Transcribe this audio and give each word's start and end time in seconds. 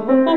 Bogu. 0.00 0.28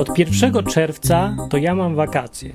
Od 0.00 0.18
1 0.18 0.64
czerwca 0.66 1.36
to 1.50 1.56
ja 1.56 1.74
mam 1.74 1.94
wakacje. 1.94 2.50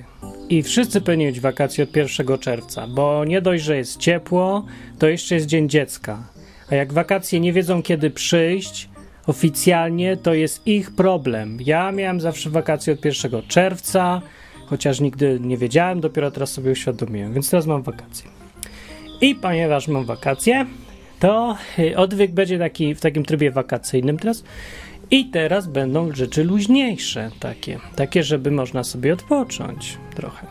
I 0.50 0.64
wszyscy 0.64 1.02
powinni 1.02 1.26
mieć 1.26 1.40
wakacje 1.40 1.84
od 1.84 1.96
1 1.96 2.38
czerwca, 2.38 2.88
bo 2.88 3.26
nie 3.26 3.42
dość, 3.42 3.64
że 3.64 3.78
jest 3.78 3.98
ciepło, 3.98 4.66
to 5.00 5.08
jeszcze 5.08 5.36
jest 5.36 5.48
Dzień 5.48 5.70
Dziecka. 5.70 6.24
A 6.72 6.76
jak 6.76 6.94
wakacje 6.94 7.40
nie 7.40 7.54
wiedzą 7.54 7.84
kiedy 7.84 8.12
przyjść, 8.12 8.90
oficjalnie 9.28 10.18
to 10.18 10.34
jest 10.34 10.68
ich 10.68 10.96
problem. 10.96 11.58
Ja 11.66 11.92
miałem 11.92 12.22
zawsze 12.22 12.50
wakacje 12.50 12.94
od 12.94 13.06
1 13.06 13.42
czerwca, 13.48 14.22
chociaż 14.66 15.00
nigdy 15.00 15.40
nie 15.42 15.58
wiedziałem, 15.58 16.02
dopiero 16.02 16.32
teraz 16.32 16.52
sobie 16.54 16.72
uświadomiłem, 16.72 17.34
więc 17.34 17.50
teraz 17.50 17.66
mam 17.66 17.84
wakacje. 17.84 18.30
I 19.22 19.36
ponieważ 19.36 19.88
mam 19.88 20.06
wakacje, 20.06 20.66
to 21.20 21.58
y, 21.80 21.98
odwyk 21.98 22.32
będzie 22.32 22.60
taki 22.60 22.96
w 22.96 23.02
takim 23.02 23.26
trybie 23.26 23.52
wakacyjnym 23.52 24.20
teraz. 24.20 24.44
I 25.12 25.26
teraz 25.26 25.68
będą 25.68 26.16
rzeczy 26.16 26.44
luźniejsze, 26.44 27.32
takie, 27.40 27.80
takie, 27.96 28.24
żeby 28.24 28.52
można 28.52 28.84
sobie 28.84 29.14
odpocząć 29.14 29.98
trochę. 30.16 30.48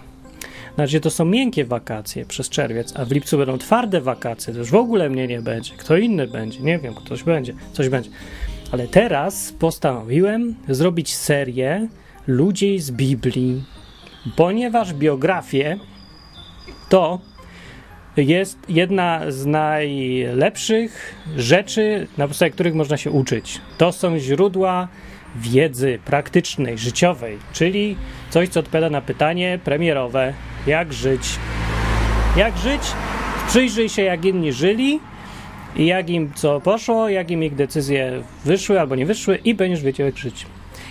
Znaczy, 0.74 1.01
to 1.01 1.10
są 1.10 1.24
miękkie 1.24 1.65
wakacje 1.65 2.26
przez 2.26 2.48
czerwiec, 2.48 2.92
a 2.96 3.04
w 3.04 3.12
lipcu 3.12 3.38
będą 3.38 3.59
twarde 3.59 4.01
wakacje. 4.01 4.52
To 4.52 4.59
już 4.59 4.70
w 4.70 4.74
ogóle 4.74 5.10
mnie 5.10 5.26
nie 5.26 5.40
będzie. 5.42 5.74
Kto 5.76 5.96
inny 5.96 6.26
będzie? 6.26 6.60
Nie 6.60 6.78
wiem, 6.78 6.95
ktoś 6.95 7.23
będzie, 7.23 7.54
coś 7.73 7.88
będzie. 7.88 8.10
Ale 8.73 8.88
teraz 8.88 9.52
postanowiłem 9.59 10.54
zrobić 10.68 11.15
serię 11.15 11.88
ludzi 12.26 12.78
z 12.78 12.90
Biblii, 12.90 13.62
ponieważ 14.37 14.95
biografie 14.95 15.78
to 16.88 17.20
jest 18.16 18.59
jedna 18.68 19.21
z 19.29 19.46
najlepszych 19.46 21.15
rzeczy, 21.37 22.07
na 22.18 22.29
podstawie 22.29 22.51
których 22.51 22.74
można 22.74 22.96
się 22.96 23.10
uczyć. 23.10 23.60
To 23.79 23.93
są 23.93 24.18
źródła 24.18 24.88
wiedzy 25.37 25.98
praktycznej, 26.04 26.79
życiowej, 26.79 27.38
czyli 27.52 27.96
coś, 28.30 28.48
co 28.48 28.60
odpowiada 28.60 28.90
na 28.90 29.01
pytanie 29.01 29.59
premierowe: 29.65 30.35
jak 30.66 30.93
żyć? 30.93 31.38
Jak 32.37 32.59
żyć? 32.59 32.82
Przyjrzyj 33.48 33.88
się, 33.88 34.02
jak 34.02 34.24
inni 34.24 34.52
żyli 34.52 35.01
i 35.76 35.87
jak 35.87 36.10
im 36.10 36.32
co 36.35 36.60
poszło, 36.60 37.09
jak 37.09 37.30
im 37.30 37.43
ich 37.43 37.54
decyzje 37.54 38.23
wyszły 38.45 38.80
albo 38.80 38.95
nie 38.95 39.07
wyszły, 39.07 39.37
i 39.37 39.54
będziesz 39.54 39.82
wiedział, 39.82 40.07
jak 40.07 40.18
żyć. 40.18 40.46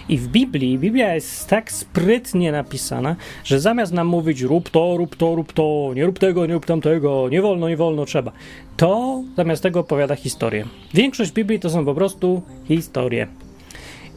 I 0.09 0.17
w 0.17 0.27
Biblii, 0.27 0.79
Biblia 0.79 1.15
jest 1.15 1.47
tak 1.47 1.71
sprytnie 1.71 2.51
napisana, 2.51 3.15
że 3.43 3.59
zamiast 3.59 3.93
nam 3.93 4.07
mówić 4.07 4.41
rób 4.41 4.69
to, 4.69 4.97
rób 4.97 5.15
to, 5.15 5.35
rób 5.35 5.53
to, 5.53 5.91
nie 5.95 6.05
rób 6.05 6.19
tego, 6.19 6.45
nie 6.45 6.53
rób 6.53 6.65
tamtego, 6.65 7.29
nie 7.29 7.41
wolno, 7.41 7.69
nie 7.69 7.77
wolno, 7.77 8.05
trzeba, 8.05 8.31
to 8.77 9.23
zamiast 9.37 9.63
tego 9.63 9.79
opowiada 9.79 10.15
historię. 10.15 10.65
Większość 10.93 11.31
Biblii 11.31 11.59
to 11.59 11.69
są 11.69 11.85
po 11.85 11.95
prostu 11.95 12.41
historie. 12.65 13.27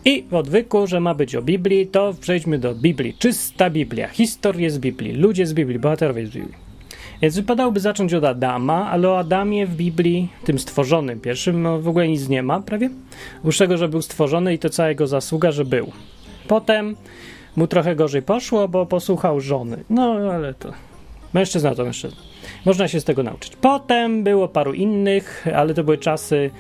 I 0.05 0.25
w 0.31 0.35
odwyku, 0.35 0.87
że 0.87 1.01
ma 1.01 1.15
być 1.15 1.35
o 1.35 1.43
Biblii, 1.43 1.87
to 1.87 2.15
przejdźmy 2.21 2.59
do 2.59 2.75
Biblii. 2.75 3.15
Czysta 3.19 3.71
Biblia, 3.71 4.09
historie 4.09 4.71
z 4.71 4.79
Biblii, 4.79 5.13
ludzie 5.13 5.47
z 5.47 5.53
Biblii, 5.53 5.79
bohaterowie 5.79 6.27
z 6.27 6.31
Biblii. 6.31 6.66
Więc 7.23 7.37
wypadałoby 7.37 7.81
zacząć 7.81 8.15
od 8.15 8.25
Adama, 8.25 8.91
ale 8.91 9.09
o 9.09 9.19
Adamie 9.19 9.67
w 9.67 9.77
Biblii, 9.77 10.29
tym 10.45 10.59
stworzonym 10.59 11.21
pierwszym, 11.21 11.63
no 11.63 11.81
w 11.81 11.89
ogóle 11.89 12.09
nic 12.09 12.29
nie 12.29 12.43
ma 12.43 12.61
prawie. 12.61 12.91
Oprócz 13.39 13.59
tego, 13.59 13.79
że 13.79 13.89
był 13.89 14.03
stworzony 14.03 14.55
i 14.55 14.59
to 14.59 14.71
cała 14.71 14.89
jego 14.89 15.07
zasługa, 15.07 15.53
że 15.53 15.65
był. 15.65 15.93
Potem 16.49 16.97
mu 17.57 17.67
trochę 17.67 17.97
gorzej 17.97 18.23
poszło, 18.23 18.69
bo 18.69 18.87
posłuchał 18.87 19.41
żony. 19.41 19.85
No 19.91 20.03
ale 20.13 20.55
to 20.55 20.73
mężczyzna 21.35 21.75
to 21.75 21.85
mężczyzna. 21.85 22.21
Można 22.65 22.89
się 22.89 23.01
z 23.01 23.05
tego 23.05 23.23
nauczyć. 23.23 23.57
Potem 23.57 24.25
było 24.25 24.49
paru 24.49 24.73
innych, 24.73 25.47
ale 25.55 25.75
to 25.75 25.85
były 25.85 25.99
czasy 25.99 26.51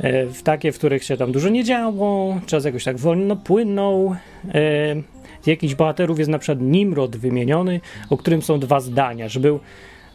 e, 0.00 0.26
w 0.26 0.42
takie, 0.42 0.72
w 0.72 0.78
których 0.78 1.04
się 1.04 1.16
tam 1.16 1.32
dużo 1.32 1.48
nie 1.48 1.64
działo, 1.64 2.40
czas 2.46 2.64
jakoś 2.64 2.84
tak 2.84 2.98
wolno 2.98 3.36
płynął. 3.36 4.16
E, 4.48 5.02
z 5.42 5.46
jakichś 5.46 5.74
bohaterów 5.74 6.18
jest 6.18 6.30
na 6.30 6.38
przykład 6.38 6.60
Nimrod 6.60 7.16
wymieniony, 7.16 7.80
o 8.10 8.16
którym 8.16 8.42
są 8.42 8.60
dwa 8.60 8.80
zdania, 8.80 9.28
że 9.28 9.40
był 9.40 9.60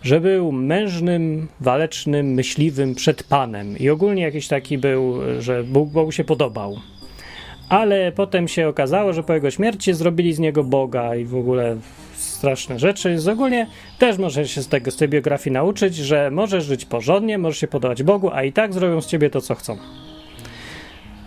że 0.03 0.21
był 0.21 0.51
mężnym, 0.51 1.47
walecznym, 1.59 2.27
myśliwym 2.27 2.95
przed 2.95 3.23
Panem 3.23 3.77
i 3.77 3.89
ogólnie 3.89 4.21
jakiś 4.21 4.47
taki 4.47 4.77
był, 4.77 5.19
że 5.39 5.63
Bóg, 5.63 5.89
Bogu 5.89 6.11
się 6.11 6.23
podobał. 6.23 6.77
Ale 7.69 8.11
potem 8.11 8.47
się 8.47 8.67
okazało, 8.67 9.13
że 9.13 9.23
po 9.23 9.33
jego 9.33 9.51
śmierci 9.51 9.93
zrobili 9.93 10.33
z 10.33 10.39
niego 10.39 10.63
Boga 10.63 11.15
i 11.15 11.25
w 11.25 11.35
ogóle 11.35 11.77
straszne 12.15 12.79
rzeczy. 12.79 13.09
Więc 13.09 13.27
ogólnie 13.27 13.67
też 13.99 14.17
możesz 14.17 14.51
się 14.51 14.61
z, 14.61 14.67
tego, 14.67 14.91
z 14.91 14.95
tej 14.95 15.09
biografii 15.09 15.53
nauczyć, 15.53 15.95
że 15.95 16.31
możesz 16.31 16.65
żyć 16.65 16.85
porządnie, 16.85 17.37
możesz 17.37 17.59
się 17.59 17.67
podobać 17.67 18.03
Bogu, 18.03 18.29
a 18.33 18.43
i 18.43 18.53
tak 18.53 18.73
zrobią 18.73 19.01
z 19.01 19.07
ciebie 19.07 19.29
to, 19.29 19.41
co 19.41 19.55
chcą. 19.55 19.77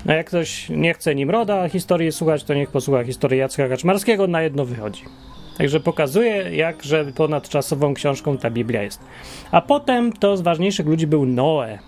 No 0.07 0.15
jak 0.15 0.27
ktoś 0.27 0.69
nie 0.69 0.95
chce 0.95 1.15
Nimroda 1.15 1.69
historii 1.69 2.13
słuchać, 2.13 2.45
to 2.45 2.55
niech 2.55 2.71
posłucha 2.71 3.05
historii 3.05 3.39
Jacka 3.39 3.69
Kaczmarskiego, 3.69 4.27
na 4.27 4.43
jedno 4.43 4.65
wychodzi. 4.65 5.03
Także 5.59 5.81
pokazuje, 5.81 6.57
jak 6.57 6.83
że 6.83 7.05
ponadczasową 7.05 7.95
książką 7.95 8.39
ta 8.39 8.51
Biblia 8.51 8.83
jest. 8.83 9.01
A 9.51 9.61
potem 9.61 10.13
to 10.13 10.37
z 10.37 10.41
ważniejszych 10.41 10.87
ludzi 10.87 11.07
był 11.07 11.27
Noe. 11.27 11.79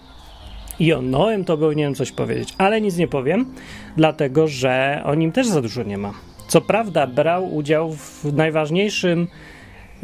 I 0.79 0.93
o 0.93 1.03
Noem 1.03 1.45
to 1.45 1.59
powinienem 1.59 1.95
coś 1.95 2.13
powiedzieć, 2.13 2.55
ale 2.59 2.81
nic 2.81 2.97
nie 2.97 3.09
powiem, 3.09 3.55
dlatego 3.97 4.49
że 4.49 5.03
o 5.05 5.15
nim 5.15 5.33
też 5.33 5.47
za 5.47 5.63
dużo 5.63 5.83
nie 5.83 5.99
ma. 5.99 6.13
Co 6.49 6.61
prawda 6.61 7.07
brał 7.07 7.55
udział 7.55 7.93
w 7.93 8.33
najważniejszym 8.33 9.29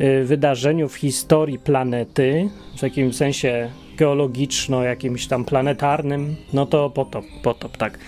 y, 0.00 0.24
wydarzeniu 0.24 0.88
w 0.88 0.94
historii 0.94 1.58
planety, 1.58 2.48
w 2.78 2.82
jakimś 2.82 3.16
sensie 3.16 3.70
geologiczno, 3.96 4.82
jakimś 4.82 5.26
tam 5.26 5.44
planetarnym, 5.44 6.36
no 6.52 6.66
to 6.66 6.90
potop, 6.90 7.24
potop, 7.42 7.76
tak. 7.76 7.98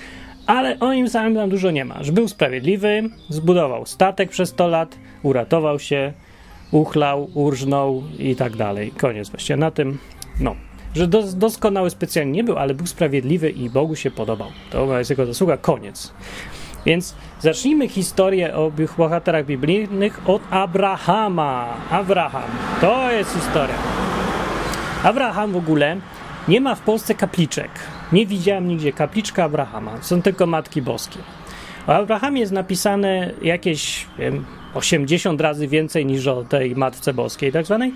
Ale 0.50 0.78
o 0.78 0.92
nim 0.92 1.08
samym 1.08 1.34
tam 1.34 1.50
dużo 1.50 1.70
nie 1.70 1.84
ma. 1.84 2.02
Że 2.02 2.12
był 2.12 2.28
sprawiedliwy, 2.28 3.02
zbudował 3.28 3.86
statek 3.86 4.30
przez 4.30 4.48
100 4.48 4.68
lat, 4.68 4.96
uratował 5.22 5.78
się, 5.78 6.12
uchlał, 6.72 7.30
urżnął 7.34 8.02
i 8.18 8.36
tak 8.36 8.56
dalej. 8.56 8.90
Koniec 8.90 9.28
właściwie 9.30 9.56
na 9.56 9.70
tym, 9.70 9.98
no. 10.40 10.56
Że 10.94 11.06
dos 11.06 11.34
doskonały 11.34 11.90
specjalnie 11.90 12.32
nie 12.32 12.44
był, 12.44 12.58
ale 12.58 12.74
był 12.74 12.86
sprawiedliwy 12.86 13.50
i 13.50 13.70
Bogu 13.70 13.96
się 13.96 14.10
podobał. 14.10 14.48
To 14.70 14.98
jest 14.98 15.10
jego 15.10 15.26
zasługa, 15.26 15.56
koniec. 15.56 16.12
Więc 16.86 17.14
zacznijmy 17.40 17.88
historię 17.88 18.54
o 18.54 18.72
bohaterach 18.98 19.46
biblijnych 19.46 20.20
od 20.26 20.42
Abrahama. 20.50 21.76
Abraham, 21.90 22.50
to 22.80 23.12
jest 23.12 23.34
historia. 23.34 23.76
Abraham 25.02 25.52
w 25.52 25.56
ogóle 25.56 25.96
nie 26.48 26.60
ma 26.60 26.74
w 26.74 26.80
Polsce 26.80 27.14
kapliczek. 27.14 27.70
Nie 28.12 28.26
widziałem 28.26 28.68
nigdzie 28.68 28.92
kapliczka 28.92 29.44
Abrahama. 29.44 30.02
Są 30.02 30.22
tylko 30.22 30.46
Matki 30.46 30.82
Boskie. 30.82 31.18
O 31.86 31.94
Abrahamie 31.94 32.40
jest 32.40 32.52
napisane 32.52 33.30
jakieś 33.42 34.06
wiem, 34.18 34.44
80 34.74 35.40
razy 35.40 35.68
więcej 35.68 36.06
niż 36.06 36.26
o 36.26 36.44
tej 36.44 36.76
Matce 36.76 37.14
Boskiej 37.14 37.52
tak 37.52 37.66
zwanej, 37.66 37.92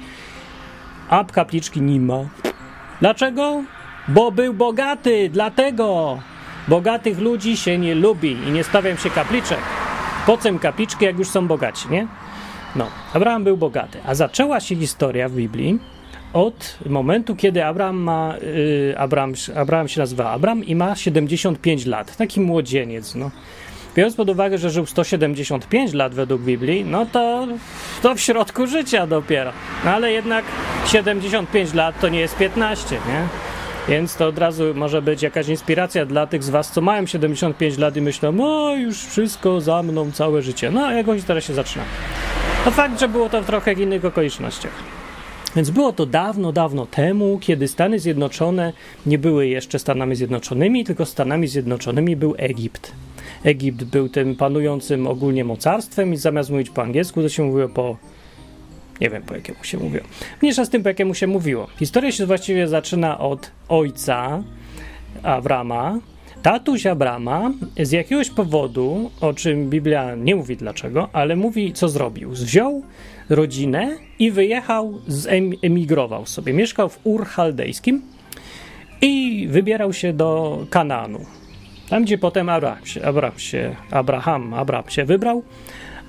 a 1.08 1.24
kapliczki 1.24 1.82
nie 1.82 2.00
ma. 2.00 2.18
Dlaczego? 3.00 3.64
Bo 4.08 4.32
był 4.32 4.54
bogaty, 4.54 5.30
dlatego. 5.32 6.18
Bogatych 6.68 7.18
ludzi 7.18 7.56
się 7.56 7.78
nie 7.78 7.94
lubi 7.94 8.30
i 8.48 8.50
nie 8.50 8.64
stawiam 8.64 8.96
się 8.96 9.10
kapliczek. 9.10 9.58
Po 10.26 10.36
co 10.36 10.48
im 10.48 10.58
kapliczki, 10.58 11.04
jak 11.04 11.18
już 11.18 11.28
są 11.28 11.46
bogaci, 11.46 11.88
nie? 11.90 12.06
No, 12.76 12.86
Abraham 13.12 13.44
był 13.44 13.56
bogaty. 13.56 13.98
A 14.06 14.14
zaczęła 14.14 14.60
się 14.60 14.76
historia 14.76 15.28
w 15.28 15.32
Biblii 15.32 15.78
od 16.34 16.78
momentu, 16.86 17.36
kiedy 17.36 17.64
Abraham 17.64 17.96
ma, 17.96 18.34
yy, 18.42 18.98
Abraham, 18.98 19.32
Abraham 19.56 19.88
się 19.88 20.00
nazywa 20.00 20.30
Abraham 20.30 20.64
i 20.64 20.74
ma 20.74 20.96
75 20.96 21.86
lat. 21.86 22.16
Taki 22.16 22.40
młodzieniec, 22.40 23.14
no. 23.14 23.30
Biorąc 23.96 24.16
pod 24.16 24.30
uwagę, 24.30 24.58
że 24.58 24.70
żył 24.70 24.86
175 24.86 25.92
lat 25.92 26.14
według 26.14 26.42
Biblii, 26.42 26.84
no 26.84 27.06
to, 27.06 27.46
to 28.02 28.14
w 28.14 28.20
środku 28.20 28.66
życia 28.66 29.06
dopiero. 29.06 29.52
No 29.84 29.90
ale 29.90 30.12
jednak 30.12 30.44
75 30.86 31.74
lat 31.74 32.00
to 32.00 32.08
nie 32.08 32.20
jest 32.20 32.36
15, 32.36 32.94
nie? 32.94 33.28
Więc 33.88 34.16
to 34.16 34.26
od 34.26 34.38
razu 34.38 34.64
może 34.74 35.02
być 35.02 35.22
jakaś 35.22 35.48
inspiracja 35.48 36.06
dla 36.06 36.26
tych 36.26 36.42
z 36.42 36.50
Was, 36.50 36.70
co 36.70 36.80
mają 36.80 37.06
75 37.06 37.78
lat 37.78 37.96
i 37.96 38.00
myślą, 38.00 38.40
o 38.40 38.76
już 38.76 39.04
wszystko 39.04 39.60
za 39.60 39.82
mną 39.82 40.12
całe 40.12 40.42
życie. 40.42 40.70
No, 40.70 40.92
jakoś 40.92 41.22
teraz 41.22 41.44
się 41.44 41.54
zaczyna. 41.54 41.84
To 42.64 42.70
fakt, 42.70 43.00
że 43.00 43.08
było 43.08 43.28
to 43.28 43.42
w 43.42 43.46
trochę 43.46 43.72
innych 43.72 44.04
okolicznościach. 44.04 44.93
Więc 45.56 45.70
było 45.70 45.92
to 45.92 46.06
dawno, 46.06 46.52
dawno 46.52 46.86
temu, 46.86 47.38
kiedy 47.40 47.68
Stany 47.68 47.98
Zjednoczone 47.98 48.72
nie 49.06 49.18
były 49.18 49.46
jeszcze 49.46 49.78
Stanami 49.78 50.16
Zjednoczonymi, 50.16 50.84
tylko 50.84 51.06
Stanami 51.06 51.48
Zjednoczonymi 51.48 52.16
był 52.16 52.34
Egipt. 52.38 52.92
Egipt 53.44 53.84
był 53.84 54.08
tym 54.08 54.36
panującym 54.36 55.06
ogólnie 55.06 55.44
mocarstwem 55.44 56.14
i 56.14 56.16
zamiast 56.16 56.50
mówić 56.50 56.70
po 56.70 56.82
angielsku, 56.82 57.22
to 57.22 57.28
się 57.28 57.42
mówiło 57.42 57.68
po. 57.68 57.96
Nie 59.00 59.10
wiem 59.10 59.22
po 59.22 59.34
jakiemu 59.34 59.64
się 59.64 59.78
mówiło. 59.78 60.04
Mniejsza 60.42 60.64
z 60.64 60.70
tym, 60.70 60.82
po 60.82 60.88
jakiemu 60.88 61.14
się 61.14 61.26
mówiło. 61.26 61.66
Historia 61.78 62.12
się 62.12 62.26
właściwie 62.26 62.68
zaczyna 62.68 63.18
od 63.18 63.50
ojca 63.68 64.42
Abrama, 65.22 65.98
tatuś 66.42 66.86
Abrama 66.86 67.52
z 67.82 67.92
jakiegoś 67.92 68.30
powodu, 68.30 69.10
o 69.20 69.32
czym 69.32 69.70
Biblia 69.70 70.14
nie 70.14 70.36
mówi 70.36 70.56
dlaczego, 70.56 71.08
ale 71.12 71.36
mówi, 71.36 71.72
co 71.72 71.88
zrobił. 71.88 72.30
Wziął 72.30 72.82
rodzinę 73.28 73.96
i 74.18 74.30
wyjechał, 74.30 75.00
emigrował 75.62 76.26
sobie. 76.26 76.52
Mieszkał 76.52 76.88
w 76.88 77.00
Ur 77.04 77.26
Chaldejskim 77.26 78.02
i 79.00 79.46
wybierał 79.50 79.92
się 79.92 80.12
do 80.12 80.58
Kanaanu. 80.70 81.20
Tam, 81.88 82.04
gdzie 82.04 82.18
potem 82.18 82.48
się, 82.84 83.02
Abraham 83.02 83.38
się, 83.38 83.76
Abraham, 83.90 84.54
Abraham 84.54 84.90
się 84.90 85.04
wybrał, 85.04 85.42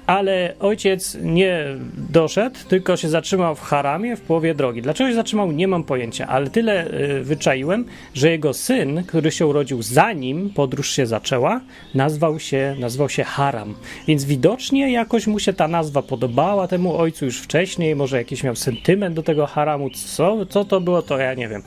ale 0.08 0.54
ojciec 0.60 1.18
nie 1.22 1.66
doszedł, 2.10 2.56
tylko 2.70 2.98
się 2.98 3.10
zatrzymał 3.10 3.56
w 3.56 3.62
Haramie 3.62 4.16
w 4.16 4.22
połowie 4.22 4.56
drogi. 4.56 4.82
Dlaczego 4.82 5.10
się 5.10 5.16
zatrzymał, 5.16 5.52
nie 5.52 5.68
mam 5.68 5.84
pojęcia, 5.84 6.28
ale 6.28 6.50
tyle 6.50 6.88
y, 6.88 7.24
wyczaiłem, 7.24 7.86
że 8.14 8.32
jego 8.32 8.54
syn, 8.54 9.04
który 9.04 9.32
się 9.32 9.48
urodził 9.48 9.82
zanim 9.82 10.50
podróż 10.50 10.90
się 10.90 11.06
zaczęła, 11.06 11.62
nazwał 11.94 12.40
się, 12.40 12.76
nazwał 12.80 13.10
się 13.10 13.24
Haram. 13.24 13.76
Więc 14.08 14.26
widocznie 14.26 14.92
jakoś 14.92 15.28
mu 15.28 15.40
się 15.40 15.54
ta 15.54 15.68
nazwa 15.68 16.02
podobała 16.02 16.68
temu 16.68 16.98
ojcu 16.98 17.26
już 17.26 17.40
wcześniej, 17.40 17.96
może 17.96 18.18
jakiś 18.18 18.44
miał 18.44 18.56
sentyment 18.56 19.16
do 19.16 19.24
tego 19.24 19.46
Haramu. 19.46 19.90
Co, 19.90 20.46
co 20.46 20.66
to 20.66 20.82
było, 20.82 21.02
to 21.02 21.18
ja 21.18 21.34
nie 21.34 21.48
wiem. 21.48 21.64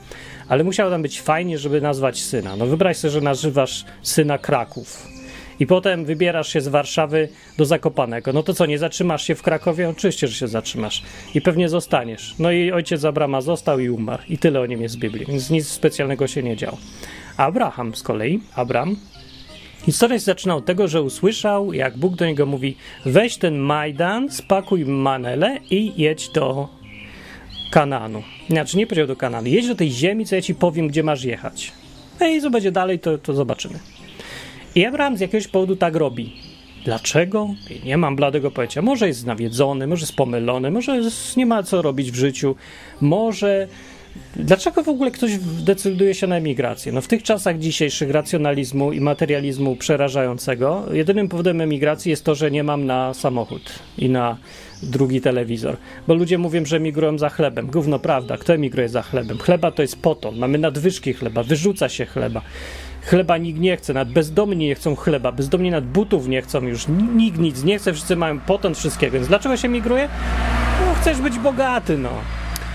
Ale 0.49 0.63
musiało 0.63 0.91
tam 0.91 1.01
być 1.01 1.21
fajnie, 1.21 1.57
żeby 1.57 1.81
nazwać 1.81 2.21
syna. 2.21 2.55
No 2.55 2.65
wyobraź 2.65 2.97
sobie, 2.97 3.11
że 3.11 3.21
nazywasz 3.21 3.85
syna 4.01 4.37
Kraków 4.37 5.18
i 5.59 5.67
potem 5.67 6.05
wybierasz 6.05 6.53
się 6.53 6.61
z 6.61 6.67
Warszawy 6.67 7.29
do 7.57 7.65
Zakopanego. 7.65 8.33
No 8.33 8.43
to 8.43 8.53
co, 8.53 8.65
nie 8.65 8.77
zatrzymasz 8.77 9.23
się 9.23 9.35
w 9.35 9.41
Krakowie? 9.41 9.89
Oczywiście, 9.89 10.27
że 10.27 10.33
się 10.33 10.47
zatrzymasz. 10.47 11.03
I 11.35 11.41
pewnie 11.41 11.69
zostaniesz. 11.69 12.35
No 12.39 12.51
i 12.51 12.71
ojciec 12.71 13.05
Abrama 13.05 13.41
został 13.41 13.79
i 13.79 13.89
umarł. 13.89 14.23
I 14.29 14.37
tyle 14.37 14.61
o 14.61 14.65
nim 14.65 14.81
jest 14.81 14.95
w 14.95 14.99
Biblii, 14.99 15.25
więc 15.25 15.49
nic 15.49 15.67
specjalnego 15.67 16.27
się 16.27 16.43
nie 16.43 16.57
działo. 16.57 16.77
Abraham 17.37 17.95
z 17.95 18.03
kolei, 18.03 18.39
Abram, 18.55 18.95
Historia 19.85 20.19
się 20.19 20.25
zaczyna 20.25 20.55
od 20.55 20.65
tego, 20.65 20.87
że 20.87 21.01
usłyszał, 21.01 21.73
jak 21.73 21.97
Bóg 21.97 22.15
do 22.15 22.25
niego 22.25 22.45
mówi: 22.45 22.75
weź 23.05 23.37
ten 23.37 23.57
Majdan, 23.57 24.31
spakuj 24.31 24.85
manele 24.85 25.59
i 25.69 26.01
jedź 26.01 26.29
do 26.29 26.67
Kananu. 27.71 28.23
Znaczy, 28.49 28.77
nie 28.77 28.87
powiedział 28.87 29.07
do 29.07 29.15
Kananu, 29.15 29.47
jedź 29.47 29.67
do 29.67 29.75
tej 29.75 29.91
ziemi, 29.91 30.25
co 30.25 30.35
ja 30.35 30.41
ci 30.41 30.55
powiem, 30.55 30.87
gdzie 30.87 31.03
masz 31.03 31.23
jechać. 31.23 31.71
No 32.19 32.27
i 32.27 32.41
co 32.41 32.49
będzie 32.49 32.71
dalej, 32.71 32.99
to, 32.99 33.17
to 33.17 33.33
zobaczymy. 33.33 33.79
I 34.75 34.85
Abraham 34.85 35.17
z 35.17 35.19
jakiegoś 35.19 35.47
powodu 35.47 35.75
tak 35.75 35.95
robi. 35.95 36.33
Dlaczego? 36.85 37.49
Nie 37.85 37.97
mam 37.97 38.15
bladego 38.15 38.51
pojęcia. 38.51 38.81
Może 38.81 39.07
jest 39.07 39.25
nawiedzony, 39.25 39.87
może 39.87 40.01
jest 40.01 40.15
pomylony, 40.15 40.71
może 40.71 41.01
nie 41.37 41.45
ma 41.45 41.63
co 41.63 41.81
robić 41.81 42.11
w 42.11 42.15
życiu, 42.15 42.55
może. 43.01 43.67
Dlaczego 44.35 44.83
w 44.83 44.89
ogóle 44.89 45.11
ktoś 45.11 45.31
decyduje 45.65 46.13
się 46.13 46.27
na 46.27 46.35
emigrację? 46.35 46.91
No 46.91 47.01
w 47.01 47.07
tych 47.07 47.23
czasach 47.23 47.59
dzisiejszych 47.59 48.11
racjonalizmu 48.11 48.91
i 48.91 49.01
materializmu 49.01 49.75
przerażającego, 49.75 50.85
jedynym 50.91 51.29
powodem 51.29 51.61
emigracji 51.61 52.09
jest 52.09 52.23
to, 52.23 52.35
że 52.35 52.51
nie 52.51 52.63
mam 52.63 52.85
na 52.85 53.13
samochód 53.13 53.79
i 53.97 54.09
na 54.09 54.37
drugi 54.83 55.21
telewizor. 55.21 55.77
Bo 56.07 56.13
ludzie 56.13 56.37
mówią, 56.37 56.65
że 56.65 56.77
emigrują 56.77 57.17
za 57.17 57.29
chlebem. 57.29 57.67
Gówno 57.67 57.99
prawda, 57.99 58.37
kto 58.37 58.53
emigruje 58.53 58.89
za 58.89 59.01
chlebem? 59.01 59.37
Chleba 59.37 59.71
to 59.71 59.81
jest 59.81 60.01
poton, 60.01 60.37
mamy 60.37 60.57
nadwyżki 60.57 61.13
chleba, 61.13 61.43
wyrzuca 61.43 61.89
się 61.89 62.05
chleba. 62.05 62.41
Chleba 63.05 63.37
nikt 63.37 63.59
nie 63.59 63.77
chce, 63.77 63.93
nawet 63.93 64.13
bezdomni 64.13 64.67
nie 64.67 64.75
chcą 64.75 64.95
chleba, 64.95 65.31
bezdomni 65.31 65.71
nad 65.71 65.85
butów 65.85 66.27
nie 66.27 66.41
chcą 66.41 66.61
już, 66.61 66.87
nikt 67.15 67.39
nic 67.39 67.63
nie 67.63 67.79
chce, 67.79 67.93
wszyscy 67.93 68.15
mają 68.15 68.39
potent 68.39 68.77
wszystkiego, 68.77 69.13
więc 69.13 69.27
dlaczego 69.27 69.57
się 69.57 69.67
migruje? 69.67 70.09
No, 70.85 70.93
chcesz 70.93 71.17
być 71.17 71.39
bogaty, 71.39 71.97
no. 71.97 72.09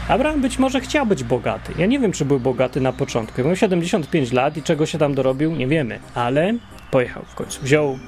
Abraham 0.09 0.41
być 0.41 0.59
może 0.59 0.81
chciał 0.81 1.07
być 1.07 1.25
bogaty. 1.25 1.73
Ja 1.79 1.87
nie 1.87 1.99
wiem, 1.99 2.13
czy 2.13 2.25
był 2.25 2.41
bogaty 2.41 2.81
na 2.81 2.93
początku. 2.93 3.45
Miał 3.45 3.57
75 3.57 4.33
lat 4.33 4.57
i 4.57 4.63
czego 4.63 4.87
się 4.87 4.99
tam 4.99 5.15
dorobił, 5.15 5.55
nie 5.57 5.67
wiemy, 5.67 5.99
ale 6.15 6.55
pojechał 6.91 7.23
w 7.27 7.35
końcu. 7.35 7.63
Wziął 7.63 7.99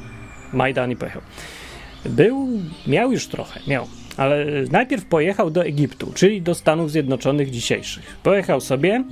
Majdan 0.52 0.90
i 0.90 0.96
pojechał. 0.96 1.22
Był, 2.04 2.48
miał 2.86 3.12
już 3.12 3.26
trochę, 3.26 3.60
miał, 3.66 3.86
ale 4.16 4.46
najpierw 4.70 5.04
pojechał 5.04 5.50
do 5.50 5.64
Egiptu, 5.64 6.12
czyli 6.14 6.42
do 6.42 6.54
Stanów 6.54 6.90
Zjednoczonych 6.90 7.50
dzisiejszych. 7.50 8.16
Pojechał 8.22 8.60
sobie 8.60 9.04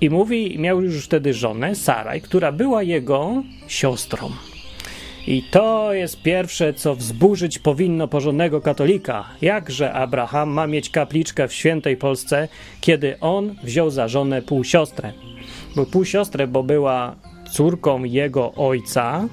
i 0.00 0.10
mówi, 0.10 0.58
miał 0.58 0.82
już 0.82 1.04
wtedy 1.04 1.34
żonę, 1.34 1.74
Saraj, 1.74 2.20
która 2.20 2.52
była 2.52 2.82
jego 2.82 3.42
siostrą. 3.68 4.30
I 5.26 5.42
to 5.42 5.92
jest 5.92 6.22
pierwsze, 6.22 6.74
co 6.74 6.94
wzburzyć 6.94 7.58
powinno 7.58 8.08
porządnego 8.08 8.60
katolika. 8.60 9.24
Jakże 9.42 9.92
Abraham 9.92 10.50
ma 10.50 10.66
mieć 10.66 10.90
kapliczkę 10.90 11.48
w 11.48 11.52
świętej 11.52 11.96
Polsce, 11.96 12.48
kiedy 12.80 13.20
on 13.20 13.54
wziął 13.64 13.90
za 13.90 14.08
żonę 14.08 14.42
półsiostrę. 14.42 15.12
Bo 15.76 15.86
półsiostrę, 15.86 16.46
bo 16.46 16.62
była 16.62 17.16
córką 17.50 18.04
jego 18.04 18.54
ojca, 18.54 19.28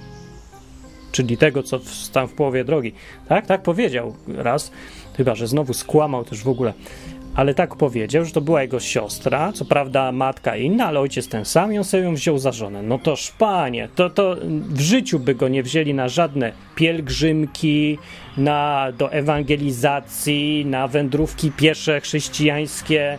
czyli 1.11 1.37
tego, 1.37 1.63
co 1.63 1.79
tam 2.13 2.27
w 2.27 2.33
połowie 2.33 2.63
drogi. 2.63 2.93
Tak, 3.27 3.47
tak 3.47 3.63
powiedział 3.63 4.15
raz, 4.27 4.71
chyba 5.17 5.35
że 5.35 5.47
znowu 5.47 5.73
skłamał 5.73 6.23
też 6.23 6.43
w 6.43 6.49
ogóle 6.49 6.73
ale 7.35 7.53
tak 7.53 7.75
powiedział, 7.75 8.25
że 8.25 8.31
to 8.31 8.41
była 8.41 8.61
jego 8.61 8.79
siostra, 8.79 9.51
co 9.53 9.65
prawda 9.65 10.11
matka 10.11 10.57
inna, 10.57 10.85
ale 10.85 10.99
ojciec 10.99 11.27
ten 11.27 11.45
sam 11.45 11.73
i 11.73 11.77
on 11.77 11.83
sobie 11.83 12.03
ją 12.03 12.15
wziął 12.15 12.37
za 12.37 12.51
żonę. 12.51 12.83
No 12.83 12.99
to 12.99 13.15
szpanie, 13.15 13.89
to, 13.95 14.09
to 14.09 14.35
w 14.69 14.81
życiu 14.81 15.19
by 15.19 15.35
go 15.35 15.47
nie 15.47 15.63
wzięli 15.63 15.93
na 15.93 16.09
żadne 16.09 16.51
pielgrzymki, 16.75 17.97
na, 18.37 18.87
do 18.97 19.11
ewangelizacji, 19.11 20.65
na 20.65 20.87
wędrówki 20.87 21.51
piesze 21.51 22.01
chrześcijańskie. 22.01 23.17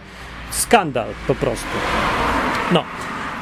Skandal 0.50 1.08
po 1.26 1.34
prostu. 1.34 1.76
No, 2.72 2.84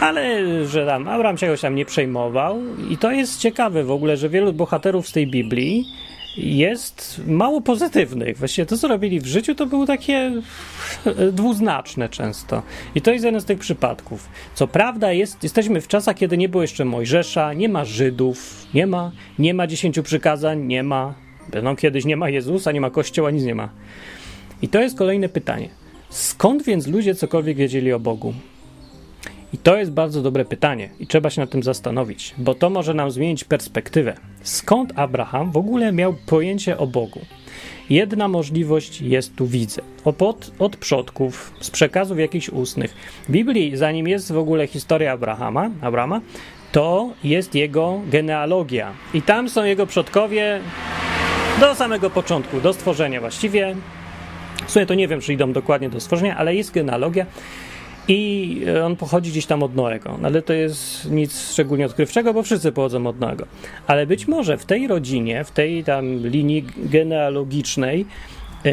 ale 0.01 0.41
że 0.67 0.87
tam 0.87 1.09
Abraham 1.09 1.37
czegoś 1.37 1.61
tam 1.61 1.75
nie 1.75 1.85
przejmował 1.85 2.61
i 2.91 2.99
to 2.99 3.11
jest 3.11 3.41
ciekawe 3.41 3.85
w 3.85 3.91
ogóle, 3.91 4.17
że 4.17 4.29
wielu 4.29 4.53
bohaterów 4.53 5.09
z 5.09 5.13
tej 5.13 5.27
Biblii 5.27 5.87
jest 6.37 7.21
mało 7.27 7.61
pozytywnych. 7.61 8.39
Właściwie 8.39 8.67
to, 8.67 8.77
co 8.77 8.89
robili 8.89 9.21
w 9.21 9.27
życiu, 9.27 9.55
to 9.55 9.67
było 9.67 9.87
takie 9.87 10.33
dwuznaczne 11.33 12.09
często. 12.09 12.63
I 12.95 13.03
to 13.03 13.11
jest 13.11 13.25
jeden 13.25 13.41
z 13.41 13.45
tych 13.45 13.59
przypadków. 13.59 14.29
Co 14.55 14.69
prawda, 14.69 15.13
jest, 15.13 15.43
jesteśmy 15.43 15.81
w 15.81 15.89
czasach, 15.89 16.17
kiedy 16.17 16.39
nie 16.39 16.49
było 16.49 16.63
jeszcze 16.63 16.85
Mojżesza, 16.85 17.53
nie 17.53 17.69
ma 17.69 17.85
Żydów, 17.85 18.67
nie 18.75 18.87
ma, 18.87 19.13
nie 19.39 19.55
ma 19.55 19.67
dziesięciu 19.67 20.03
przykazań, 20.03 20.67
nie 20.67 20.83
ma, 20.83 21.15
no 21.63 21.77
kiedyś 21.77 22.05
nie 22.05 22.17
ma 22.17 22.29
Jezusa, 22.29 22.73
nie 22.73 22.81
ma 22.81 22.91
Kościoła, 22.91 23.31
nic 23.31 23.45
nie 23.45 23.55
ma. 23.55 23.69
I 24.63 24.69
to 24.69 24.81
jest 24.81 24.99
kolejne 24.99 25.29
pytanie. 25.29 25.69
Skąd 26.11 26.63
więc 26.63 26.87
ludzie 26.87 27.15
cokolwiek 27.15 27.57
wiedzieli 27.57 27.93
o 27.93 28.01
Bogu? 28.01 28.35
I 29.53 29.59
to 29.59 29.77
jest 29.77 29.91
bardzo 29.91 30.23
dobre 30.23 30.45
pytanie 30.45 30.89
i 31.01 31.07
trzeba 31.07 31.31
się 31.31 31.41
nad 31.41 31.51
tym 31.51 31.63
zastanowić, 31.63 32.35
bo 32.39 32.55
to 32.55 32.71
może 32.71 32.95
nam 32.95 33.11
zmienić 33.11 33.45
perspektywę. 33.45 34.15
Skąd 34.43 34.93
Abraham 34.97 35.53
w 35.53 35.57
ogóle 35.57 35.93
miał 35.93 36.15
pojęcie 36.27 36.79
o 36.79 36.87
Bogu? 36.87 37.21
Jedna 37.91 38.29
możliwość 38.29 39.01
jest 39.01 39.37
tu 39.37 39.47
widzę. 39.47 39.83
Od, 40.05 40.53
od 40.59 40.77
przodków, 40.77 41.53
z 41.61 41.71
przekazów 41.71 42.19
jakichś 42.19 42.49
ustnych. 42.49 42.95
W 43.29 43.33
Biblii, 43.33 43.77
zanim 43.77 44.09
jest 44.09 44.33
w 44.33 44.39
ogóle 44.39 44.67
historia 44.67 45.13
Abrahama, 45.13 45.71
Abrama, 45.81 46.21
to 46.73 47.11
jest 47.25 47.55
jego 47.55 48.01
genealogia. 48.07 48.93
I 49.15 49.23
tam 49.23 49.49
są 49.49 49.65
jego 49.65 49.87
przodkowie 49.87 50.61
do 51.61 51.75
samego 51.75 52.11
początku, 52.11 52.61
do 52.61 52.73
stworzenia 52.73 53.21
właściwie. 53.21 53.77
W 54.67 54.71
sumie 54.71 54.87
to 54.87 54.95
nie 54.95 55.09
wiem, 55.09 55.21
czy 55.21 55.33
idą 55.33 55.53
dokładnie 55.53 55.91
do 55.91 56.01
stworzenia, 56.01 56.37
ale 56.37 56.55
jest 56.55 56.73
genealogia. 56.73 57.27
I 58.09 58.65
on 58.85 58.97
pochodzi 58.97 59.31
gdzieś 59.31 59.47
tam 59.47 59.63
od 59.63 59.77
Noego, 59.77 60.19
no, 60.21 60.27
ale 60.27 60.43
to 60.43 60.53
jest 60.53 61.11
nic 61.11 61.51
szczególnie 61.51 61.87
odkrywczego, 61.87 62.35
bo 62.35 62.43
wszyscy 62.43 62.73
pochodzą 62.73 63.07
od 63.07 63.21
Noego. 63.21 63.47
Ale 63.87 64.07
być 64.07 64.29
może 64.29 64.59
w 64.59 64.65
tej 64.65 64.87
rodzinie, 64.87 65.45
w 65.45 65.51
tej 65.51 65.85
tam 65.85 66.27
linii 66.27 66.67
genealogicznej 66.77 68.07
e, 68.65 68.73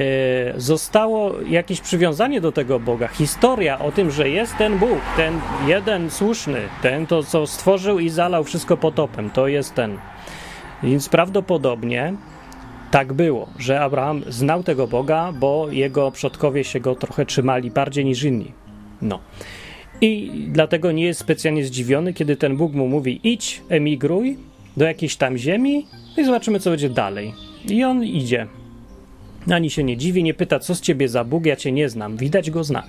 zostało 0.58 1.34
jakieś 1.50 1.82
przywiązanie 1.82 2.42
do 2.42 2.52
tego 2.52 2.80
Boga. 2.80 3.08
Historia 3.08 3.80
o 3.80 3.92
tym, 3.92 4.12
że 4.12 4.30
jest 4.30 4.58
ten 4.58 4.78
Bóg, 4.78 5.00
ten 5.18 5.40
jeden 5.68 6.10
słuszny, 6.10 6.60
ten 6.82 7.08
to, 7.08 7.24
co 7.24 7.48
stworzył 7.48 8.00
i 8.00 8.10
zalał 8.10 8.44
wszystko 8.44 8.78
potopem, 8.78 9.30
to 9.30 9.48
jest 9.48 9.76
ten. 9.76 9.98
Więc 10.84 11.10
prawdopodobnie 11.10 12.14
tak 12.92 13.14
było, 13.14 13.48
że 13.60 13.82
Abraham 13.82 14.22
znał 14.28 14.64
tego 14.64 14.88
Boga, 14.88 15.32
bo 15.40 15.68
jego 15.72 16.12
przodkowie 16.12 16.64
się 16.64 16.80
go 16.80 16.96
trochę 16.96 17.26
trzymali 17.26 17.72
bardziej 17.72 18.06
niż 18.06 18.24
inni. 18.24 18.52
No. 19.02 19.20
I 20.02 20.32
dlatego 20.48 20.92
nie 20.92 21.04
jest 21.04 21.20
specjalnie 21.20 21.66
zdziwiony, 21.66 22.14
kiedy 22.14 22.36
ten 22.36 22.58
Bóg 22.58 22.74
mu 22.74 22.88
mówi: 22.88 23.20
idź, 23.24 23.62
emigruj 23.70 24.38
do 24.78 24.86
jakiejś 24.86 25.16
tam 25.16 25.38
ziemi 25.38 25.86
i 26.18 26.26
zobaczymy, 26.26 26.60
co 26.60 26.70
będzie 26.70 26.90
dalej. 26.90 27.34
I 27.70 27.84
on 27.84 28.04
idzie. 28.04 28.48
Ani 29.52 29.70
się 29.70 29.84
nie 29.84 29.98
dziwi, 29.98 30.24
nie 30.24 30.34
pyta, 30.34 30.60
co 30.60 30.76
z 30.76 30.82
ciebie 30.82 31.10
za 31.10 31.24
Bóg, 31.24 31.46
ja 31.46 31.56
cię 31.56 31.72
nie 31.72 31.90
znam. 31.90 32.18
Widać 32.18 32.52
go 32.52 32.64
zna. 32.64 32.84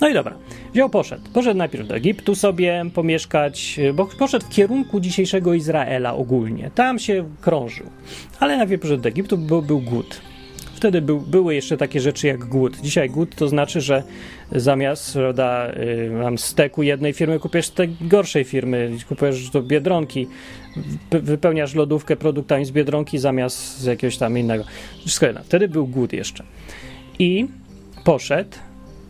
No 0.00 0.08
i 0.08 0.14
dobra, 0.14 0.36
wziął, 0.72 0.90
poszedł. 0.90 1.22
Poszedł 1.32 1.58
najpierw 1.58 1.88
do 1.88 1.96
Egiptu 1.96 2.34
sobie 2.34 2.84
pomieszkać, 2.94 3.80
bo 3.94 4.06
poszedł 4.06 4.46
w 4.46 4.48
kierunku 4.48 5.00
dzisiejszego 5.00 5.54
Izraela 5.54 6.14
ogólnie. 6.14 6.70
Tam 6.74 6.98
się 6.98 7.24
krążył. 7.40 7.86
Ale 8.40 8.56
najpierw 8.56 8.82
poszedł 8.82 9.02
do 9.02 9.08
Egiptu, 9.08 9.38
bo 9.38 9.62
był 9.62 9.80
głód 9.80 10.20
wtedy 10.84 11.02
był, 11.02 11.20
były 11.20 11.54
jeszcze 11.54 11.76
takie 11.76 12.00
rzeczy 12.00 12.26
jak 12.26 12.44
głód. 12.44 12.80
Dzisiaj 12.82 13.10
głód 13.10 13.34
to 13.36 13.48
znaczy, 13.48 13.80
że 13.80 14.02
zamiast 14.52 15.14
prawda, 15.14 15.72
y, 15.72 16.10
mam 16.10 16.38
steku 16.38 16.82
jednej 16.82 17.12
firmy, 17.12 17.40
kupisz 17.40 17.66
stek 17.66 17.90
gorszej 18.00 18.44
firmy, 18.44 18.90
kupujesz 19.08 19.50
do 19.50 19.62
Biedronki, 19.62 20.26
wypełniasz 21.10 21.74
lodówkę 21.74 22.16
produktami 22.16 22.64
z 22.64 22.70
Biedronki 22.70 23.18
zamiast 23.18 23.78
z 23.78 23.84
jakiegoś 23.84 24.16
tam 24.16 24.38
innego. 24.38 24.64
Wszystko 24.98 25.26
jedno. 25.26 25.42
Wtedy 25.44 25.68
był 25.68 25.86
głód 25.86 26.12
jeszcze. 26.12 26.44
I 27.18 27.46
poszedł 28.04 28.50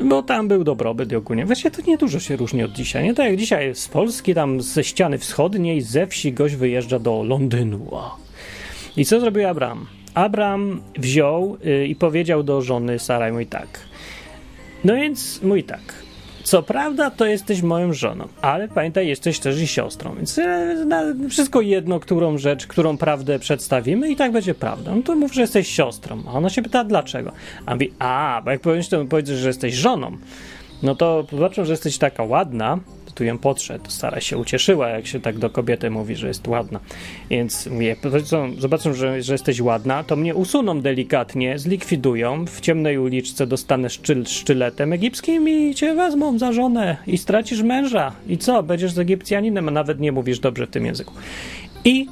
bo 0.04 0.23
tam 0.23 0.49
był 0.49 0.64
dobrobyt 0.64 1.12
ogólnie. 1.12 1.47
Właściwie 1.47 1.71
to 1.71 1.83
niedużo 1.83 2.21
się 2.21 2.37
różni 2.37 2.62
od 2.62 2.73
dzisiaj. 2.73 3.04
Nie 3.04 3.14
tak 3.14 3.26
jak 3.26 3.37
dzisiaj 3.37 3.75
z 3.75 3.88
Polski, 3.88 4.35
tam 4.35 4.61
ze 4.61 4.85
ściany 4.85 5.19
wschodniej, 5.19 5.81
ze 5.81 6.07
wsi 6.07 6.33
gość 6.33 6.54
wyjeżdża 6.54 6.99
do 6.99 7.23
Londynu. 7.23 7.90
I 8.97 9.04
co 9.04 9.21
zrobił 9.21 9.49
Abraham? 9.49 9.87
Abraham 10.14 10.80
wziął 10.99 11.56
y, 11.66 11.87
i 11.87 11.97
powiedział 11.97 12.42
do 12.42 12.62
żony 12.62 12.99
Saraj 12.99 13.33
mój 13.33 13.47
tak. 13.47 13.68
No 14.85 14.94
więc 14.94 15.42
mój 15.42 15.64
tak. 15.64 16.04
Co 16.44 16.62
prawda, 16.62 17.11
to 17.11 17.26
jesteś 17.26 17.62
moją 17.62 17.92
żoną, 17.92 18.28
ale 18.42 18.68
pamiętaj, 18.68 19.09
jesteś 19.09 19.38
też 19.38 19.61
i 19.61 19.66
siostrą, 19.66 20.14
więc 20.16 20.38
e, 20.38 21.14
wszystko 21.30 21.61
jedno, 21.61 22.00
którą 22.00 22.38
rzecz, 22.38 22.66
którą 22.66 22.97
prawdę 22.97 23.38
przedstawimy 23.38 24.11
i 24.11 24.16
tak 24.16 24.33
będzie 24.33 24.54
prawdą. 24.54 24.97
No 24.97 25.02
to 25.02 25.16
mów, 25.16 25.35
że 25.35 25.40
jesteś 25.40 25.68
siostrą. 25.68 26.23
A 26.28 26.33
ona 26.33 26.50
się 26.50 26.62
pyta, 26.62 26.85
dlaczego? 26.85 27.33
A 27.66 27.75
mówi, 27.75 27.92
a, 27.99 28.42
bo 28.44 28.50
jak 28.50 28.61
powiesz, 28.61 28.88
to 28.88 29.06
że 29.25 29.49
jesteś 29.49 29.75
żoną, 29.75 30.16
no 30.83 30.94
to 30.94 31.26
zobaczą, 31.33 31.64
że 31.64 31.73
jesteś 31.73 31.99
taka 31.99 32.23
ładna, 32.23 32.78
tu 33.14 33.25
ją 33.25 33.38
podszedł. 33.38 33.85
Stara 33.90 34.21
się 34.21 34.38
ucieszyła, 34.38 34.88
jak 34.88 35.06
się 35.06 35.21
tak 35.21 35.38
do 35.38 35.50
kobiety 35.50 35.90
mówi, 35.90 36.16
że 36.16 36.28
jest 36.28 36.49
ładna. 36.49 36.80
Więc 37.30 37.66
mówię, 37.66 37.97
zobaczą, 38.59 38.94
że, 38.94 39.23
że 39.23 39.33
jesteś 39.33 39.61
ładna, 39.61 40.04
to 40.04 40.16
mnie 40.16 40.35
usuną 40.35 40.80
delikatnie, 40.80 41.59
zlikwidują, 41.59 42.47
w 42.47 42.61
ciemnej 42.61 42.99
uliczce 42.99 43.47
dostanę 43.47 43.90
szczyl, 43.90 44.26
sztyletem 44.26 44.92
egipskim 44.92 45.49
i 45.49 45.75
cię 45.75 45.94
wezmą 45.94 46.38
za 46.38 46.52
żonę 46.52 46.97
i 47.06 47.18
stracisz 47.18 47.62
męża. 47.62 48.12
I 48.28 48.38
co, 48.38 48.62
będziesz 48.62 48.92
z 48.92 48.99
Egipcjaninem, 48.99 49.68
a 49.68 49.71
nawet 49.71 50.00
nie 50.00 50.12
mówisz 50.12 50.38
dobrze 50.38 50.66
w 50.66 50.71
tym 50.71 50.87
języku. 50.87 51.14
I 51.85 52.06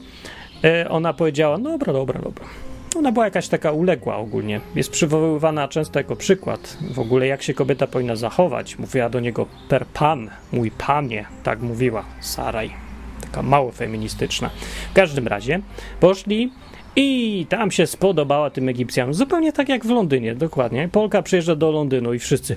e, 0.64 0.88
ona 0.88 1.12
powiedziała, 1.12 1.59
dobra, 1.59 1.92
dobra, 1.92 2.21
dobra. 2.21 2.62
Ona 2.96 3.12
była 3.12 3.25
jakaś 3.25 3.49
taka 3.49 3.72
uległa 3.72 4.16
ogólnie. 4.16 4.61
Jest 4.75 4.90
przywoływana 4.90 5.68
często 5.68 5.99
jako 5.99 6.16
przykład 6.16 6.78
w 6.90 6.99
ogóle, 6.99 7.26
jak 7.26 7.42
się 7.42 7.54
kobieta 7.54 7.87
powinna 7.87 8.16
zachować. 8.16 8.78
Mówiła 8.78 9.08
do 9.08 9.20
niego 9.20 9.46
per 9.68 9.87
pan, 9.87 10.30
mój 10.52 10.70
panie, 10.70 11.25
tak 11.42 11.61
mówiła 11.61 12.04
Saraj. 12.20 12.70
Taka 13.20 13.42
mało 13.42 13.72
feministyczna. 13.72 14.50
W 14.90 14.94
każdym 14.94 15.28
razie 15.28 15.61
poszli 16.00 16.52
i 16.96 17.46
tam 17.49 17.70
się 17.70 17.87
spodobała 17.87 18.50
tym 18.50 18.68
Egipcjanom. 18.68 19.14
Zupełnie 19.14 19.52
tak 19.52 19.68
jak 19.68 19.84
w 19.84 19.90
Londynie, 19.90 20.34
dokładnie. 20.34 20.88
Polka 20.92 21.22
przyjeżdża 21.22 21.54
do 21.54 21.70
Londynu 21.70 22.14
i 22.14 22.18
wszyscy, 22.18 22.56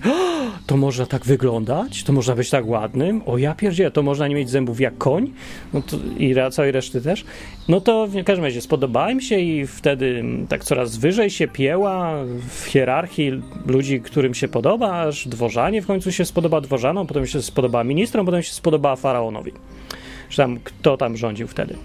to 0.65 0.77
można 0.77 1.05
tak 1.05 1.25
wyglądać? 1.25 2.03
To 2.03 2.13
można 2.13 2.35
być 2.35 2.49
tak 2.49 2.67
ładnym? 2.67 3.21
O 3.25 3.37
ja 3.37 3.55
pierdzielę, 3.55 3.91
to 3.91 4.03
można 4.03 4.27
nie 4.27 4.35
mieć 4.35 4.49
zębów 4.49 4.79
jak 4.79 4.97
koń? 4.97 5.33
No 5.73 5.81
to, 5.81 5.97
I 6.19 6.35
całej 6.51 6.71
reszty 6.71 7.01
też. 7.01 7.25
No 7.67 7.81
to 7.81 8.07
w 8.07 8.23
każdym 8.23 8.45
razie 8.45 8.61
spodobała 8.61 9.11
im 9.11 9.21
się 9.21 9.39
i 9.39 9.67
wtedy 9.67 10.23
tak 10.49 10.63
coraz 10.63 10.97
wyżej 10.97 11.29
się 11.29 11.47
pieła 11.47 12.13
w 12.49 12.65
hierarchii 12.65 13.31
ludzi, 13.67 14.01
którym 14.01 14.33
się 14.33 14.47
podoba, 14.47 14.91
aż 14.91 15.27
dworzanie 15.27 15.81
w 15.81 15.87
końcu 15.87 16.11
się 16.11 16.25
spodoba 16.25 16.61
dworzanom, 16.61 17.07
potem 17.07 17.27
się 17.27 17.41
spodobała 17.41 17.83
ministrom, 17.83 18.25
potem 18.25 18.43
się 18.43 18.53
spodobała 18.53 18.95
faraonowi. 18.95 19.51
Że 20.29 20.43
tam, 20.43 20.59
kto 20.63 20.97
tam 20.97 21.17
rządził 21.17 21.47
wtedy. 21.47 21.75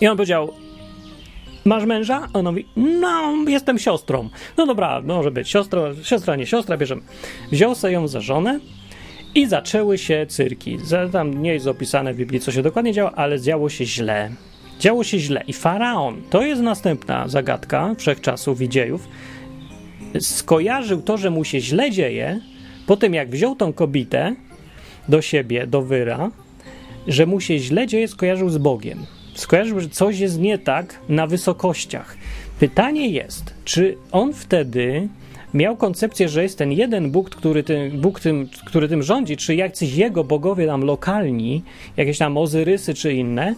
I 0.00 0.06
on 0.06 0.16
powiedział, 0.16 0.50
Masz 1.64 1.84
męża? 1.84 2.28
On 2.32 2.44
mówi, 2.44 2.66
no, 2.76 3.34
jestem 3.48 3.78
siostrą. 3.78 4.28
No 4.56 4.66
dobra, 4.66 5.02
może 5.02 5.30
być 5.30 5.48
siostra, 5.48 5.82
siostra, 6.02 6.36
nie 6.36 6.46
siostra, 6.46 6.76
bierzemy. 6.76 7.02
Wziął 7.52 7.74
sobie 7.74 7.92
ją 7.92 8.08
za 8.08 8.20
żonę 8.20 8.60
i 9.34 9.46
zaczęły 9.46 9.98
się 9.98 10.26
cyrki. 10.28 10.78
Tam 11.12 11.42
nie 11.42 11.52
jest 11.52 11.66
opisane 11.66 12.14
w 12.14 12.16
Biblii, 12.16 12.40
co 12.40 12.52
się 12.52 12.62
dokładnie 12.62 12.92
działo, 12.92 13.18
ale 13.18 13.40
działo 13.40 13.68
się 13.68 13.84
źle. 13.84 14.30
Działo 14.80 15.04
się 15.04 15.18
źle. 15.18 15.42
I 15.46 15.52
faraon, 15.52 16.22
to 16.30 16.42
jest 16.42 16.62
następna 16.62 17.28
zagadka 17.28 17.94
wszechczasów 17.98 18.60
i 18.60 18.68
dziejów, 18.68 19.08
skojarzył 20.20 21.02
to, 21.02 21.18
że 21.18 21.30
mu 21.30 21.44
się 21.44 21.60
źle 21.60 21.90
dzieje, 21.90 22.40
po 22.86 22.96
tym 22.96 23.14
jak 23.14 23.30
wziął 23.30 23.56
tą 23.56 23.72
kobietę 23.72 24.34
do 25.08 25.22
siebie, 25.22 25.66
do 25.66 25.82
wyra, 25.82 26.30
że 27.06 27.26
mu 27.26 27.40
się 27.40 27.58
źle 27.58 27.86
dzieje, 27.86 28.08
skojarzył 28.08 28.50
z 28.50 28.58
Bogiem 28.58 29.06
skojarzył, 29.40 29.80
że 29.80 29.88
coś 29.88 30.18
jest 30.18 30.40
nie 30.40 30.58
tak 30.58 30.98
na 31.08 31.26
wysokościach. 31.26 32.16
Pytanie 32.60 33.08
jest, 33.08 33.54
czy 33.64 33.96
on 34.12 34.32
wtedy 34.32 35.08
miał 35.54 35.76
koncepcję, 35.76 36.28
że 36.28 36.42
jest 36.42 36.58
ten 36.58 36.72
jeden 36.72 37.10
Bóg, 37.10 37.30
który 37.30 37.62
tym, 37.62 38.00
Bóg 38.00 38.20
tym, 38.20 38.48
który 38.66 38.88
tym 38.88 39.02
rządzi, 39.02 39.36
czy 39.36 39.54
jacyś 39.54 39.94
jego 39.94 40.24
bogowie 40.24 40.66
tam 40.66 40.84
lokalni, 40.84 41.62
jakieś 41.96 42.18
tam 42.18 42.36
Ozyrysy 42.36 42.94
czy 42.94 43.12
inne, 43.12 43.54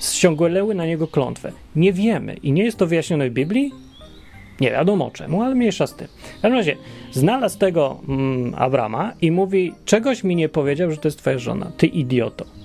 ściągnęły 0.00 0.74
na 0.74 0.86
niego 0.86 1.06
klątwę. 1.06 1.52
Nie 1.76 1.92
wiemy 1.92 2.34
i 2.34 2.52
nie 2.52 2.64
jest 2.64 2.78
to 2.78 2.86
wyjaśnione 2.86 3.30
w 3.30 3.32
Biblii. 3.32 3.72
Nie 4.60 4.70
wiadomo 4.70 5.10
czemu, 5.10 5.42
ale 5.42 5.54
mniejsza 5.54 5.86
z 5.86 5.94
tym. 5.94 6.08
W 6.38 6.42
każdym 6.42 6.58
razie, 6.58 6.76
znalazł 7.12 7.58
tego 7.58 8.00
mm, 8.08 8.54
Abrama 8.56 9.12
i 9.20 9.30
mówi, 9.30 9.72
czegoś 9.84 10.24
mi 10.24 10.36
nie 10.36 10.48
powiedział, 10.48 10.90
że 10.90 10.96
to 10.96 11.08
jest 11.08 11.18
twoja 11.18 11.38
żona. 11.38 11.72
Ty 11.76 11.86
idioto. 11.86 12.63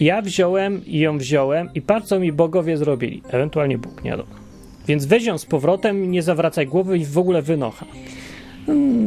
Ja 0.00 0.22
wziąłem 0.22 0.86
i 0.86 0.98
ją 0.98 1.18
wziąłem 1.18 1.68
i 1.74 1.82
co 2.04 2.20
mi 2.20 2.32
bogowie 2.32 2.76
zrobili. 2.76 3.22
Ewentualnie 3.28 3.78
Bóg, 3.78 4.04
nie 4.04 4.10
wiadomo. 4.10 4.30
Więc 4.88 5.06
weź 5.06 5.24
ją 5.24 5.38
z 5.38 5.46
powrotem, 5.46 6.10
nie 6.10 6.22
zawracaj 6.22 6.66
głowy 6.66 6.98
i 6.98 7.04
w 7.04 7.18
ogóle 7.18 7.42
wynocha. 7.42 7.86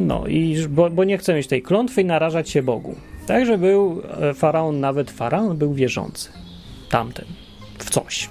No, 0.07 0.27
i 0.27 0.67
bo, 0.69 0.89
bo 0.89 1.03
nie 1.03 1.17
chcę 1.17 1.33
mieć 1.33 1.47
tej 1.47 1.61
klątwy 1.61 2.01
i 2.01 2.05
narażać 2.05 2.49
się 2.49 2.63
Bogu. 2.63 2.95
Także 3.27 3.57
był 3.57 4.01
e, 4.21 4.33
faraon, 4.33 4.79
nawet 4.79 5.11
faraon 5.11 5.57
był 5.57 5.73
wierzący. 5.73 6.29
Tamten. 6.89 7.25
W 7.79 7.89
coś. 7.89 8.29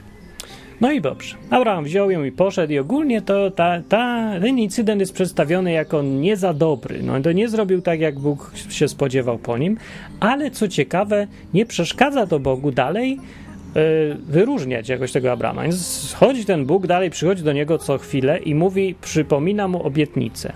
No 0.80 0.92
i 0.92 1.00
dobrze. 1.00 1.36
Abraham 1.50 1.84
wziął 1.84 2.10
ją 2.10 2.24
i 2.24 2.32
poszedł 2.32 2.72
i 2.72 2.78
ogólnie 2.78 3.22
to 3.22 3.50
ta, 3.50 3.82
ta, 3.88 4.32
ten 4.40 4.58
incydent 4.58 5.00
jest 5.00 5.12
przedstawiony 5.12 5.72
jako 5.72 6.02
nie 6.02 6.36
za 6.36 6.54
dobry. 6.54 7.02
No 7.02 7.20
to 7.20 7.32
nie 7.32 7.48
zrobił 7.48 7.82
tak, 7.82 8.00
jak 8.00 8.18
Bóg 8.18 8.52
się 8.70 8.88
spodziewał 8.88 9.38
po 9.38 9.58
nim, 9.58 9.76
ale 10.20 10.50
co 10.50 10.68
ciekawe, 10.68 11.26
nie 11.54 11.66
przeszkadza 11.66 12.26
to 12.26 12.40
Bogu 12.40 12.70
dalej 12.70 13.10
yy, 13.74 13.82
wyróżniać 14.28 14.88
jakoś 14.88 15.12
tego 15.12 15.32
Abrama. 15.32 15.62
Więc 15.62 16.14
chodzi 16.18 16.44
ten 16.44 16.66
Bóg, 16.66 16.86
dalej 16.86 17.10
przychodzi 17.10 17.42
do 17.42 17.52
niego 17.52 17.78
co 17.78 17.98
chwilę 17.98 18.38
i 18.38 18.54
mówi, 18.54 18.94
przypomina 19.00 19.68
mu 19.68 19.82
obietnicę. 19.82 20.52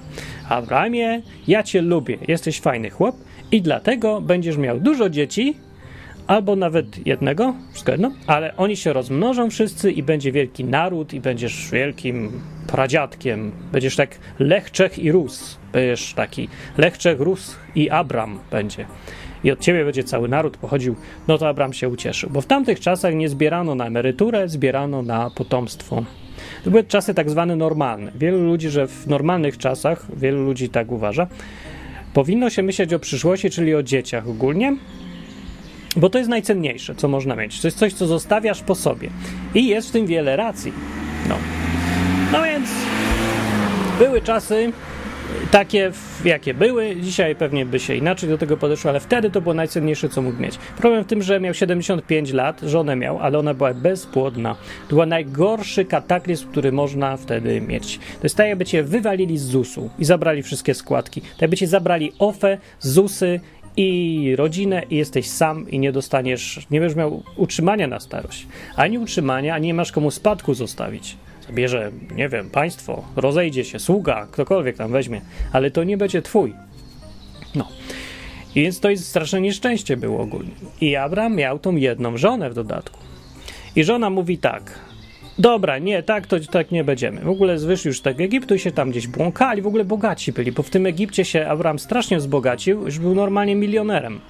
Abrahamie, 0.48 1.22
ja 1.48 1.62
cię 1.62 1.82
lubię, 1.82 2.18
jesteś 2.28 2.60
fajny 2.60 2.90
chłop 2.90 3.16
i 3.52 3.62
dlatego 3.62 4.20
będziesz 4.20 4.56
miał 4.56 4.80
dużo 4.80 5.10
dzieci, 5.10 5.56
albo 6.26 6.56
nawet 6.56 7.06
jednego, 7.06 7.54
wszystko 7.72 7.92
jedno, 7.92 8.12
ale 8.26 8.56
oni 8.56 8.76
się 8.76 8.92
rozmnożą 8.92 9.50
wszyscy 9.50 9.92
i 9.92 10.02
będzie 10.02 10.32
wielki 10.32 10.64
naród 10.64 11.14
i 11.14 11.20
będziesz 11.20 11.70
wielkim 11.70 12.30
pradziadkiem. 12.66 13.52
Będziesz 13.72 13.96
tak 13.96 14.18
Lech, 14.38 14.70
Czech 14.70 14.98
i 14.98 15.12
Rus. 15.12 15.58
Będziesz 15.72 16.14
taki 16.14 16.48
Lech, 16.78 16.98
Czech, 16.98 17.20
Rus 17.20 17.56
i 17.74 17.90
Abram 17.90 18.38
będzie. 18.50 18.86
I 19.44 19.50
od 19.50 19.60
ciebie 19.60 19.84
będzie 19.84 20.04
cały 20.04 20.28
naród 20.28 20.56
pochodził. 20.56 20.96
No 21.28 21.38
to 21.38 21.48
Abram 21.48 21.72
się 21.72 21.88
ucieszył, 21.88 22.30
bo 22.30 22.40
w 22.40 22.46
tamtych 22.46 22.80
czasach 22.80 23.14
nie 23.14 23.28
zbierano 23.28 23.74
na 23.74 23.86
emeryturę, 23.86 24.48
zbierano 24.48 25.02
na 25.02 25.30
potomstwo. 25.30 26.04
To 26.64 26.70
były 26.70 26.84
czasy 26.84 27.14
tak 27.14 27.30
zwane 27.30 27.56
normalne. 27.56 28.12
Wielu 28.14 28.44
ludzi, 28.44 28.70
że 28.70 28.86
w 28.86 29.06
normalnych 29.06 29.58
czasach, 29.58 30.06
wielu 30.16 30.44
ludzi 30.44 30.68
tak 30.68 30.92
uważa, 30.92 31.26
powinno 32.14 32.50
się 32.50 32.62
myśleć 32.62 32.94
o 32.94 32.98
przyszłości, 32.98 33.50
czyli 33.50 33.74
o 33.74 33.82
dzieciach 33.82 34.28
ogólnie, 34.28 34.76
bo 35.96 36.10
to 36.10 36.18
jest 36.18 36.30
najcenniejsze, 36.30 36.94
co 36.94 37.08
można 37.08 37.36
mieć. 37.36 37.60
To 37.60 37.66
jest 37.66 37.78
coś, 37.78 37.92
co 37.92 38.06
zostawiasz 38.06 38.62
po 38.62 38.74
sobie. 38.74 39.10
I 39.54 39.66
jest 39.66 39.88
w 39.88 39.92
tym 39.92 40.06
wiele 40.06 40.36
racji. 40.36 40.72
No, 41.28 41.36
no 42.32 42.42
więc 42.42 42.68
były 43.98 44.20
czasy 44.20 44.72
takie, 45.50 45.92
jakie 46.24 46.54
były. 46.54 46.96
Dzisiaj 46.96 47.36
pewnie 47.36 47.66
by 47.66 47.80
się 47.80 47.94
inaczej 47.94 48.28
do 48.28 48.38
tego 48.38 48.56
podeszło, 48.56 48.90
ale 48.90 49.00
wtedy 49.00 49.30
to 49.30 49.40
było 49.40 49.54
najcenniejsze, 49.54 50.08
co 50.08 50.22
mógł 50.22 50.42
mieć. 50.42 50.58
Problem 50.76 51.04
w 51.04 51.06
tym, 51.06 51.22
że 51.22 51.40
miał 51.40 51.54
75 51.54 52.32
lat, 52.32 52.60
żonę 52.60 52.96
miał, 52.96 53.18
ale 53.18 53.38
ona 53.38 53.54
była 53.54 53.74
bezpłodna. 53.74 54.56
To 54.88 54.96
był 54.96 55.06
najgorszy 55.06 55.84
kataklizm, 55.84 56.48
który 56.48 56.72
można 56.72 57.16
wtedy 57.16 57.60
mieć. 57.60 57.98
To 57.98 58.22
jest 58.22 58.36
tak, 58.36 58.48
jakby 58.48 58.64
cię 58.64 58.82
wywalili 58.82 59.38
z 59.38 59.42
ZUS-u 59.42 59.90
i 59.98 60.04
zabrali 60.04 60.42
wszystkie 60.42 60.74
składki. 60.74 61.20
Tak 61.20 61.40
jakby 61.40 61.56
cię 61.56 61.66
zabrali 61.66 62.12
OFE, 62.18 62.58
ZUSy 62.80 63.40
i 63.76 64.34
rodzinę 64.36 64.82
i 64.90 64.96
jesteś 64.96 65.28
sam 65.28 65.70
i 65.70 65.78
nie 65.78 65.92
dostaniesz, 65.92 66.66
nie 66.70 66.80
będziesz 66.80 66.96
miał 66.96 67.22
utrzymania 67.36 67.86
na 67.86 68.00
starość. 68.00 68.46
Ani 68.76 68.98
utrzymania, 68.98 69.54
ani 69.54 69.66
nie 69.66 69.74
masz 69.74 69.92
komu 69.92 70.10
spadku 70.10 70.54
zostawić. 70.54 71.16
Zabierze, 71.46 71.92
nie 72.16 72.28
wiem, 72.28 72.50
państwo, 72.50 73.04
rozejdzie 73.16 73.64
się, 73.64 73.78
sługa, 73.78 74.26
ktokolwiek 74.30 74.76
tam 74.76 74.92
weźmie, 74.92 75.20
ale 75.52 75.70
to 75.70 75.84
nie 75.84 75.96
będzie 75.96 76.22
twój. 76.22 76.54
No. 77.54 77.68
I 78.54 78.62
więc 78.62 78.80
to 78.80 78.90
jest 78.90 79.08
straszne 79.08 79.40
nieszczęście 79.40 79.96
było 79.96 80.20
ogólnie. 80.20 80.52
I 80.80 80.96
Abraham 80.96 81.36
miał 81.36 81.58
tą 81.58 81.76
jedną 81.76 82.16
żonę 82.16 82.50
w 82.50 82.54
dodatku. 82.54 82.98
I 83.76 83.84
żona 83.84 84.10
mówi 84.10 84.38
tak, 84.38 84.78
dobra, 85.42 85.78
nie, 85.78 86.02
tak 86.02 86.26
to 86.26 86.36
tak 86.50 86.70
nie 86.70 86.84
będziemy. 86.84 87.20
W 87.20 87.28
ogóle 87.28 87.56
wyszli 87.56 87.88
już 87.88 88.00
tego 88.00 88.22
Egiptu 88.22 88.54
i 88.54 88.58
się 88.58 88.72
tam 88.72 88.90
gdzieś 88.90 89.06
błąkali, 89.06 89.62
w 89.62 89.66
ogóle 89.66 89.84
bogaci 89.84 90.32
byli, 90.32 90.52
bo 90.52 90.62
w 90.62 90.70
tym 90.70 90.86
Egipcie 90.86 91.24
się 91.24 91.46
Abraham 91.46 91.78
strasznie 91.78 92.18
wzbogacił, 92.18 92.84
już 92.84 92.98
był 92.98 93.14
normalnie 93.14 93.56
milionerem. 93.56 94.20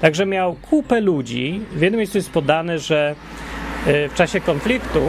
Także 0.00 0.26
miał 0.26 0.54
kupę 0.54 1.00
ludzi. 1.00 1.60
W 1.72 1.82
jednym 1.82 1.98
miejscu 1.98 2.18
jest 2.18 2.30
podane, 2.30 2.78
że 2.78 3.14
y, 3.86 4.08
w 4.08 4.14
czasie 4.14 4.40
konfliktu 4.40 5.00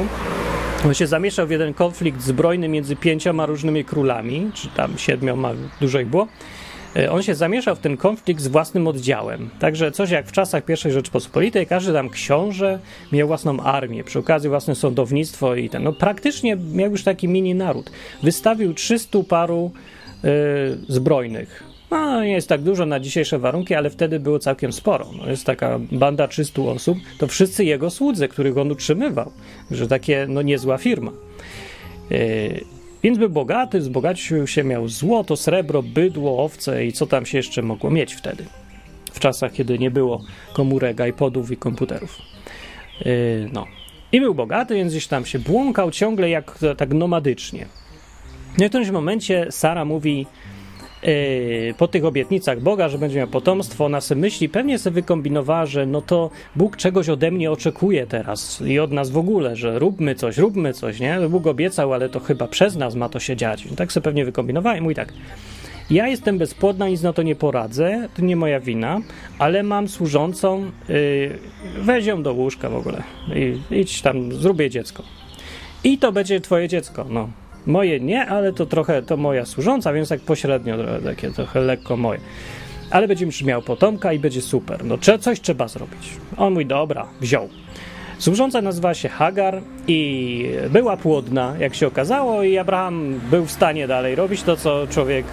on 0.85 0.93
się 0.93 1.07
zamieszał 1.07 1.47
w 1.47 1.51
jeden 1.51 1.73
konflikt 1.73 2.21
zbrojny 2.21 2.69
między 2.69 2.95
pięcioma 2.95 3.45
różnymi 3.45 3.85
królami, 3.85 4.51
czy 4.53 4.67
tam 4.69 4.97
siedmioma, 4.97 5.51
dużo 5.81 5.99
ich 5.99 6.07
było. 6.07 6.27
Y, 6.97 7.11
On 7.11 7.23
się 7.23 7.35
zamieszał 7.35 7.75
w 7.75 7.79
ten 7.79 7.97
konflikt 7.97 8.41
z 8.41 8.47
własnym 8.47 8.87
oddziałem. 8.87 9.49
Także 9.59 9.91
coś 9.91 10.09
jak 10.09 10.27
w 10.27 10.31
czasach 10.31 10.63
I 10.87 10.91
Rzeczpospolitej, 10.91 11.67
każdy 11.67 11.93
tam 11.93 12.09
książę 12.09 12.79
miał 13.11 13.27
własną 13.27 13.59
armię, 13.59 14.03
przy 14.03 14.19
okazji 14.19 14.49
własne 14.49 14.75
sądownictwo 14.75 15.55
i 15.55 15.69
ten. 15.69 15.83
No 15.83 15.93
praktycznie 15.93 16.55
miał 16.73 16.91
już 16.91 17.03
taki 17.03 17.27
mini 17.27 17.55
naród. 17.55 17.91
Wystawił 18.23 18.73
300 18.73 19.19
paru 19.29 19.71
y, 20.23 20.27
zbrojnych. 20.87 21.63
No, 21.91 22.23
nie 22.23 22.31
jest 22.31 22.49
tak 22.49 22.61
dużo 22.61 22.85
na 22.85 22.99
dzisiejsze 22.99 23.39
warunki, 23.39 23.75
ale 23.75 23.89
wtedy 23.89 24.19
było 24.19 24.39
całkiem 24.39 24.73
sporo. 24.73 25.07
No, 25.17 25.29
jest 25.29 25.45
taka 25.45 25.79
banda 25.91 26.27
300 26.27 26.61
osób, 26.61 26.97
to 27.17 27.27
wszyscy 27.27 27.65
jego 27.65 27.89
słudzy, 27.89 28.27
których 28.27 28.57
on 28.57 28.71
utrzymywał. 28.71 29.31
Że 29.71 29.87
takie, 29.87 30.25
no 30.29 30.41
niezła 30.41 30.77
firma. 30.77 31.11
Yy, 32.09 32.78
więc 33.03 33.17
był 33.17 33.29
bogaty, 33.29 33.79
wzbogacił 33.79 34.47
się, 34.47 34.63
miał 34.63 34.87
złoto, 34.87 35.35
srebro, 35.35 35.83
bydło, 35.83 36.43
owce 36.43 36.85
i 36.85 36.93
co 36.93 37.07
tam 37.07 37.25
się 37.25 37.37
jeszcze 37.37 37.61
mogło 37.61 37.91
mieć 37.91 38.13
wtedy. 38.13 38.45
W 39.11 39.19
czasach, 39.19 39.53
kiedy 39.53 39.79
nie 39.79 39.91
było 39.91 40.21
komórek, 40.53 40.97
iPodów 41.09 41.51
i 41.51 41.57
komputerów. 41.57 42.17
Yy, 43.05 43.49
no. 43.53 43.65
I 44.11 44.19
był 44.19 44.35
bogaty, 44.35 44.75
więc 44.75 44.91
gdzieś 44.91 45.07
tam 45.07 45.25
się 45.25 45.39
błąkał 45.39 45.91
ciągle 45.91 46.29
jak 46.29 46.59
tak 46.77 46.93
nomadycznie. 46.93 47.65
No 48.57 48.65
i 48.65 48.67
w 48.67 48.69
którymś 48.71 48.89
momencie 48.89 49.47
Sara 49.49 49.85
mówi 49.85 50.25
po 51.77 51.87
tych 51.87 52.05
obietnicach 52.05 52.61
Boga, 52.61 52.89
że 52.89 52.97
będzie 52.97 53.17
miał 53.17 53.27
potomstwo, 53.27 53.85
ona 53.85 54.01
sobie 54.01 54.21
myśli, 54.21 54.49
pewnie 54.49 54.79
sobie 54.79 54.93
wykombinowała, 54.93 55.65
że 55.65 55.85
no 55.85 56.01
to 56.01 56.29
Bóg 56.55 56.77
czegoś 56.77 57.09
ode 57.09 57.31
mnie 57.31 57.51
oczekuje 57.51 58.07
teraz 58.07 58.61
i 58.61 58.79
od 58.79 58.91
nas 58.91 59.09
w 59.09 59.17
ogóle, 59.17 59.55
że 59.55 59.79
róbmy 59.79 60.15
coś, 60.15 60.37
róbmy 60.37 60.73
coś, 60.73 60.99
nie? 60.99 61.19
Bóg 61.29 61.47
obiecał, 61.47 61.93
ale 61.93 62.09
to 62.09 62.19
chyba 62.19 62.47
przez 62.47 62.75
nas 62.75 62.95
ma 62.95 63.09
to 63.09 63.19
się 63.19 63.35
dziać. 63.35 63.67
Tak 63.75 63.91
sobie 63.91 64.03
pewnie 64.03 64.25
wykombinowała 64.25 64.77
i 64.77 64.81
mówi 64.81 64.95
tak, 64.95 65.13
ja 65.89 66.07
jestem 66.07 66.37
bezpłodna, 66.37 66.89
nic 66.89 67.01
na 67.01 67.13
to 67.13 67.23
nie 67.23 67.35
poradzę, 67.35 68.07
to 68.15 68.21
nie 68.21 68.35
moja 68.35 68.59
wina, 68.59 68.99
ale 69.39 69.63
mam 69.63 69.87
służącą, 69.87 70.71
yy, 70.89 71.39
weź 71.81 72.05
ją 72.05 72.23
do 72.23 72.33
łóżka 72.33 72.69
w 72.69 72.75
ogóle, 72.75 73.03
I, 73.35 73.75
idź 73.75 74.01
tam, 74.01 74.33
zrób 74.33 74.59
jej 74.59 74.69
dziecko. 74.69 75.03
I 75.83 75.97
to 75.97 76.11
będzie 76.11 76.41
twoje 76.41 76.67
dziecko, 76.67 77.05
no. 77.09 77.29
Moje 77.65 77.99
nie, 77.99 78.25
ale 78.25 78.53
to 78.53 78.65
trochę 78.65 79.01
to 79.01 79.17
moja 79.17 79.45
służąca, 79.45 79.93
więc 79.93 80.09
tak 80.09 80.19
pośrednio 80.19 80.77
trochę 80.77 81.01
takie 81.01 81.31
trochę 81.31 81.59
lekko 81.59 81.97
moje. 81.97 82.19
Ale 82.91 83.07
będziesz 83.07 83.43
miał 83.43 83.61
potomka 83.61 84.13
i 84.13 84.19
będzie 84.19 84.41
super. 84.41 84.85
No 84.85 84.97
cze- 84.97 85.19
coś 85.19 85.41
trzeba 85.41 85.67
zrobić. 85.67 86.09
On 86.37 86.53
mówi, 86.53 86.65
dobra, 86.65 87.07
wziął. 87.21 87.49
Służąca 88.19 88.61
nazywała 88.61 88.93
się 88.93 89.09
Hagar 89.09 89.61
i 89.87 90.51
była 90.69 90.97
płodna, 90.97 91.55
jak 91.59 91.75
się 91.75 91.87
okazało, 91.87 92.43
i 92.43 92.57
Abraham 92.57 93.19
był 93.31 93.45
w 93.45 93.51
stanie 93.51 93.87
dalej 93.87 94.15
robić 94.15 94.43
to, 94.43 94.57
co 94.57 94.87
człowiek 94.87 95.25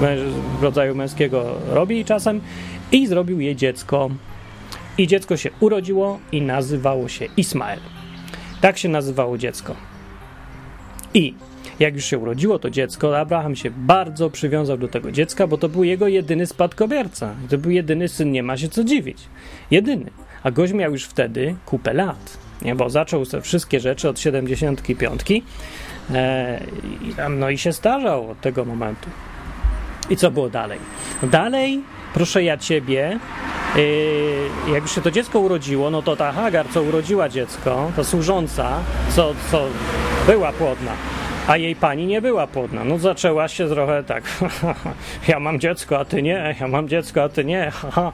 męż- 0.00 0.32
rodzaju 0.62 0.94
męskiego 0.94 1.44
robi 1.70 2.04
czasem, 2.04 2.40
i 2.92 3.06
zrobił 3.06 3.40
jej 3.40 3.56
dziecko. 3.56 4.10
I 4.98 5.06
dziecko 5.06 5.36
się 5.36 5.50
urodziło 5.60 6.18
i 6.32 6.42
nazywało 6.42 7.08
się 7.08 7.26
Ismael. 7.36 7.78
Tak 8.60 8.78
się 8.78 8.88
nazywało 8.88 9.38
dziecko. 9.38 9.74
I 11.14 11.34
jak 11.80 11.94
już 11.94 12.04
się 12.04 12.18
urodziło 12.18 12.58
to 12.58 12.70
dziecko, 12.70 13.18
Abraham 13.18 13.56
się 13.56 13.70
bardzo 13.70 14.30
przywiązał 14.30 14.78
do 14.78 14.88
tego 14.88 15.12
dziecka, 15.12 15.46
bo 15.46 15.58
to 15.58 15.68
był 15.68 15.84
jego 15.84 16.08
jedyny 16.08 16.46
spadkobierca. 16.46 17.34
To 17.50 17.58
był 17.58 17.70
jedyny 17.70 18.08
syn, 18.08 18.32
nie 18.32 18.42
ma 18.42 18.56
się 18.56 18.68
co 18.68 18.84
dziwić. 18.84 19.18
Jedyny. 19.70 20.10
A 20.42 20.50
gość 20.50 20.72
miał 20.72 20.92
już 20.92 21.04
wtedy 21.04 21.54
kupę 21.66 21.94
lat, 21.94 22.38
nie? 22.62 22.74
bo 22.74 22.90
zaczął 22.90 23.26
te 23.26 23.40
wszystkie 23.40 23.80
rzeczy 23.80 24.08
od 24.08 24.20
75 24.20 25.22
e, 26.10 26.60
no 27.30 27.50
i 27.50 27.58
się 27.58 27.72
starzał 27.72 28.30
od 28.30 28.40
tego 28.40 28.64
momentu. 28.64 29.10
I 30.10 30.16
co 30.16 30.30
było 30.30 30.50
dalej? 30.50 30.78
Dalej, 31.22 31.82
proszę 32.14 32.42
ja 32.42 32.56
ciebie, 32.56 33.18
yy, 33.76 34.72
jak 34.72 34.82
już 34.82 34.94
się 34.94 35.00
to 35.00 35.10
dziecko 35.10 35.40
urodziło, 35.40 35.90
no 35.90 36.02
to 36.02 36.16
ta 36.16 36.32
Hagar, 36.32 36.66
co 36.68 36.82
urodziła 36.82 37.28
dziecko, 37.28 37.92
ta 37.96 38.04
służąca, 38.04 38.78
co, 39.08 39.34
co 39.50 39.66
była 40.26 40.52
płodna, 40.52 40.92
a 41.48 41.56
jej 41.56 41.76
pani 41.76 42.06
nie 42.06 42.22
była 42.22 42.46
płodna. 42.46 42.84
No 42.84 42.98
zaczęła 42.98 43.48
się 43.48 43.68
trochę 43.68 44.04
tak, 44.04 44.24
ja 45.28 45.40
mam 45.40 45.60
dziecko, 45.60 45.98
a 45.98 46.04
ty 46.04 46.22
nie, 46.22 46.56
ja 46.60 46.68
mam 46.68 46.88
dziecko, 46.88 47.22
a 47.22 47.28
ty 47.28 47.44
nie, 47.44 47.70
haha. 47.70 48.12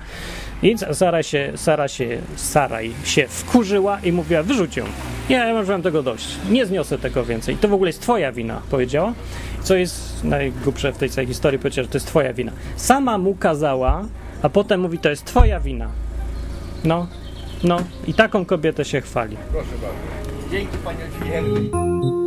I 0.62 0.75
Sara 0.92 1.23
się, 1.23 1.53
Sara 1.57 1.88
się, 1.88 2.18
Saraj 2.37 2.92
się 3.05 3.27
wkurzyła 3.29 3.99
i 4.01 4.12
mówiła, 4.12 4.42
wyrzuć 4.42 4.77
ją. 4.77 4.85
Ja, 5.29 5.47
ja 5.47 5.59
już 5.59 5.68
mam 5.68 5.83
tego 5.83 6.03
dość. 6.03 6.29
Nie 6.51 6.66
zniosę 6.66 6.99
tego 6.99 7.25
więcej. 7.25 7.57
To 7.57 7.68
w 7.68 7.75
ogóle 7.75 7.88
jest 7.88 8.01
twoja 8.01 8.33
wina, 8.33 8.61
powiedziała. 8.70 9.12
Co 9.62 9.77
jest 9.77 10.25
najgłupsze 10.25 10.92
w 10.92 10.99
tej 10.99 11.11
całej 11.11 11.27
historii, 11.27 11.59
powiedziała, 11.59 11.85
że 11.85 11.90
to 11.90 11.97
jest 11.97 12.07
twoja 12.07 12.33
wina. 12.33 12.53
Sama 12.77 13.18
mu 13.18 13.35
kazała, 13.35 14.05
a 14.42 14.49
potem 14.49 14.81
mówi, 14.81 14.99
to 14.99 15.09
jest 15.09 15.25
twoja 15.25 15.61
wina. 15.61 15.88
No, 16.85 17.07
no. 17.64 17.79
I 18.07 18.14
taką 18.14 18.44
kobietę 18.44 18.85
się 18.85 19.01
chwali. 19.01 19.37
Proszę 19.53 19.70
bardzo. 19.70 20.51
Dzięki 20.51 20.77
panie 20.85 21.33
Henry. 21.33 22.24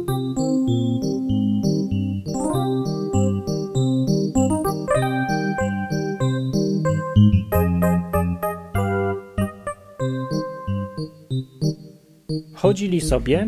Chodzili 12.58 13.02
sobie, 13.02 13.48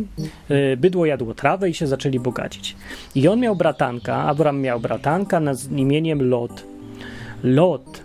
y, 0.51 0.77
bydło 0.77 1.05
jadło 1.05 1.33
trawę 1.33 1.69
i 1.69 1.73
się 1.73 1.87
zaczęli 1.87 2.19
bogacić. 2.19 2.75
I 3.15 3.27
on 3.27 3.39
miał 3.39 3.55
bratanka, 3.55 4.15
Abram 4.15 4.61
miał 4.61 4.79
bratanka 4.79 5.39
nad 5.39 5.71
imieniem 5.71 6.29
Lot. 6.29 6.63
Lot 7.43 8.03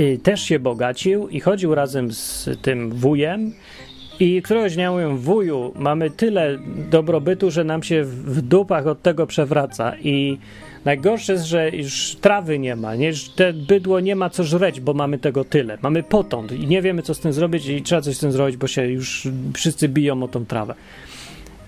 y, 0.00 0.18
też 0.22 0.42
się 0.42 0.58
bogacił 0.58 1.28
i 1.28 1.40
chodził 1.40 1.74
razem 1.74 2.12
z 2.12 2.50
tym 2.62 2.90
wujem. 2.90 3.52
I 4.22 4.42
któregoś 4.42 4.74
dnia 4.74 4.92
mówią, 4.92 5.16
wuju, 5.16 5.72
mamy 5.76 6.10
tyle 6.10 6.58
dobrobytu, 6.90 7.50
że 7.50 7.64
nam 7.64 7.82
się 7.82 8.04
w 8.04 8.42
dupach 8.42 8.86
od 8.86 9.02
tego 9.02 9.26
przewraca. 9.26 9.92
I 10.02 10.38
najgorsze 10.84 11.32
jest, 11.32 11.44
że 11.44 11.70
już 11.70 12.16
trawy 12.20 12.58
nie 12.58 12.76
ma, 12.76 12.94
nie? 12.94 13.12
Te 13.36 13.52
bydło 13.52 14.00
nie 14.00 14.16
ma 14.16 14.30
co 14.30 14.44
żreć, 14.44 14.80
bo 14.80 14.94
mamy 14.94 15.18
tego 15.18 15.44
tyle. 15.44 15.78
Mamy 15.82 16.02
potąd 16.02 16.52
i 16.52 16.66
nie 16.66 16.82
wiemy, 16.82 17.02
co 17.02 17.14
z 17.14 17.20
tym 17.20 17.32
zrobić 17.32 17.66
i 17.66 17.82
trzeba 17.82 18.00
coś 18.00 18.16
z 18.16 18.20
tym 18.20 18.32
zrobić, 18.32 18.56
bo 18.56 18.66
się 18.66 18.86
już 18.86 19.28
wszyscy 19.54 19.88
biją 19.88 20.22
o 20.22 20.28
tą 20.28 20.46
trawę. 20.46 20.74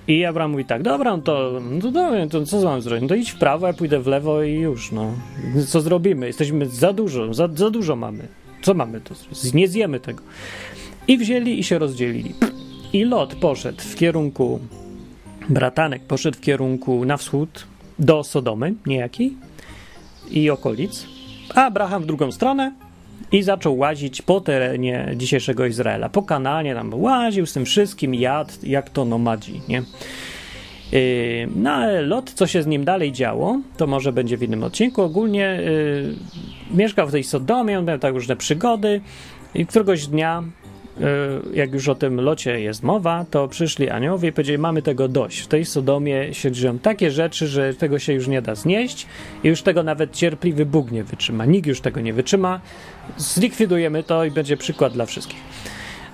I 0.09 0.25
Abraham 0.25 0.51
mówi 0.51 0.65
tak, 0.65 0.83
dobra, 0.83 1.17
no 1.17 1.23
to, 1.23 1.61
no 1.71 2.29
to, 2.31 2.47
co 2.47 2.65
mam 2.65 2.83
zrobić? 2.83 3.03
No 3.03 3.09
to 3.09 3.15
idź 3.15 3.31
w 3.31 3.39
prawo, 3.39 3.67
ja 3.67 3.73
pójdę 3.73 4.01
w 4.01 4.07
lewo 4.07 4.43
i 4.43 4.55
już, 4.55 4.93
no. 4.93 5.13
Co 5.67 5.81
zrobimy? 5.81 6.27
Jesteśmy 6.27 6.67
za 6.67 6.93
dużo, 6.93 7.35
za, 7.35 7.49
za 7.55 7.71
dużo 7.71 7.97
mamy. 7.97 8.29
Co 8.63 8.75
mamy 8.75 9.01
zrobić? 9.31 9.55
Nie 9.55 9.69
zjemy 9.69 10.01
tego. 10.01 10.23
I 11.09 11.19
wzięli 11.19 11.59
i 11.59 11.65
się 11.65 11.79
rozdzielili. 11.79 12.35
I 12.93 13.05
Lot 13.05 13.35
poszedł 13.35 13.83
w 13.83 13.95
kierunku, 13.95 14.61
bratanek 15.49 16.03
poszedł 16.03 16.39
w 16.39 16.41
kierunku 16.41 17.05
na 17.05 17.17
wschód 17.17 17.67
do 17.99 18.25
Sodomy 18.25 18.75
niejakiej 18.87 19.33
i 20.31 20.51
okolic, 20.51 21.07
a 21.55 21.65
Abraham 21.65 22.03
w 22.03 22.07
drugą 22.07 22.33
stronę 22.33 22.73
i 23.33 23.43
zaczął 23.43 23.79
łazić 23.79 24.23
po 24.23 24.41
terenie 24.41 25.13
dzisiejszego 25.17 25.67
Izraela. 25.67 26.09
Po 26.09 26.23
Kananie 26.23 26.75
tam 26.75 26.95
łaził 26.95 27.47
z 27.47 27.53
tym 27.53 27.65
wszystkim, 27.65 28.15
jadł, 28.15 28.53
jak 28.63 28.91
to 28.91 29.05
nomadzi, 29.05 29.61
nie? 29.69 29.83
Yy, 30.93 31.49
No 31.57 31.71
ale 31.71 32.03
Lot, 32.03 32.33
co 32.33 32.47
się 32.47 32.63
z 32.63 32.67
nim 32.67 32.85
dalej 32.85 33.13
działo, 33.13 33.61
to 33.77 33.87
może 33.87 34.13
będzie 34.13 34.37
w 34.37 34.43
innym 34.43 34.63
odcinku. 34.63 35.03
Ogólnie 35.03 35.61
yy, 35.65 36.77
mieszkał 36.77 37.09
w 37.09 37.13
tej 37.13 37.25
Sodomie, 37.25 37.79
on 37.79 37.85
miał 37.85 37.99
tak 37.99 38.15
różne 38.15 38.37
przygody 38.37 39.01
i 39.55 39.67
któregoś 39.67 40.07
dnia, 40.07 40.43
jak 41.55 41.73
już 41.73 41.89
o 41.89 41.95
tym 41.95 42.21
Locie 42.21 42.61
jest 42.61 42.83
mowa, 42.83 43.25
to 43.31 43.49
przyszli 43.49 43.91
aniołowie 43.91 44.29
i 44.29 44.33
powiedzieli, 44.33 44.59
mamy 44.59 44.83
tego 44.83 45.09
dość. 45.09 45.41
W 45.41 45.47
tej 45.47 45.65
Sodomie 45.65 46.35
się 46.35 46.53
dzieją 46.53 46.79
takie 46.79 47.11
rzeczy, 47.11 47.47
że 47.47 47.75
tego 47.75 47.99
się 47.99 48.13
już 48.13 48.29
nie 48.29 48.43
da 48.43 48.55
znieść 48.55 49.07
i 49.45 49.49
już 49.49 49.63
tego 49.63 49.83
nawet 49.83 50.13
cierpliwy 50.13 50.67
Bóg 50.67 50.91
nie 50.91 51.05
wytrzyma. 51.05 51.45
Nikt 51.45 51.67
już 51.67 51.81
tego 51.81 52.01
nie 52.01 52.13
wytrzyma. 52.13 52.61
Zlikwidujemy 53.17 54.03
to 54.03 54.25
i 54.25 54.31
będzie 54.31 54.57
przykład 54.57 54.93
dla 54.93 55.07
wszystkich. 55.07 55.39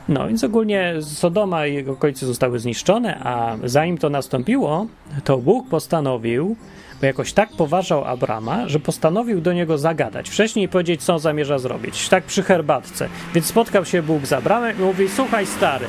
No 0.08 0.28
więc 0.28 0.44
ogólnie 0.44 0.94
Sodoma 1.00 1.66
i 1.66 1.74
jego 1.74 1.92
okolice 1.92 2.26
zostały 2.26 2.58
zniszczone, 2.58 3.18
a 3.22 3.56
zanim 3.64 3.98
to 3.98 4.10
nastąpiło, 4.10 4.86
to 5.24 5.38
Bóg 5.38 5.68
postanowił, 5.68 6.56
bo 7.00 7.06
jakoś 7.06 7.32
tak 7.32 7.48
poważał 7.50 8.04
Abrama, 8.04 8.68
że 8.68 8.80
postanowił 8.80 9.40
do 9.40 9.52
niego 9.52 9.78
zagadać. 9.78 10.30
Wcześniej 10.30 10.68
powiedzieć, 10.68 11.02
co 11.02 11.18
zamierza 11.18 11.58
zrobić. 11.58 12.08
Tak 12.08 12.24
przy 12.24 12.42
herbatce. 12.42 13.08
Więc 13.34 13.46
spotkał 13.46 13.84
się 13.84 14.02
Bóg 14.02 14.26
z 14.26 14.32
Abramem 14.32 14.78
i 14.78 14.82
mówi, 14.82 15.08
słuchaj 15.08 15.46
stary, 15.46 15.86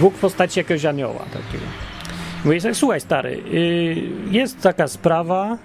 Bóg 0.00 0.14
w 0.14 0.20
postaci 0.20 0.60
jakiegoś 0.60 0.84
anioła 0.84 1.24
takiego. 1.24 1.64
Mówi 2.44 2.60
słuchaj 2.74 3.00
stary, 3.00 3.42
y, 3.54 3.96
jest 4.30 4.60
taka 4.60 4.88
sprawa 4.88 5.58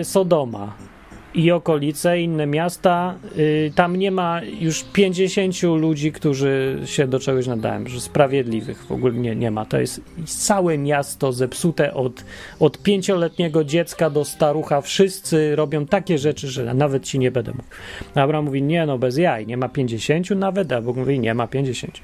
y, 0.00 0.04
Sodoma 0.04 0.72
i 1.34 1.50
okolice, 1.50 2.20
inne 2.20 2.46
miasta, 2.46 3.14
y, 3.38 3.72
tam 3.74 3.96
nie 3.96 4.10
ma 4.10 4.40
już 4.60 4.84
50 4.84 5.62
ludzi, 5.62 6.12
którzy 6.12 6.80
się 6.84 7.06
do 7.06 7.18
czegoś 7.18 7.46
nadają, 7.46 7.86
że 7.86 8.00
sprawiedliwych 8.00 8.84
w 8.84 8.92
ogóle 8.92 9.14
nie, 9.14 9.36
nie 9.36 9.50
ma. 9.50 9.64
To 9.64 9.80
jest 9.80 10.00
całe 10.26 10.78
miasto 10.78 11.32
zepsute 11.32 11.94
od, 11.94 12.24
od 12.60 12.82
pięcioletniego 12.82 13.64
dziecka 13.64 14.10
do 14.10 14.24
starucha. 14.24 14.80
Wszyscy 14.80 15.56
robią 15.56 15.86
takie 15.86 16.18
rzeczy, 16.18 16.48
że 16.48 16.74
nawet 16.74 17.04
ci 17.04 17.18
nie 17.18 17.30
będę 17.30 17.52
mógł. 17.52 17.68
Abraham 18.14 18.44
mówi, 18.44 18.62
nie 18.62 18.86
no, 18.86 18.98
bez 18.98 19.16
jaj, 19.16 19.46
nie 19.46 19.56
ma 19.56 19.68
50 19.68 20.30
nawet, 20.30 20.72
a 20.72 20.80
Bóg 20.80 20.96
mówi, 20.96 21.20
nie 21.20 21.34
ma 21.34 21.46
50. 21.46 22.00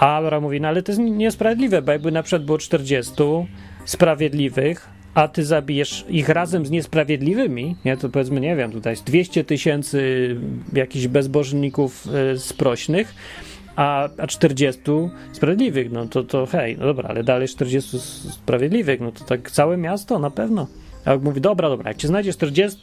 A 0.00 0.16
Abraham 0.16 0.42
mówi, 0.42 0.60
no 0.60 0.68
ale 0.68 0.82
to 0.82 0.92
jest 0.92 1.00
niesprawiedliwe, 1.00 1.82
bo 1.82 1.92
jakby 1.92 2.12
na 2.12 2.22
przykład 2.22 2.44
było 2.44 2.58
40 2.58 3.12
sprawiedliwych, 3.84 4.93
a 5.14 5.28
ty 5.28 5.44
zabijesz 5.44 6.04
ich 6.08 6.28
razem 6.28 6.66
z 6.66 6.70
niesprawiedliwymi, 6.70 7.76
nie, 7.84 7.96
to 7.96 8.08
powiedzmy, 8.08 8.40
nie 8.40 8.56
wiem, 8.56 8.72
tutaj 8.72 8.92
jest 8.92 9.04
200 9.04 9.44
tysięcy 9.44 10.36
jakichś 10.72 11.06
bezbożników 11.06 12.06
y, 12.34 12.38
sprośnych, 12.38 13.14
a, 13.76 14.08
a 14.18 14.26
40 14.26 14.82
sprawiedliwych, 15.32 15.92
no 15.92 16.06
to, 16.06 16.24
to 16.24 16.46
hej, 16.46 16.76
no 16.78 16.86
dobra, 16.86 17.08
ale 17.08 17.24
dalej 17.24 17.48
40 17.48 17.98
sprawiedliwych, 18.30 19.00
no 19.00 19.12
to 19.12 19.24
tak 19.24 19.50
całe 19.50 19.76
miasto 19.76 20.18
na 20.18 20.30
pewno. 20.30 20.66
A 21.04 21.10
jak 21.10 21.22
mówi, 21.22 21.40
dobra, 21.40 21.68
dobra, 21.68 21.90
jak 21.90 21.96
cię 21.96 22.08
znajdziesz 22.08 22.36
40, 22.36 22.78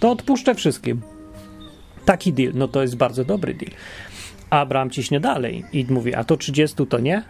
to 0.00 0.10
odpuszczę 0.10 0.54
wszystkim. 0.54 1.02
Taki 2.04 2.32
deal, 2.32 2.52
no 2.54 2.68
to 2.68 2.82
jest 2.82 2.96
bardzo 2.96 3.24
dobry 3.24 3.54
deal. 3.54 3.72
Abraham 4.50 4.90
ciśnie 4.90 5.20
dalej 5.20 5.64
i 5.72 5.86
mówi, 5.88 6.14
a 6.14 6.24
to 6.24 6.36
30 6.36 6.86
to 6.86 6.98
nie? 6.98 7.22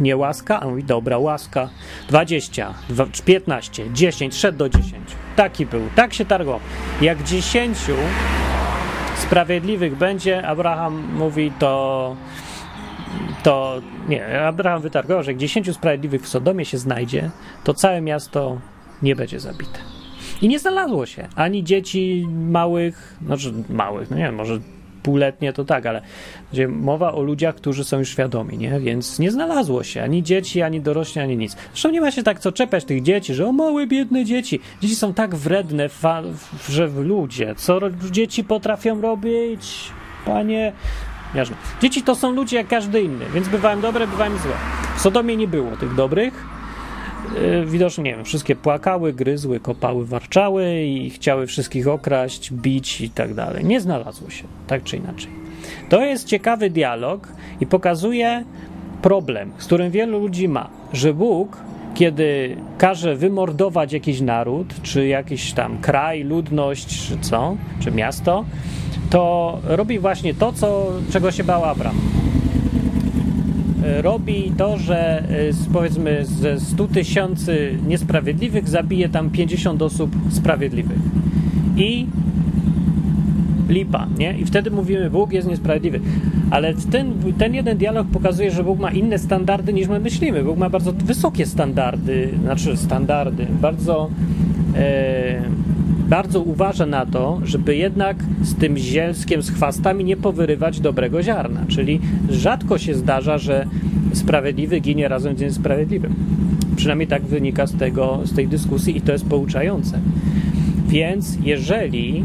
Nie 0.00 0.16
łaska? 0.16 0.60
A 0.60 0.68
mówi, 0.68 0.84
dobra, 0.84 1.18
łaska. 1.18 1.68
20, 2.08 2.74
15, 3.24 3.92
10, 3.92 4.34
szedł 4.34 4.58
do 4.58 4.68
10. 4.68 4.94
Taki 5.36 5.66
był, 5.66 5.82
tak 5.94 6.14
się 6.14 6.24
targał. 6.24 6.60
Jak 7.00 7.22
10 7.22 7.78
sprawiedliwych 9.16 9.96
będzie, 9.96 10.46
Abraham 10.46 11.14
mówi, 11.14 11.52
to 11.58 12.16
to 13.42 13.80
nie, 14.08 14.40
Abraham 14.40 14.82
wytargował, 14.82 15.22
że 15.22 15.30
jak 15.30 15.38
10 15.38 15.74
sprawiedliwych 15.74 16.22
w 16.22 16.28
Sodomie 16.28 16.64
się 16.64 16.78
znajdzie, 16.78 17.30
to 17.64 17.74
całe 17.74 18.00
miasto 18.00 18.60
nie 19.02 19.16
będzie 19.16 19.40
zabite. 19.40 19.78
I 20.42 20.48
nie 20.48 20.58
znalazło 20.58 21.06
się 21.06 21.28
ani 21.36 21.64
dzieci 21.64 22.26
małych, 22.30 23.16
znaczy 23.26 23.52
małych, 23.68 24.10
no 24.10 24.16
nie 24.16 24.22
wiem, 24.22 24.34
może 24.34 24.58
półletnie 25.02 25.52
to 25.52 25.64
tak, 25.64 25.86
ale 25.86 26.02
mowa 26.68 27.12
o 27.12 27.22
ludziach, 27.22 27.54
którzy 27.54 27.84
są 27.84 27.98
już 27.98 28.08
świadomi, 28.08 28.58
nie? 28.58 28.80
Więc 28.80 29.18
nie 29.18 29.30
znalazło 29.30 29.82
się 29.82 30.02
ani 30.02 30.22
dzieci, 30.22 30.62
ani 30.62 30.80
dorośli, 30.80 31.20
ani 31.20 31.36
nic. 31.36 31.56
Zresztą 31.72 31.90
nie 31.90 32.00
ma 32.00 32.10
się 32.10 32.22
tak 32.22 32.40
co 32.40 32.52
czepiać 32.52 32.84
tych 32.84 33.02
dzieci, 33.02 33.34
że 33.34 33.46
o 33.46 33.52
małe, 33.52 33.86
biedne 33.86 34.24
dzieci. 34.24 34.60
Dzieci 34.80 34.96
są 34.96 35.14
tak 35.14 35.34
wredne, 35.34 35.88
fa- 35.88 36.22
że 36.68 36.88
w 36.88 36.98
ludzie. 36.98 37.54
Co 37.56 37.80
dzieci 38.10 38.44
potrafią 38.44 39.00
robić? 39.00 39.90
Panie... 40.26 40.72
Dzieci 41.82 42.02
to 42.02 42.14
są 42.14 42.32
ludzie 42.32 42.56
jak 42.56 42.68
każdy 42.68 43.02
inny, 43.02 43.24
więc 43.34 43.48
bywają 43.48 43.80
dobre, 43.80 44.06
bywają 44.06 44.38
złe. 44.38 44.52
W 44.96 45.00
Sodomie 45.00 45.36
nie 45.36 45.48
było 45.48 45.76
tych 45.76 45.94
dobrych, 45.94 46.44
widocznie, 47.66 48.04
nie 48.04 48.16
wiem, 48.16 48.24
wszystkie 48.24 48.56
płakały, 48.56 49.12
gryzły, 49.12 49.60
kopały, 49.60 50.06
warczały 50.06 50.82
i 50.82 51.10
chciały 51.10 51.46
wszystkich 51.46 51.88
okraść, 51.88 52.52
bić 52.52 53.00
i 53.00 53.10
tak 53.10 53.34
dalej. 53.34 53.64
Nie 53.64 53.80
znalazło 53.80 54.30
się, 54.30 54.44
tak 54.66 54.82
czy 54.82 54.96
inaczej. 54.96 55.30
To 55.88 56.04
jest 56.04 56.26
ciekawy 56.26 56.70
dialog 56.70 57.28
i 57.60 57.66
pokazuje 57.66 58.44
problem, 59.02 59.52
z 59.58 59.66
którym 59.66 59.90
wielu 59.90 60.20
ludzi 60.20 60.48
ma, 60.48 60.70
że 60.92 61.14
Bóg, 61.14 61.56
kiedy 61.94 62.56
każe 62.78 63.16
wymordować 63.16 63.92
jakiś 63.92 64.20
naród, 64.20 64.74
czy 64.82 65.06
jakiś 65.06 65.52
tam 65.52 65.78
kraj, 65.78 66.22
ludność, 66.22 67.08
czy 67.08 67.18
co, 67.18 67.56
czy 67.80 67.90
miasto, 67.90 68.44
to 69.10 69.58
robi 69.64 69.98
właśnie 69.98 70.34
to, 70.34 70.52
co, 70.52 70.92
czego 71.12 71.30
się 71.30 71.44
bał 71.44 71.64
Abraham 71.64 72.29
robi 74.02 74.52
to, 74.56 74.78
że 74.78 75.24
powiedzmy 75.72 76.24
ze 76.24 76.60
100 76.60 76.88
tysięcy 76.88 77.78
niesprawiedliwych 77.86 78.68
zabije 78.68 79.08
tam 79.08 79.30
50 79.30 79.82
osób 79.82 80.10
sprawiedliwych. 80.30 80.98
I 81.76 82.06
lipa, 83.68 84.06
nie? 84.18 84.38
I 84.38 84.44
wtedy 84.44 84.70
mówimy, 84.70 85.10
Bóg 85.10 85.32
jest 85.32 85.48
niesprawiedliwy. 85.48 86.00
Ale 86.50 86.74
ten, 86.74 87.12
ten 87.38 87.54
jeden 87.54 87.78
dialog 87.78 88.06
pokazuje, 88.06 88.50
że 88.50 88.64
Bóg 88.64 88.78
ma 88.78 88.90
inne 88.90 89.18
standardy 89.18 89.72
niż 89.72 89.88
my 89.88 90.00
myślimy. 90.00 90.44
Bóg 90.44 90.58
ma 90.58 90.70
bardzo 90.70 90.92
wysokie 90.92 91.46
standardy, 91.46 92.28
znaczy 92.42 92.76
standardy, 92.76 93.46
bardzo. 93.60 94.10
E, 94.76 95.42
bardzo 96.10 96.40
uważa 96.40 96.86
na 96.86 97.06
to, 97.06 97.40
żeby 97.44 97.76
jednak 97.76 98.16
z 98.42 98.54
tym 98.54 98.76
zielskiem, 98.76 99.42
z 99.42 99.50
chwastami 99.50 100.04
nie 100.04 100.16
powyrywać 100.16 100.80
dobrego 100.80 101.22
ziarna. 101.22 101.60
Czyli 101.68 102.00
rzadko 102.30 102.78
się 102.78 102.94
zdarza, 102.94 103.38
że 103.38 103.66
sprawiedliwy 104.12 104.80
ginie 104.80 105.08
razem 105.08 105.36
z 105.36 105.40
niesprawiedliwym. 105.40 106.14
Przynajmniej 106.76 107.08
tak 107.08 107.22
wynika 107.22 107.66
z, 107.66 107.76
tego, 107.76 108.20
z 108.24 108.34
tej 108.34 108.48
dyskusji 108.48 108.96
i 108.96 109.00
to 109.00 109.12
jest 109.12 109.26
pouczające. 109.26 109.98
Więc 110.88 111.38
jeżeli 111.44 112.24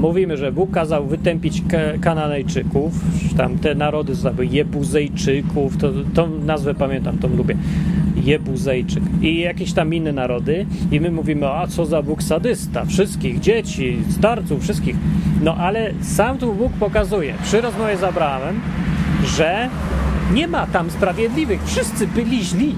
mówimy, 0.00 0.36
że 0.36 0.52
Bóg 0.52 0.70
kazał 0.70 1.06
wytępić 1.06 1.62
Kananejczyków, 2.00 3.00
tam 3.36 3.58
te 3.58 3.74
narody 3.74 4.14
zwały 4.14 4.46
Jebuzejczyków, 4.46 5.76
to, 5.76 5.92
tą 6.14 6.28
nazwę 6.46 6.74
pamiętam, 6.74 7.18
tą 7.18 7.36
lubię. 7.36 7.56
Jebuzejczyk 8.26 9.02
i 9.22 9.40
jakieś 9.40 9.72
tam 9.72 9.94
inne 9.94 10.12
narody 10.12 10.66
i 10.92 11.00
my 11.00 11.10
mówimy, 11.10 11.48
a 11.48 11.66
co 11.66 11.86
za 11.86 12.02
Bóg 12.02 12.22
sadysta, 12.22 12.84
wszystkich 12.84 13.40
dzieci, 13.40 13.98
starców, 14.10 14.62
wszystkich. 14.62 14.96
No 15.42 15.54
ale 15.54 15.92
sam 16.02 16.38
tu 16.38 16.52
Bóg 16.52 16.72
pokazuje 16.72 17.34
przy 17.42 17.60
rozmowie 17.60 17.96
z 17.96 18.02
Abrahamem, 18.02 18.60
że 19.24 19.68
nie 20.34 20.48
ma 20.48 20.66
tam 20.66 20.90
sprawiedliwych, 20.90 21.64
wszyscy 21.64 22.06
byli 22.06 22.44
źli, 22.44 22.74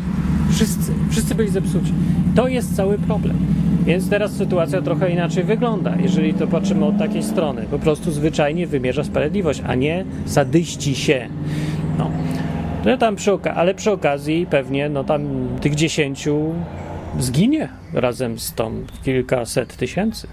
wszyscy, 0.50 0.92
wszyscy 1.10 1.34
byli 1.34 1.50
zepsuci. 1.50 1.92
To 2.34 2.48
jest 2.48 2.76
cały 2.76 2.98
problem. 2.98 3.36
Więc 3.86 4.10
teraz 4.10 4.32
sytuacja 4.32 4.82
trochę 4.82 5.10
inaczej 5.10 5.44
wygląda, 5.44 5.94
jeżeli 6.02 6.34
to 6.34 6.46
patrzymy 6.46 6.84
od 6.84 6.98
takiej 6.98 7.22
strony. 7.22 7.62
Po 7.70 7.78
prostu 7.78 8.10
zwyczajnie 8.10 8.66
wymierza 8.66 9.04
sprawiedliwość, 9.04 9.62
a 9.66 9.74
nie 9.74 10.04
sadyści 10.26 10.94
się. 10.94 11.28
No. 11.98 12.10
To 12.84 12.96
tam 12.96 13.16
przy 13.16 13.38
ale 13.54 13.74
przy 13.74 13.90
okazji 13.90 14.46
pewnie 14.50 14.88
no 14.88 15.04
tam 15.04 15.48
tych 15.60 15.74
dziesięciu 15.74 16.54
zginie 17.18 17.68
razem 17.92 18.38
z 18.38 18.54
tą 18.54 18.84
kilkaset 19.04 19.76
tysięcy. 19.76 20.28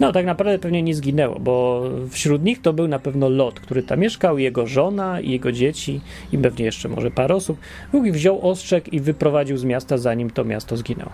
No, 0.00 0.12
tak 0.12 0.26
naprawdę 0.26 0.58
pewnie 0.58 0.82
nie 0.82 0.94
zginęło, 0.94 1.38
bo 1.40 1.82
wśród 2.10 2.44
nich 2.44 2.62
to 2.62 2.72
był 2.72 2.88
na 2.88 2.98
pewno 2.98 3.28
Lot, 3.28 3.60
który 3.60 3.82
tam 3.82 3.98
mieszkał, 3.98 4.38
jego 4.38 4.66
żona 4.66 5.20
i 5.20 5.30
jego 5.30 5.52
dzieci 5.52 6.00
i 6.32 6.38
pewnie 6.38 6.64
jeszcze 6.64 6.88
może 6.88 7.10
parę 7.10 7.34
osób. 7.34 7.58
Ich 8.04 8.12
wziął 8.12 8.50
ostrzeg 8.50 8.92
i 8.92 9.00
wyprowadził 9.00 9.56
z 9.56 9.64
miasta, 9.64 9.98
zanim 9.98 10.30
to 10.30 10.44
miasto 10.44 10.76
zginęło. 10.76 11.10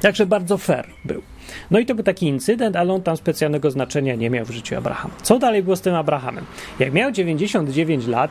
Także 0.00 0.26
bardzo 0.26 0.58
fair 0.58 0.86
był. 1.04 1.22
No 1.70 1.78
i 1.78 1.86
to 1.86 1.94
był 1.94 2.04
taki 2.04 2.26
incydent, 2.26 2.76
ale 2.76 2.92
on 2.92 3.02
tam 3.02 3.16
specjalnego 3.16 3.70
znaczenia 3.70 4.14
nie 4.14 4.30
miał 4.30 4.44
w 4.44 4.50
życiu 4.50 4.76
Abrahama. 4.76 5.14
Co 5.22 5.38
dalej 5.38 5.62
było 5.62 5.76
z 5.76 5.80
tym 5.80 5.94
Abrahamem? 5.94 6.44
Jak 6.78 6.92
miał 6.92 7.12
99 7.12 8.06
lat, 8.06 8.30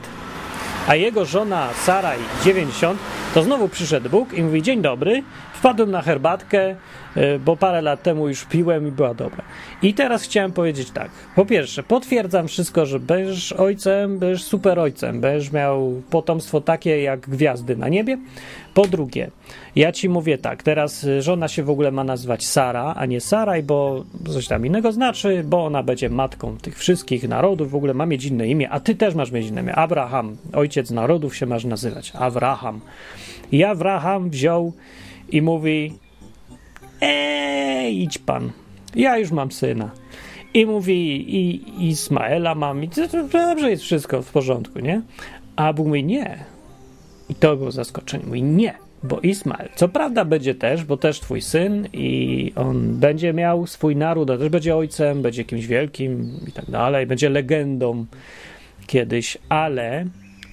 a 0.88 0.96
jego 0.96 1.26
żona 1.26 1.70
Sara 1.74 2.12
90, 2.44 3.00
to 3.34 3.44
znowu 3.44 3.70
przyszedł 3.70 4.10
Bóg 4.10 4.34
i 4.34 4.44
mówi: 4.44 4.62
Dzień 4.62 4.82
dobry, 4.82 5.24
wpadłem 5.62 5.92
na 5.92 6.02
herbatkę, 6.02 6.76
y, 7.18 7.40
bo 7.40 7.58
parę 7.58 7.82
lat 7.82 8.04
temu 8.04 8.28
już 8.28 8.46
piłem 8.46 8.88
i 8.88 8.92
była 8.92 9.14
dobra. 9.14 9.44
I 9.82 9.94
teraz 9.94 10.24
chciałem 10.24 10.52
powiedzieć 10.52 10.92
tak. 10.92 11.10
Po 11.36 11.46
pierwsze, 11.46 11.84
potwierdzam 11.84 12.48
wszystko, 12.48 12.86
że 12.86 13.00
będziesz 13.00 13.54
ojcem, 13.54 14.20
będziesz 14.20 14.44
super 14.44 14.80
ojcem, 14.80 15.22
będziesz 15.22 15.52
miał 15.52 16.02
potomstwo 16.10 16.62
takie 16.62 17.02
jak 17.02 17.20
gwiazdy 17.20 17.78
na 17.78 17.90
niebie. 17.90 18.18
Po 18.74 18.88
drugie, 18.88 19.32
ja 19.76 19.92
ci 19.92 20.10
mówię 20.10 20.38
tak, 20.38 20.64
teraz 20.64 21.06
żona 21.20 21.48
się 21.48 21.64
w 21.64 21.70
ogóle 21.70 21.92
ma 21.92 22.04
nazywać 22.04 22.46
Sara, 22.46 22.94
a 22.98 23.06
nie 23.06 23.22
Saraj, 23.22 23.64
bo 23.64 24.04
coś 24.34 24.48
tam 24.48 24.66
innego 24.66 24.92
znaczy, 24.92 25.44
bo 25.46 25.66
ona 25.66 25.84
będzie 25.84 26.10
matką 26.10 26.58
tych 26.58 26.78
wszystkich 26.78 27.28
narodów, 27.28 27.72
w 27.72 27.76
ogóle 27.76 27.94
ma 27.94 28.06
mieć 28.06 28.26
inne 28.26 28.48
imię, 28.48 28.70
a 28.70 28.80
ty 28.80 28.96
też 28.96 29.16
masz 29.16 29.32
mieć 29.32 29.48
inne 29.48 29.62
imię. 29.62 29.76
Abraham, 29.76 30.38
ojciec 30.54 30.92
narodów 30.92 31.36
się 31.36 31.46
masz 31.46 31.66
nazywać. 31.66 32.14
Abraham. 32.16 32.80
I 33.52 33.64
Abraham 33.64 34.30
wziął 34.30 34.74
i 35.32 35.42
mówi: 35.42 35.94
Ej, 37.02 38.02
idź 38.02 38.18
pan, 38.18 38.52
ja 38.96 39.18
już 39.18 39.32
mam 39.32 39.52
syna. 39.52 39.92
I 40.54 40.66
mówi: 40.66 41.36
I 41.36 41.62
Ismaela 41.90 42.56
mam, 42.56 42.84
i 42.84 42.90
to, 42.90 43.08
to 43.08 43.28
dobrze 43.28 43.70
jest 43.70 43.84
wszystko 43.84 44.22
w 44.22 44.32
porządku, 44.32 44.80
nie? 44.80 45.02
A 45.56 45.74
Bóg 45.74 45.88
mówi: 45.88 46.04
Nie. 46.04 46.46
I 47.30 47.36
to 47.36 47.58
było 47.58 47.72
zaskoczenie. 47.72 48.26
Mówi: 48.26 48.44
Nie, 48.44 48.74
bo 49.04 49.20
Ismael, 49.20 49.70
co 49.76 49.90
prawda 49.90 50.26
będzie 50.26 50.56
też, 50.56 50.84
bo 50.84 50.98
też 50.98 51.20
twój 51.20 51.42
syn 51.42 51.88
i 51.94 52.54
on 52.56 53.00
będzie 53.00 53.34
miał 53.34 53.68
swój 53.68 53.96
naród, 53.96 54.30
a 54.30 54.38
też 54.38 54.50
będzie 54.50 54.76
ojcem, 54.76 55.22
będzie 55.22 55.44
kimś 55.44 55.68
wielkim 55.68 56.40
i 56.48 56.52
tak 56.52 56.72
dalej, 56.72 57.08
będzie 57.08 57.30
legendą 57.30 58.06
kiedyś, 58.88 59.38
ale 59.50 60.06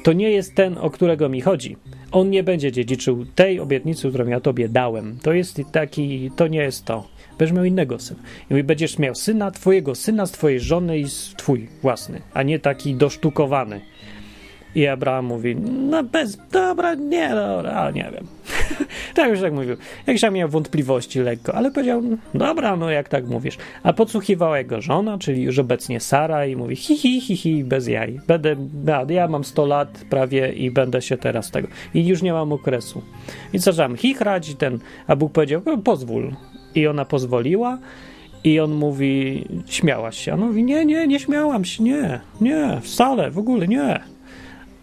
to 0.03 0.13
nie 0.13 0.31
jest 0.31 0.55
ten, 0.55 0.79
o 0.79 0.91
którego 0.91 1.29
mi 1.29 1.41
chodzi. 1.41 1.77
On 2.13 2.31
nie 2.31 2.43
będzie 2.43 2.73
dziedziczył 2.73 3.25
tej 3.35 3.61
obietnicy, 3.61 4.09
którą 4.09 4.27
ja 4.27 4.41
tobie 4.41 4.69
dałem. 4.69 5.19
To 5.23 5.33
jest 5.33 5.61
taki, 5.73 6.31
to 6.37 6.47
nie 6.47 6.59
jest 6.59 6.85
to. 6.85 7.09
Będziesz 7.39 7.57
miał 7.57 7.65
innego 7.65 7.99
syna. 7.99 8.21
I 8.51 8.53
mówi, 8.53 8.65
będziesz 8.65 8.99
miał 8.99 9.15
syna, 9.15 9.51
twojego 9.51 9.95
syna 9.95 10.27
z 10.27 10.31
twojej 10.31 10.61
żony 10.61 10.99
i 10.99 11.05
twój 11.37 11.69
własny, 11.83 12.21
a 12.35 12.43
nie 12.43 12.59
taki 12.59 12.95
dosztukowany. 12.95 13.81
I 14.75 14.87
Abraham 14.87 15.25
mówi, 15.25 15.57
no 15.91 16.05
bez, 16.05 16.39
dobra, 16.53 16.95
nie, 16.95 17.29
dobra, 17.29 17.91
nie 17.91 18.11
wiem. 18.15 18.38
tak 19.15 19.31
już 19.31 19.41
tak 19.41 19.53
mówił. 19.53 19.77
Jakś 20.07 20.21
tam 20.21 20.35
miał 20.35 20.49
wątpliwości 20.49 21.21
lekko, 21.21 21.55
ale 21.55 21.71
powiedział, 21.71 22.03
dobra, 22.35 22.77
no 22.77 22.91
jak 22.91 23.09
tak 23.09 23.27
mówisz. 23.27 23.59
A 23.83 23.93
podsłuchiwała 23.93 24.59
jego 24.59 24.81
żona, 24.81 25.19
czyli 25.19 25.43
już 25.43 25.59
obecnie 25.59 26.01
Sara 26.01 26.47
i 26.47 26.57
mówi, 26.57 26.77
hi, 26.77 26.97
hi, 26.97 27.21
hi, 27.21 27.37
hi, 27.37 27.65
bez 27.65 27.89
jaj. 27.89 28.21
Będę, 28.27 28.57
ja 29.09 29.29
mam 29.29 29.45
100 29.45 29.67
lat 29.67 30.05
prawie 30.11 30.53
i 30.53 30.71
będę 30.71 31.03
się 31.03 31.17
teraz 31.17 31.51
tego. 31.51 31.69
I 31.95 32.07
już 32.07 32.23
nie 32.23 32.33
mam 32.33 32.53
okresu. 32.53 33.03
I 33.53 33.59
zaczęłam 33.59 33.97
chichrać 33.97 34.49
i 34.49 34.57
ten, 34.57 34.79
a 35.07 35.17
Bóg 35.17 35.33
powiedział, 35.33 35.63
no, 35.67 35.79
pozwól. 35.79 36.33
I 36.75 36.87
ona 36.87 37.05
pozwoliła. 37.05 37.79
I 38.45 38.61
on 38.61 38.75
mówi, 38.75 39.45
śmiałaś 39.67 40.19
się. 40.19 40.33
A 40.33 40.35
on 40.35 40.41
mówi, 40.41 40.65
nie, 40.65 40.85
nie, 40.85 41.07
nie 41.07 41.21
śmiałam 41.21 41.65
się, 41.65 41.83
nie, 41.83 42.21
nie, 42.41 42.81
wcale, 42.83 43.31
w 43.31 43.39
ogóle 43.39 43.69
nie. 43.69 44.01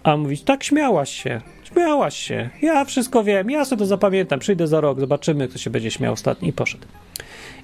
A 0.04 0.18
mówi, 0.18 0.38
tak 0.38 0.64
śmiałaś 0.64 1.10
się, 1.10 1.42
śmiałaś 1.76 2.18
się, 2.18 2.50
ja 2.62 2.86
wszystko 2.86 3.24
wiem, 3.24 3.50
ja 3.50 3.66
sobie 3.66 3.80
to 3.80 3.86
zapamiętam, 3.86 4.40
przyjdę 4.40 4.68
za 4.68 4.82
rok, 4.82 5.00
zobaczymy, 5.00 5.48
kto 5.48 5.58
się 5.58 5.70
będzie 5.70 5.92
śmiał 5.92 6.14
ostatni. 6.14 6.50
I 6.50 6.54
poszedł. 6.54 6.88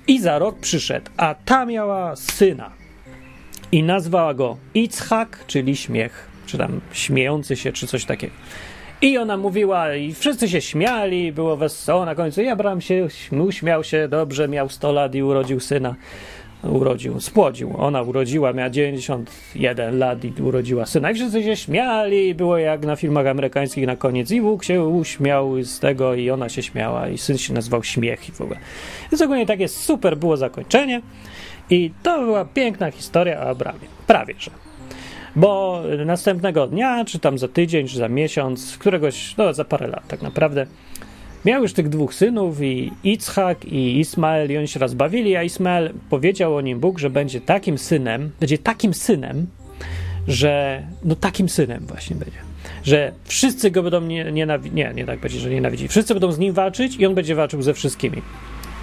I 0.07 0.19
za 0.19 0.39
rok 0.39 0.59
przyszedł, 0.59 1.11
a 1.17 1.35
ta 1.45 1.65
miała 1.65 2.15
syna. 2.15 2.71
I 3.71 3.83
nazwała 3.83 4.33
go 4.33 4.57
Itzhak, 4.73 5.43
czyli 5.47 5.75
śmiech, 5.75 6.27
czy 6.45 6.57
tam 6.57 6.81
śmiejący 6.93 7.55
się, 7.55 7.71
czy 7.71 7.87
coś 7.87 8.05
takiego. 8.05 8.33
I 9.01 9.17
ona 9.17 9.37
mówiła, 9.37 9.95
i 9.95 10.13
wszyscy 10.13 10.49
się 10.49 10.61
śmiali, 10.61 11.31
było 11.31 11.57
wesoło 11.57 12.05
na 12.05 12.15
końcu. 12.15 12.41
I 12.41 12.47
Abraham 12.47 12.81
się 12.81 13.07
uśmiał 13.47 13.83
się 13.83 14.07
dobrze, 14.07 14.47
miał 14.47 14.69
100 14.69 14.91
lat 14.91 15.15
i 15.15 15.23
urodził 15.23 15.59
syna. 15.59 15.95
Urodził, 16.63 17.19
spłodził. 17.19 17.73
Ona 17.77 18.01
urodziła, 18.01 18.53
miała 18.53 18.69
91 18.69 19.99
lat 19.99 20.23
i 20.23 20.41
urodziła 20.41 20.85
syna. 20.85 21.11
I 21.11 21.15
wszyscy 21.15 21.43
się 21.43 21.55
śmiali, 21.55 22.35
było 22.35 22.57
jak 22.57 22.85
na 22.85 22.95
filmach 22.95 23.27
amerykańskich 23.27 23.87
na 23.87 23.95
koniec. 23.95 24.31
I 24.31 24.41
Bóg 24.41 24.63
się 24.63 24.83
uśmiał 24.83 25.63
z 25.63 25.79
tego, 25.79 26.15
i 26.15 26.29
ona 26.29 26.49
się 26.49 26.63
śmiała, 26.63 27.07
i 27.07 27.17
syn 27.17 27.37
się 27.37 27.53
nazywał 27.53 27.83
Śmiech 27.83 28.29
i 28.29 28.31
w 28.31 28.41
ogóle. 28.41 28.59
Więc 29.11 29.21
ogólnie 29.21 29.45
takie 29.45 29.67
super 29.67 30.17
było 30.17 30.37
zakończenie. 30.37 31.01
I 31.69 31.91
to 32.03 32.19
była 32.19 32.45
piękna 32.45 32.91
historia 32.91 33.39
o 33.39 33.49
Abramie. 33.49 33.87
Prawie 34.07 34.33
że 34.37 34.51
bo 35.35 35.81
następnego 36.05 36.67
dnia, 36.67 37.05
czy 37.05 37.19
tam 37.19 37.37
za 37.37 37.47
tydzień, 37.47 37.87
czy 37.87 37.97
za 37.97 38.09
miesiąc, 38.09 38.77
któregoś, 38.77 39.37
no 39.37 39.53
za 39.53 39.65
parę 39.65 39.87
lat 39.87 40.07
tak 40.07 40.21
naprawdę, 40.21 40.65
miał 41.45 41.61
już 41.61 41.73
tych 41.73 41.89
dwóch 41.89 42.13
synów, 42.13 42.61
i 42.61 42.91
Itzhak, 43.03 43.65
i 43.65 43.99
Ismael, 43.99 44.51
i 44.51 44.57
oni 44.57 44.67
się 44.67 44.79
rozbawili, 44.79 45.35
a 45.35 45.43
Ismael 45.43 45.93
powiedział 46.09 46.55
o 46.55 46.61
nim 46.61 46.79
Bóg, 46.79 46.99
że 46.99 47.09
będzie 47.09 47.41
takim 47.41 47.77
synem, 47.77 48.31
będzie 48.39 48.57
takim 48.57 48.93
synem, 48.93 49.47
że, 50.27 50.83
no 51.03 51.15
takim 51.15 51.49
synem 51.49 51.85
właśnie 51.87 52.15
będzie, 52.15 52.37
że 52.83 53.11
wszyscy 53.23 53.71
go 53.71 53.83
będą 53.83 54.01
nienawidzić, 54.31 54.73
nie, 54.75 54.91
nie 54.95 55.05
tak 55.05 55.19
będzie, 55.19 55.39
że 55.39 55.49
nienawidzi, 55.49 55.87
wszyscy 55.87 56.13
będą 56.13 56.31
z 56.31 56.39
nim 56.39 56.53
walczyć 56.53 56.95
i 56.95 57.05
on 57.05 57.15
będzie 57.15 57.35
walczył 57.35 57.61
ze 57.61 57.73
wszystkimi. 57.73 58.21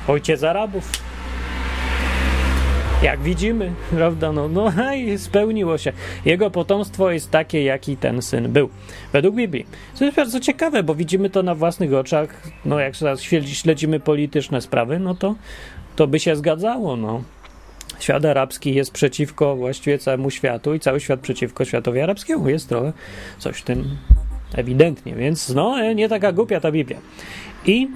Ojciec 0.09 0.43
Arabów, 0.43 0.93
jak 3.03 3.21
widzimy, 3.21 3.73
prawda? 3.91 4.33
No, 4.33 4.49
no 4.49 4.73
i 4.95 5.19
spełniło 5.19 5.79
się. 5.79 5.93
Jego 6.25 6.51
potomstwo 6.51 7.11
jest 7.11 7.31
takie, 7.31 7.63
jaki 7.63 7.97
ten 7.97 8.23
syn 8.23 8.53
był. 8.53 8.69
Według 9.13 9.35
Biblii. 9.35 9.67
To 9.99 10.05
jest 10.05 10.17
bardzo 10.17 10.41
ciekawe, 10.41 10.83
bo 10.83 10.95
widzimy 10.95 11.31
to 11.31 11.43
na 11.43 11.55
własnych 11.55 11.95
oczach. 11.95 12.43
No, 12.65 12.79
jak 12.79 12.97
teraz 12.97 13.23
śledzimy 13.53 14.01
polityczne 14.01 14.61
sprawy, 14.61 14.99
no 14.99 15.15
to, 15.15 15.35
to 15.97 16.07
by 16.07 16.21
się 16.21 16.37
zgadzało, 16.37 16.97
no. 16.97 17.23
Świat 18.01 18.25
arabski 18.25 18.75
jest 18.75 18.93
przeciwko 18.93 19.57
właściwie 19.57 19.99
całemu 19.99 20.31
światu 20.31 20.75
i 20.75 20.81
cały 20.81 21.01
świat 21.01 21.21
przeciwko 21.21 21.65
światowi 21.65 22.01
arabskiemu. 22.01 22.49
Jest 22.49 22.69
trochę 22.69 22.93
coś 23.39 23.59
w 23.59 23.63
tym 23.63 23.97
ewidentnie, 24.55 25.15
więc 25.15 25.49
no, 25.49 25.93
nie 25.93 26.09
taka 26.09 26.33
głupia 26.33 26.61
ta 26.61 26.73
Biblia. 26.73 26.99
I 27.67 27.89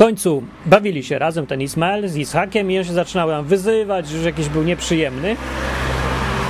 końcu 0.00 0.42
bawili 0.66 1.04
się 1.04 1.18
razem 1.18 1.46
ten 1.46 1.60
Ismael 1.60 2.08
z 2.08 2.16
Ishakiem 2.16 2.70
i 2.70 2.78
on 2.78 2.84
się 2.84 2.92
zaczynał 2.92 3.28
tam 3.28 3.44
wyzywać, 3.44 4.08
że 4.08 4.26
jakiś 4.26 4.48
był 4.48 4.62
nieprzyjemny. 4.62 5.36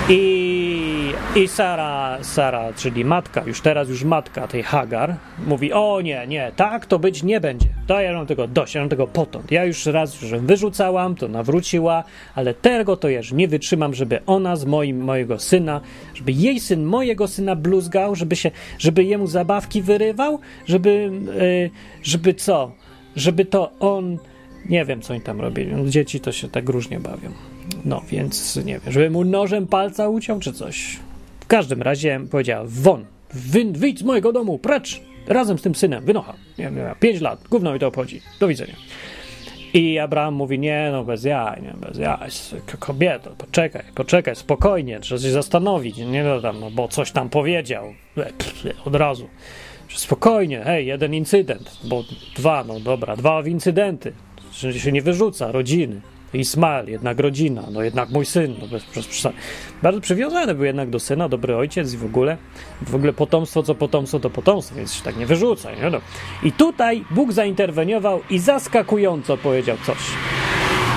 I, 0.08 1.12
i 1.36 1.48
Sara, 1.48 2.18
Sara, 2.22 2.72
czyli 2.72 3.04
matka, 3.04 3.42
już 3.46 3.60
teraz 3.60 3.88
już 3.88 4.04
matka 4.04 4.48
tej 4.48 4.62
Hagar, 4.62 5.16
mówi: 5.46 5.72
O 5.72 6.00
nie, 6.00 6.26
nie, 6.26 6.52
tak 6.56 6.86
to 6.86 6.98
być 6.98 7.22
nie 7.22 7.40
będzie. 7.40 7.68
To 7.86 8.00
ja 8.00 8.12
mam 8.12 8.26
tego 8.26 8.46
dość, 8.46 8.74
ja 8.74 8.80
mam 8.80 8.90
tego 8.90 9.06
potąd. 9.06 9.50
Ja 9.50 9.64
już 9.64 9.86
raz 9.86 10.22
już 10.22 10.40
wyrzucałam, 10.40 11.14
to 11.14 11.28
nawróciła, 11.28 12.04
ale 12.34 12.54
tego 12.54 12.96
to 12.96 13.08
już 13.08 13.32
nie 13.32 13.48
wytrzymam, 13.48 13.94
żeby 13.94 14.20
ona 14.26 14.56
z 14.56 14.64
moim, 14.64 15.00
mojego 15.04 15.38
syna, 15.38 15.80
żeby 16.14 16.32
jej 16.32 16.60
syn 16.60 16.84
mojego 16.84 17.28
syna 17.28 17.56
bluzgał, 17.56 18.14
żeby 18.14 18.36
się, 18.36 18.50
żeby 18.78 19.04
jemu 19.04 19.26
zabawki 19.26 19.82
wyrywał, 19.82 20.40
żeby, 20.66 21.10
yy, 21.40 21.70
żeby 22.02 22.34
co? 22.34 22.72
Żeby 23.16 23.44
to 23.44 23.70
on, 23.80 24.18
nie 24.68 24.84
wiem 24.84 25.00
co 25.00 25.12
oni 25.12 25.22
tam 25.22 25.40
robili, 25.40 25.90
dzieci 25.90 26.20
to 26.20 26.32
się 26.32 26.48
tak 26.48 26.68
różnie 26.68 27.00
bawią. 27.00 27.30
No 27.84 28.02
więc 28.08 28.56
nie 28.56 28.78
wiem, 28.78 28.92
żeby 28.92 29.10
mu 29.10 29.24
nożem 29.24 29.66
palca 29.66 30.08
uciął 30.08 30.40
czy 30.40 30.52
coś. 30.52 30.98
W 31.40 31.46
każdym 31.46 31.82
razie 31.82 32.20
powiedziała, 32.30 32.64
won, 32.68 33.04
wy, 33.34 33.64
wyjdź 33.72 33.98
z 33.98 34.02
mojego 34.02 34.32
domu, 34.32 34.58
precz, 34.58 35.00
razem 35.26 35.58
z 35.58 35.62
tym 35.62 35.74
synem, 35.74 36.04
wynocha. 36.04 36.34
Nie 36.58 36.64
wiem, 36.64 36.94
pięć 37.00 37.20
lat, 37.20 37.40
gówno 37.50 37.72
mi 37.72 37.78
to 37.78 37.86
obchodzi, 37.86 38.20
do 38.40 38.48
widzenia. 38.48 38.74
I 39.74 39.98
Abraham 39.98 40.34
mówi, 40.34 40.58
nie 40.58 40.88
no, 40.92 41.04
bez 41.04 41.24
jaj, 41.24 41.62
nie, 41.62 41.74
bez 41.86 41.98
jaj, 41.98 42.30
kobieto, 42.78 43.30
poczekaj, 43.38 43.82
poczekaj, 43.94 44.36
spokojnie, 44.36 45.00
trzeba 45.00 45.20
się 45.20 45.30
zastanowić, 45.30 45.96
nie 45.96 46.24
no 46.24 46.40
tam, 46.40 46.60
no, 46.60 46.70
bo 46.70 46.88
coś 46.88 47.12
tam 47.12 47.28
powiedział, 47.28 47.94
od 48.84 48.94
razu. 48.94 49.28
Spokojnie, 49.94 50.60
hej, 50.64 50.86
jeden 50.86 51.14
incydent, 51.14 51.78
bo 51.84 52.04
dwa, 52.36 52.64
no 52.64 52.80
dobra, 52.80 53.16
dwa 53.16 53.42
incydenty, 53.46 54.12
że 54.52 54.80
się 54.80 54.92
nie 54.92 55.02
wyrzuca, 55.02 55.52
rodziny. 55.52 56.00
Ismael, 56.34 56.90
jednak 56.90 57.20
rodzina, 57.20 57.62
no 57.72 57.82
jednak 57.82 58.10
mój 58.10 58.26
syn, 58.26 58.54
no 58.60 58.66
bez, 58.66 58.84
bez, 58.94 59.28
bardzo 59.82 60.00
przywiązany 60.00 60.54
był 60.54 60.64
jednak 60.64 60.90
do 60.90 61.00
syna, 61.00 61.28
dobry 61.28 61.56
ojciec 61.56 61.94
i 61.94 61.96
w 61.96 62.04
ogóle, 62.04 62.36
w 62.82 62.94
ogóle 62.94 63.12
potomstwo 63.12 63.62
co 63.62 63.74
potomstwo 63.74 64.20
to 64.20 64.30
potomstwo, 64.30 64.76
więc 64.76 64.94
się 64.94 65.02
tak 65.02 65.16
nie 65.16 65.26
wyrzuca, 65.26 65.74
nie 65.74 65.90
no. 65.90 66.00
I 66.42 66.52
tutaj 66.52 67.04
Bóg 67.10 67.32
zainterweniował 67.32 68.20
i 68.30 68.38
zaskakująco 68.38 69.36
powiedział 69.36 69.76
coś. 69.86 69.98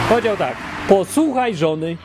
Powiedział 0.09 0.37
tak, 0.37 0.57
posłuchaj 0.89 1.55
żony 1.55 1.97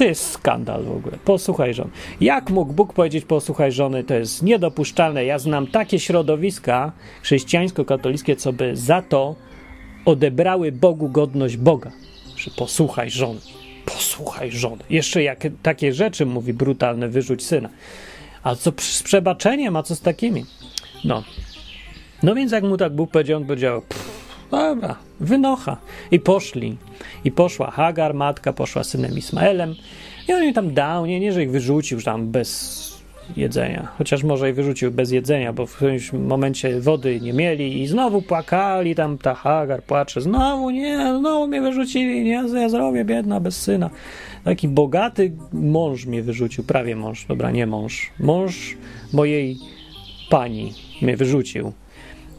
to 0.00 0.04
jest 0.04 0.30
skandal 0.30 0.84
w 0.84 0.90
ogóle. 0.90 1.18
Posłuchaj 1.24 1.74
żony. 1.74 1.90
Jak 2.20 2.50
mógł 2.50 2.72
Bóg 2.72 2.92
powiedzieć 2.92 3.24
posłuchaj 3.24 3.72
żony? 3.72 4.04
To 4.04 4.14
jest 4.14 4.42
niedopuszczalne. 4.42 5.24
Ja 5.24 5.38
znam 5.38 5.66
takie 5.66 5.98
środowiska 5.98 6.92
chrześcijańsko-katolickie, 7.22 8.36
co 8.36 8.52
by 8.52 8.76
za 8.76 9.02
to 9.02 9.34
odebrały 10.04 10.72
Bogu 10.72 11.08
godność 11.08 11.56
Boga. 11.56 11.90
Że 12.36 12.50
posłuchaj 12.50 13.10
żony. 13.10 13.40
Posłuchaj 13.84 14.52
żony. 14.52 14.84
Jeszcze 14.90 15.22
jak 15.22 15.46
takie 15.62 15.92
rzeczy 15.92 16.26
mówi 16.26 16.52
brutalne, 16.52 17.08
wyrzuć 17.08 17.44
syna. 17.44 17.68
A 18.42 18.54
co 18.54 18.72
z 18.78 19.02
przebaczeniem, 19.02 19.76
a 19.76 19.82
co 19.82 19.96
z 19.96 20.00
takimi? 20.00 20.44
No. 21.04 21.22
No 22.22 22.34
więc 22.34 22.52
jak 22.52 22.64
mu 22.64 22.76
tak 22.76 22.92
Bóg 22.92 23.10
powiedział, 23.10 23.40
on 23.40 23.46
powiedział, 23.46 23.82
pff, 23.82 24.09
Dobra, 24.70 24.96
wynocha. 25.20 25.76
I 26.10 26.20
poszli. 26.20 26.76
I 27.24 27.30
poszła 27.30 27.70
Hagar, 27.70 28.14
matka, 28.14 28.52
poszła 28.52 28.84
synem 28.84 29.18
Ismaelem. 29.18 29.74
I 30.28 30.32
on 30.32 30.44
im 30.44 30.54
tam 30.54 30.74
dał, 30.74 31.06
nie, 31.06 31.20
nie, 31.20 31.32
że 31.32 31.42
ich 31.42 31.50
wyrzucił 31.50 32.02
tam 32.02 32.30
bez 32.30 33.00
jedzenia. 33.36 33.88
Chociaż 33.98 34.22
może 34.22 34.50
i 34.50 34.52
wyrzucił 34.52 34.90
bez 34.92 35.10
jedzenia, 35.10 35.52
bo 35.52 35.66
w 35.66 35.76
którymś 35.76 36.12
momencie 36.12 36.80
wody 36.80 37.20
nie 37.20 37.32
mieli 37.32 37.82
i 37.82 37.86
znowu 37.86 38.22
płakali, 38.22 38.94
tam 38.94 39.18
ta 39.18 39.34
Hagar 39.34 39.82
płacze, 39.82 40.20
znowu 40.20 40.70
nie, 40.70 41.14
znowu 41.18 41.46
mnie 41.46 41.60
wyrzucili, 41.60 42.24
nie, 42.24 42.42
ja 42.54 42.68
zrobię, 42.68 43.04
biedna, 43.04 43.40
bez 43.40 43.62
syna. 43.62 43.90
Taki 44.44 44.68
bogaty 44.68 45.32
mąż 45.52 46.06
mnie 46.06 46.22
wyrzucił, 46.22 46.64
prawie 46.64 46.96
mąż, 46.96 47.26
dobra, 47.26 47.50
nie 47.50 47.66
mąż, 47.66 48.10
mąż 48.20 48.76
mojej 49.12 49.56
pani 50.30 50.74
mnie 51.02 51.16
wyrzucił. 51.16 51.72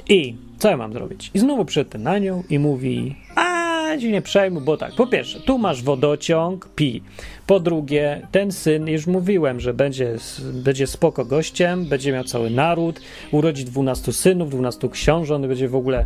I 0.09 0.35
co 0.61 0.69
ja 0.69 0.77
mam 0.77 0.93
zrobić? 0.93 1.31
I 1.33 1.39
znowu 1.39 1.65
przyszedł 1.65 1.97
na 1.97 2.17
nią 2.17 2.43
i 2.49 2.59
mówi, 2.59 3.15
a 3.35 3.71
się 3.99 4.11
nie 4.11 4.21
przejmuj, 4.21 4.63
bo 4.63 4.77
tak, 4.77 4.95
po 4.95 5.07
pierwsze, 5.07 5.39
tu 5.39 5.57
masz 5.57 5.83
wodociąg, 5.83 6.69
pi. 6.75 7.03
Po 7.47 7.59
drugie, 7.59 8.27
ten 8.31 8.51
syn, 8.51 8.87
już 8.87 9.07
mówiłem, 9.07 9.59
że 9.59 9.73
będzie, 9.73 10.15
będzie 10.53 10.87
spoko 10.87 11.25
gościem, 11.25 11.85
będzie 11.85 12.11
miał 12.11 12.23
cały 12.23 12.49
naród, 12.49 13.01
urodzi 13.31 13.65
12 13.65 14.13
synów, 14.13 14.49
12 14.49 14.89
książąt, 14.89 15.45
będzie 15.45 15.69
w 15.69 15.75
ogóle 15.75 16.05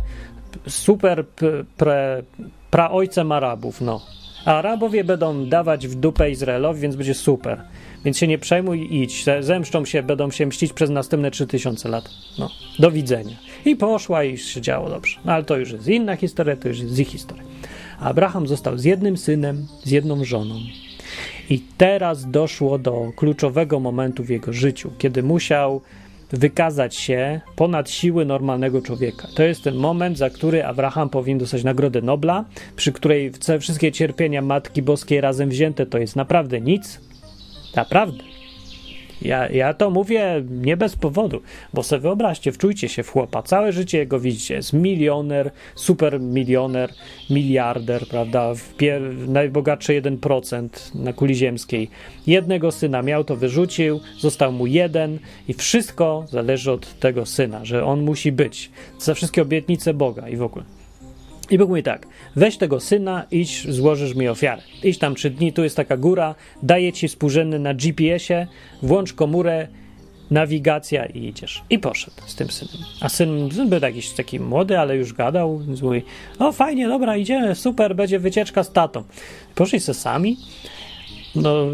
super 0.68 1.24
praojcem 2.70 3.32
Arabów, 3.32 3.80
no. 3.80 4.00
A 4.44 4.54
Arabowie 4.54 5.04
będą 5.04 5.46
dawać 5.46 5.88
w 5.88 5.94
dupę 5.94 6.30
Izraelowi, 6.30 6.80
więc 6.80 6.96
będzie 6.96 7.14
super. 7.14 7.62
Więc 8.04 8.18
się 8.18 8.26
nie 8.26 8.38
przejmuj 8.38 8.80
i 8.80 9.02
idź. 9.02 9.24
Zemszczą 9.40 9.84
się, 9.84 10.02
będą 10.02 10.30
się 10.30 10.46
mścić 10.46 10.72
przez 10.72 10.90
następne 10.90 11.30
3000 11.30 11.88
lat. 11.88 12.10
No, 12.38 12.50
do 12.78 12.90
widzenia. 12.90 13.36
I 13.66 13.76
poszła 13.76 14.24
i 14.24 14.38
się 14.38 14.60
działo 14.60 14.88
dobrze. 14.90 15.18
No 15.24 15.32
ale 15.32 15.44
to 15.44 15.56
już 15.56 15.72
jest 15.72 15.88
inna 15.88 16.16
historia, 16.16 16.56
to 16.56 16.68
już 16.68 16.78
jest 16.78 16.98
ich 16.98 17.08
historia. 17.08 17.42
Abraham 18.00 18.46
został 18.46 18.78
z 18.78 18.84
jednym 18.84 19.16
synem, 19.16 19.66
z 19.84 19.90
jedną 19.90 20.24
żoną. 20.24 20.54
I 21.50 21.62
teraz 21.78 22.30
doszło 22.30 22.78
do 22.78 23.12
kluczowego 23.16 23.80
momentu 23.80 24.24
w 24.24 24.28
jego 24.28 24.52
życiu, 24.52 24.90
kiedy 24.98 25.22
musiał 25.22 25.80
wykazać 26.30 26.96
się 26.96 27.40
ponad 27.56 27.90
siły 27.90 28.24
normalnego 28.24 28.82
człowieka. 28.82 29.28
To 29.34 29.42
jest 29.42 29.62
ten 29.62 29.74
moment, 29.74 30.18
za 30.18 30.30
który 30.30 30.64
Abraham 30.64 31.08
powinien 31.08 31.38
dostać 31.38 31.64
Nagrodę 31.64 32.02
Nobla, 32.02 32.44
przy 32.76 32.92
której 32.92 33.32
wszystkie 33.60 33.92
cierpienia 33.92 34.42
Matki 34.42 34.82
Boskiej 34.82 35.20
razem 35.20 35.48
wzięte 35.48 35.86
to 35.86 35.98
jest 35.98 36.16
naprawdę 36.16 36.60
nic. 36.60 37.00
Naprawdę. 37.76 38.35
Ja, 39.22 39.48
ja 39.48 39.74
to 39.74 39.90
mówię 39.90 40.44
nie 40.50 40.76
bez 40.76 40.96
powodu, 40.96 41.42
bo 41.74 41.82
sobie 41.82 42.00
wyobraźcie, 42.00 42.52
wczujcie 42.52 42.88
się 42.88 43.02
w 43.02 43.10
chłopa. 43.10 43.42
Całe 43.42 43.72
życie 43.72 43.98
jego 43.98 44.20
widzicie. 44.20 44.54
Jest 44.54 44.72
milioner, 44.72 45.50
super 45.74 46.20
milioner, 46.20 46.92
miliarder, 47.30 48.06
prawda? 48.08 48.52
Pier, 48.76 49.02
najbogatszy 49.28 50.02
1% 50.02 50.68
na 50.94 51.12
kuli 51.12 51.34
ziemskiej. 51.34 51.90
Jednego 52.26 52.72
syna 52.72 53.02
miał, 53.02 53.24
to 53.24 53.36
wyrzucił, 53.36 54.00
został 54.18 54.52
mu 54.52 54.66
jeden 54.66 55.18
i 55.48 55.54
wszystko 55.54 56.24
zależy 56.28 56.72
od 56.72 56.98
tego 56.98 57.26
syna, 57.26 57.64
że 57.64 57.84
on 57.84 58.02
musi 58.02 58.32
być. 58.32 58.70
Za 58.98 59.14
wszystkie 59.14 59.42
obietnice 59.42 59.94
Boga 59.94 60.28
i 60.28 60.36
w 60.36 60.42
ogóle. 60.42 60.75
I 61.50 61.58
Bóg 61.58 61.68
mówi 61.68 61.82
tak, 61.82 62.06
weź 62.36 62.56
tego 62.56 62.80
syna, 62.80 63.24
idź, 63.30 63.72
złożysz 63.72 64.14
mi 64.14 64.28
ofiarę. 64.28 64.62
Idź 64.82 64.98
tam 64.98 65.14
trzy 65.14 65.30
dni, 65.30 65.52
tu 65.52 65.64
jest 65.64 65.76
taka 65.76 65.96
góra, 65.96 66.34
daję 66.62 66.92
ci 66.92 67.08
współrzędny 67.08 67.58
na 67.58 67.74
GPS-ie, 67.74 68.46
włącz 68.82 69.12
komórę, 69.12 69.68
nawigacja 70.30 71.06
i 71.06 71.24
idziesz. 71.24 71.62
I 71.70 71.78
poszedł 71.78 72.16
z 72.26 72.34
tym 72.34 72.50
synem. 72.50 72.84
A 73.00 73.08
syn, 73.08 73.50
syn 73.52 73.68
był 73.68 73.80
jakiś 73.80 74.10
taki 74.10 74.40
młody, 74.40 74.78
ale 74.78 74.96
już 74.96 75.12
gadał, 75.12 75.58
więc 75.58 75.82
mówi, 75.82 76.02
o 76.38 76.52
fajnie, 76.52 76.88
dobra, 76.88 77.16
idziemy, 77.16 77.54
super, 77.54 77.96
będzie 77.96 78.18
wycieczka 78.18 78.64
z 78.64 78.72
tatą. 78.72 79.04
Poszli 79.54 79.80
se 79.80 79.94
sami, 79.94 80.36
no, 81.42 81.66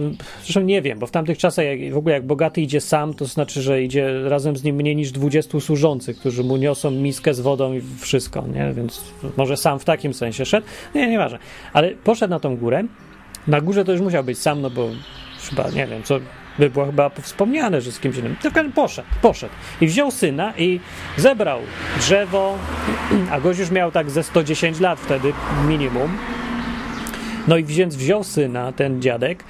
zresztą 0.42 0.60
nie 0.60 0.82
wiem, 0.82 0.98
bo 0.98 1.06
w 1.06 1.10
tamtych 1.10 1.38
czasach 1.38 1.64
jak, 1.64 1.92
w 1.92 1.96
ogóle 1.96 2.14
jak 2.14 2.26
bogaty 2.26 2.60
idzie 2.60 2.80
sam, 2.80 3.14
to 3.14 3.24
znaczy, 3.24 3.62
że 3.62 3.82
idzie 3.82 4.28
razem 4.28 4.56
z 4.56 4.62
nim 4.64 4.76
mniej 4.76 4.96
niż 4.96 5.12
20 5.12 5.60
służących, 5.60 6.18
którzy 6.18 6.44
mu 6.44 6.56
niosą 6.56 6.90
miskę 6.90 7.34
z 7.34 7.40
wodą 7.40 7.72
i 7.72 7.80
wszystko, 8.00 8.46
nie? 8.46 8.72
Więc 8.72 9.04
może 9.36 9.56
sam 9.56 9.78
w 9.78 9.84
takim 9.84 10.14
sensie 10.14 10.44
szedł. 10.44 10.66
Nie, 10.94 11.10
nieważne. 11.10 11.38
Ale 11.72 11.90
poszedł 11.90 12.30
na 12.30 12.40
tą 12.40 12.56
górę. 12.56 12.84
Na 13.46 13.60
górze 13.60 13.84
to 13.84 13.92
już 13.92 14.00
musiał 14.00 14.24
być 14.24 14.38
sam, 14.38 14.60
no 14.60 14.70
bo 14.70 14.88
chyba, 15.50 15.70
nie 15.70 15.86
wiem, 15.86 16.02
co 16.02 16.20
by 16.58 16.70
było 16.70 16.86
chyba 16.86 17.10
wspomniane, 17.10 17.80
że 17.80 17.92
z 17.92 18.00
kimś 18.00 18.16
innym. 18.16 18.36
To 18.42 18.50
poszedł, 18.74 19.08
poszedł. 19.22 19.54
I 19.80 19.86
wziął 19.86 20.10
syna 20.10 20.52
i 20.58 20.80
zebrał 21.16 21.60
drzewo, 21.98 22.58
a 23.30 23.40
gość 23.40 23.58
już 23.58 23.70
miał 23.70 23.90
tak 23.90 24.10
ze 24.10 24.22
110 24.22 24.80
lat 24.80 25.00
wtedy 25.00 25.32
minimum 25.68 26.18
no 27.48 27.56
i 27.56 27.64
więc 27.64 27.96
wziął 27.96 28.24
syna, 28.24 28.72
ten 28.72 29.02
dziadek, 29.02 29.44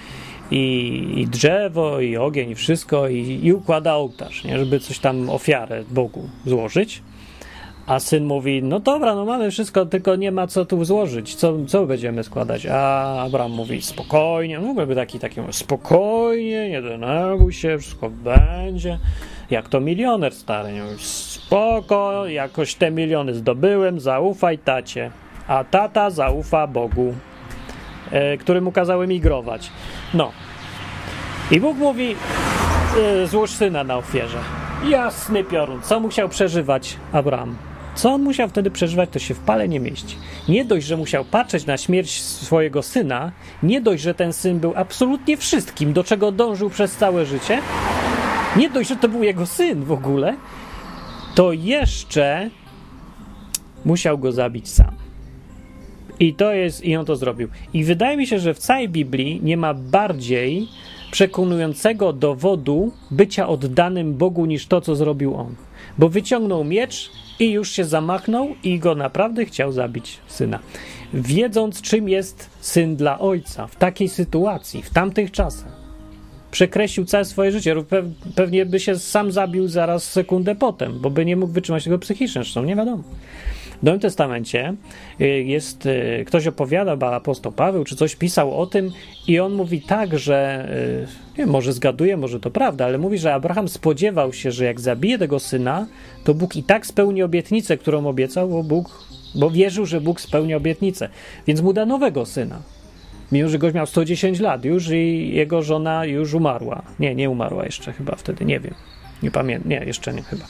i, 0.50 1.14
i 1.16 1.26
drzewo, 1.26 2.00
i 2.00 2.16
ogień, 2.16 2.50
i 2.50 2.54
wszystko, 2.54 3.08
i, 3.08 3.40
i 3.42 3.52
układa 3.52 3.94
ołtarz, 3.94 4.44
nie? 4.44 4.58
żeby 4.58 4.80
coś 4.80 4.98
tam 4.98 5.30
ofiarę 5.30 5.84
Bogu 5.90 6.28
złożyć. 6.46 7.02
A 7.86 8.00
syn 8.00 8.24
mówi, 8.24 8.62
no 8.62 8.80
dobra, 8.80 9.14
no 9.14 9.24
mamy 9.24 9.50
wszystko, 9.50 9.86
tylko 9.86 10.16
nie 10.16 10.32
ma 10.32 10.46
co 10.46 10.64
tu 10.64 10.84
złożyć. 10.84 11.34
Co, 11.34 11.54
co 11.66 11.86
będziemy 11.86 12.24
składać? 12.24 12.66
A 12.66 13.22
Abraham 13.22 13.52
mówi, 13.52 13.82
spokojnie, 13.82 14.60
w 14.60 14.64
ogóle 14.64 14.86
by 14.86 14.94
taki, 14.94 15.18
taki 15.18 15.40
spokojnie, 15.50 16.68
nie 16.68 16.82
denerwuj 16.82 17.52
się, 17.52 17.78
wszystko 17.78 18.10
będzie. 18.10 18.98
Jak 19.50 19.68
to 19.68 19.80
milioner 19.80 20.34
stary, 20.34 20.72
nie? 20.72 20.82
spoko, 20.98 22.26
jakoś 22.26 22.74
te 22.74 22.90
miliony 22.90 23.34
zdobyłem, 23.34 24.00
zaufaj 24.00 24.58
tacie. 24.58 25.10
A 25.48 25.64
tata 25.64 26.10
zaufa 26.10 26.66
Bogu 26.66 27.14
e, 28.12 28.36
którym 28.36 28.72
kazały 28.72 29.06
migrować. 29.06 29.70
No. 30.14 30.32
I 31.50 31.60
Bóg 31.60 31.76
mówi, 31.76 32.16
e, 33.22 33.26
złóż 33.26 33.50
syna 33.50 33.84
na 33.84 33.96
ofierze. 33.96 34.38
Jasny 34.88 35.44
piorun. 35.44 35.82
Co 35.82 36.00
musiał 36.00 36.28
przeżywać 36.28 36.96
Abraham? 37.12 37.56
Co 37.94 38.12
on 38.12 38.22
musiał 38.22 38.48
wtedy 38.48 38.70
przeżywać, 38.70 39.10
to 39.10 39.18
się 39.18 39.34
w 39.34 39.38
pale 39.38 39.68
nie 39.68 39.80
mieści. 39.80 40.16
Nie 40.48 40.64
dość, 40.64 40.86
że 40.86 40.96
musiał 40.96 41.24
patrzeć 41.24 41.66
na 41.66 41.76
śmierć 41.76 42.22
swojego 42.22 42.82
syna, 42.82 43.32
nie 43.62 43.80
dość, 43.80 44.02
że 44.02 44.14
ten 44.14 44.32
syn 44.32 44.58
był 44.58 44.72
absolutnie 44.76 45.36
wszystkim, 45.36 45.92
do 45.92 46.04
czego 46.04 46.32
dążył 46.32 46.70
przez 46.70 46.96
całe 46.96 47.26
życie, 47.26 47.58
nie 48.56 48.70
dość, 48.70 48.88
że 48.88 48.96
to 48.96 49.08
był 49.08 49.22
jego 49.22 49.46
syn 49.46 49.84
w 49.84 49.92
ogóle, 49.92 50.36
to 51.34 51.52
jeszcze 51.52 52.50
musiał 53.84 54.18
go 54.18 54.32
zabić 54.32 54.68
sam. 54.68 55.01
I 56.22 56.34
to 56.34 56.52
jest, 56.52 56.84
i 56.84 56.96
on 56.96 57.06
to 57.06 57.16
zrobił. 57.16 57.48
I 57.74 57.84
wydaje 57.84 58.16
mi 58.16 58.26
się, 58.26 58.38
że 58.38 58.54
w 58.54 58.58
całej 58.58 58.88
Biblii 58.88 59.40
nie 59.42 59.56
ma 59.56 59.74
bardziej 59.74 60.68
przekonującego 61.10 62.12
dowodu 62.12 62.92
bycia 63.10 63.48
oddanym 63.48 64.14
Bogu 64.14 64.46
niż 64.46 64.66
to, 64.66 64.80
co 64.80 64.96
zrobił 64.96 65.34
on. 65.34 65.54
Bo 65.98 66.08
wyciągnął 66.08 66.64
miecz 66.64 67.10
i 67.38 67.50
już 67.50 67.70
się 67.70 67.84
zamachnął 67.84 68.48
i 68.64 68.78
go 68.78 68.94
naprawdę 68.94 69.44
chciał 69.44 69.72
zabić 69.72 70.18
syna. 70.26 70.58
Wiedząc, 71.14 71.82
czym 71.82 72.08
jest 72.08 72.50
syn 72.60 72.96
dla 72.96 73.18
ojca 73.18 73.66
w 73.66 73.76
takiej 73.76 74.08
sytuacji, 74.08 74.82
w 74.82 74.90
tamtych 74.90 75.30
czasach. 75.30 75.72
Przekreślił 76.50 77.06
całe 77.06 77.24
swoje 77.24 77.52
życie. 77.52 77.74
Pewnie 78.34 78.66
by 78.66 78.80
się 78.80 78.98
sam 78.98 79.32
zabił 79.32 79.68
zaraz 79.68 80.10
sekundę 80.10 80.54
potem, 80.54 81.00
bo 81.00 81.10
by 81.10 81.24
nie 81.24 81.36
mógł 81.36 81.52
wytrzymać 81.52 81.84
tego 81.84 81.98
psychicznie, 81.98 82.42
zresztą 82.42 82.64
nie 82.64 82.76
wiadomo. 82.76 83.02
W 83.82 83.84
Nowym 83.84 84.00
Testamencie 84.00 84.74
y, 85.20 85.26
jest, 85.26 85.86
y, 85.86 86.24
ktoś 86.26 86.46
opowiada, 86.46 86.96
bo 86.96 87.14
apostoł 87.14 87.52
Paweł 87.52 87.84
czy 87.84 87.96
coś 87.96 88.16
pisał 88.16 88.60
o 88.60 88.66
tym 88.66 88.90
i 89.28 89.40
on 89.40 89.52
mówi 89.52 89.80
tak, 89.80 90.18
że 90.18 90.68
y, 91.36 91.38
nie, 91.38 91.46
może 91.46 91.72
zgaduje, 91.72 92.16
może 92.16 92.40
to 92.40 92.50
prawda, 92.50 92.84
ale 92.84 92.98
mówi, 92.98 93.18
że 93.18 93.34
Abraham 93.34 93.68
spodziewał 93.68 94.32
się, 94.32 94.52
że 94.52 94.64
jak 94.64 94.80
zabije 94.80 95.18
tego 95.18 95.38
syna, 95.38 95.86
to 96.24 96.34
Bóg 96.34 96.56
i 96.56 96.62
tak 96.62 96.86
spełni 96.86 97.22
obietnicę, 97.22 97.78
którą 97.78 98.06
obiecał, 98.06 98.48
bo 98.48 98.62
Bóg, 98.62 99.06
bo 99.34 99.50
wierzył, 99.50 99.86
że 99.86 100.00
Bóg 100.00 100.20
spełni 100.20 100.54
obietnicę, 100.54 101.08
więc 101.46 101.60
mu 101.60 101.72
da 101.72 101.86
nowego 101.86 102.26
syna. 102.26 102.62
Mimo, 103.32 103.48
że 103.48 103.58
gość 103.58 103.74
miał 103.74 103.86
110 103.86 104.40
lat 104.40 104.64
już 104.64 104.88
i 104.88 105.30
jego 105.34 105.62
żona 105.62 106.04
już 106.04 106.34
umarła. 106.34 106.82
Nie, 106.98 107.14
nie 107.14 107.30
umarła 107.30 107.64
jeszcze 107.64 107.92
chyba 107.92 108.16
wtedy, 108.16 108.44
nie 108.44 108.60
wiem. 108.60 108.74
Nie 109.22 109.30
pamiętam, 109.30 109.70
nie, 109.70 109.84
jeszcze 109.84 110.14
nie 110.14 110.22
chyba. 110.22 110.44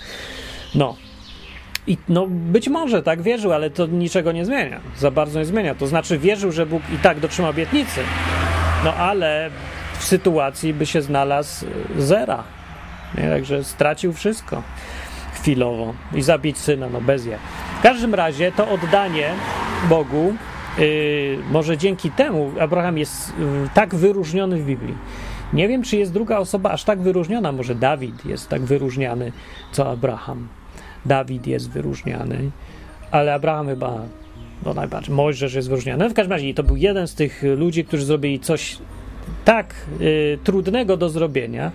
No, 0.74 0.96
i 1.86 1.96
no 2.08 2.26
być 2.28 2.68
może 2.68 3.02
tak 3.02 3.22
wierzył, 3.22 3.52
ale 3.52 3.70
to 3.70 3.86
niczego 3.86 4.32
nie 4.32 4.44
zmienia. 4.44 4.80
Za 4.98 5.10
bardzo 5.10 5.38
nie 5.38 5.44
zmienia. 5.44 5.74
To 5.74 5.86
znaczy 5.86 6.18
wierzył, 6.18 6.52
że 6.52 6.66
Bóg 6.66 6.82
i 6.94 6.98
tak 6.98 7.20
dotrzyma 7.20 7.48
obietnicy. 7.48 8.00
No 8.84 8.94
ale 8.94 9.50
w 9.98 10.04
sytuacji 10.04 10.74
by 10.74 10.86
się 10.86 11.02
znalazł 11.02 11.66
zera. 11.98 12.44
Nie? 13.18 13.28
Także 13.28 13.64
stracił 13.64 14.12
wszystko 14.12 14.62
chwilowo 15.34 15.94
i 16.14 16.22
zabić 16.22 16.58
syna, 16.58 16.88
no 16.92 17.00
bez 17.00 17.26
je. 17.26 17.38
W 17.78 17.82
każdym 17.82 18.14
razie 18.14 18.52
to 18.52 18.68
oddanie 18.68 19.30
Bogu, 19.88 20.34
yy, 20.78 21.38
może 21.50 21.78
dzięki 21.78 22.10
temu 22.10 22.52
Abraham 22.60 22.98
jest 22.98 23.38
yy, 23.38 23.68
tak 23.74 23.94
wyróżniony 23.94 24.56
w 24.56 24.66
Biblii. 24.66 24.94
Nie 25.52 25.68
wiem, 25.68 25.82
czy 25.82 25.96
jest 25.96 26.12
druga 26.12 26.38
osoba 26.38 26.70
aż 26.70 26.84
tak 26.84 27.00
wyróżniona, 27.00 27.52
może 27.52 27.74
Dawid 27.74 28.24
jest 28.24 28.48
tak 28.48 28.62
wyróżniany, 28.62 29.32
co 29.72 29.90
Abraham. 29.90 30.48
Dawid 31.06 31.46
jest 31.46 31.70
wyróżniany, 31.70 32.50
ale 33.10 33.34
Abraham 33.34 33.66
chyba 33.66 34.00
no 34.66 34.74
najbardziej, 34.74 35.14
Mojżesz 35.14 35.54
jest 35.54 35.68
wyróżniany. 35.68 36.04
No 36.04 36.10
w 36.10 36.14
każdym 36.14 36.32
razie 36.32 36.54
to 36.54 36.62
był 36.62 36.76
jeden 36.76 37.08
z 37.08 37.14
tych 37.14 37.42
ludzi, 37.56 37.84
którzy 37.84 38.04
zrobili 38.04 38.40
coś 38.40 38.78
tak 39.44 39.74
y, 40.00 40.38
trudnego 40.44 40.96
do 40.96 41.08
zrobienia, 41.08 41.72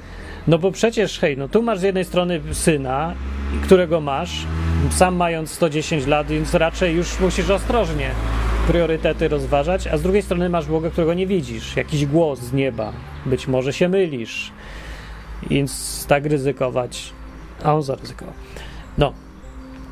no 0.47 0.57
bo 0.57 0.71
przecież, 0.71 1.19
hej, 1.19 1.37
no 1.37 1.47
tu 1.47 1.61
masz 1.61 1.79
z 1.79 1.83
jednej 1.83 2.05
strony 2.05 2.41
syna, 2.51 3.13
którego 3.63 4.01
masz, 4.01 4.45
sam 4.89 5.15
mając 5.15 5.51
110 5.51 6.07
lat, 6.07 6.27
więc 6.27 6.53
raczej 6.53 6.95
już 6.95 7.19
musisz 7.19 7.49
ostrożnie 7.49 8.09
priorytety 8.67 9.27
rozważać, 9.27 9.87
a 9.87 9.97
z 9.97 10.01
drugiej 10.01 10.21
strony 10.21 10.49
masz 10.49 10.65
Boga, 10.65 10.89
którego 10.89 11.13
nie 11.13 11.27
widzisz, 11.27 11.75
jakiś 11.75 12.05
głos 12.05 12.39
z 12.39 12.53
nieba, 12.53 12.93
być 13.25 13.47
może 13.47 13.73
się 13.73 13.89
mylisz, 13.89 14.51
więc 15.49 16.05
tak 16.07 16.25
ryzykować, 16.25 17.13
a 17.63 17.75
on 17.75 17.83
zaryzykował. 17.83 18.33
No. 18.97 19.13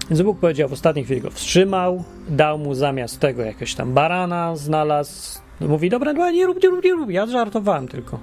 Więc 0.10 0.22
Bóg 0.22 0.40
powiedział 0.40 0.70
w 0.70 0.74
ostatniej 0.74 1.06
chwili 1.06 1.22
go 1.22 1.30
wstrzymał, 1.32 2.04
dał 2.30 2.58
mu 2.58 2.74
zamiast 2.74 3.20
tego 3.20 3.42
jakiegoś 3.42 3.76
tam 3.76 3.94
barana, 3.94 4.56
znalazł. 4.56 5.40
Mówi, 5.62 5.90
dobra, 5.90 6.14
dobra, 6.14 6.32
nie 6.32 6.46
rób, 6.46 6.64
nie 6.64 6.70
rób, 6.70 6.84
nie 6.84 6.92
rób, 6.92 7.12
ja 7.12 7.26
żartowałem 7.26 7.88
tylko. 7.88 8.20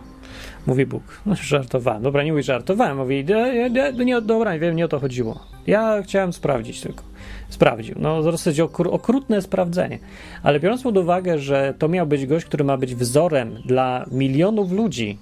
Mówi 0.67 0.87
Bóg, 0.87 1.03
no 1.27 1.35
żartowałem. 1.35 2.03
Dobra, 2.03 2.23
nie 2.23 2.33
mówi 2.33 2.43
żartowałem. 2.43 2.97
Mówi, 2.97 3.25
nie, 3.25 3.71
nie, 3.71 4.05
nie, 4.05 4.21
dobra, 4.21 4.55
nie 4.55 4.61
wiem, 4.61 4.77
nie 4.77 4.85
o 4.85 4.89
to 4.89 5.01
chodziło. 5.01 5.41
Ja 5.67 6.03
chciałem 6.03 6.33
sprawdzić 6.33 6.81
tylko. 6.81 7.03
Sprawdził. 7.49 7.95
No, 7.99 8.23
dosyć 8.23 8.61
okrutne 8.61 9.43
sprawdzenie. 9.43 9.99
Ale 10.43 10.61
biorąc 10.61 10.83
pod 10.83 10.97
uwagę, 10.99 11.39
że 11.39 11.75
to 11.79 11.89
miał 11.89 12.07
być 12.07 12.27
gość, 12.27 12.47
który 12.47 12.65
ma 12.65 12.77
być 12.77 12.95
wzorem 12.95 13.57
dla 13.65 14.05
milionów 14.11 14.73
ludzi, 14.73 15.19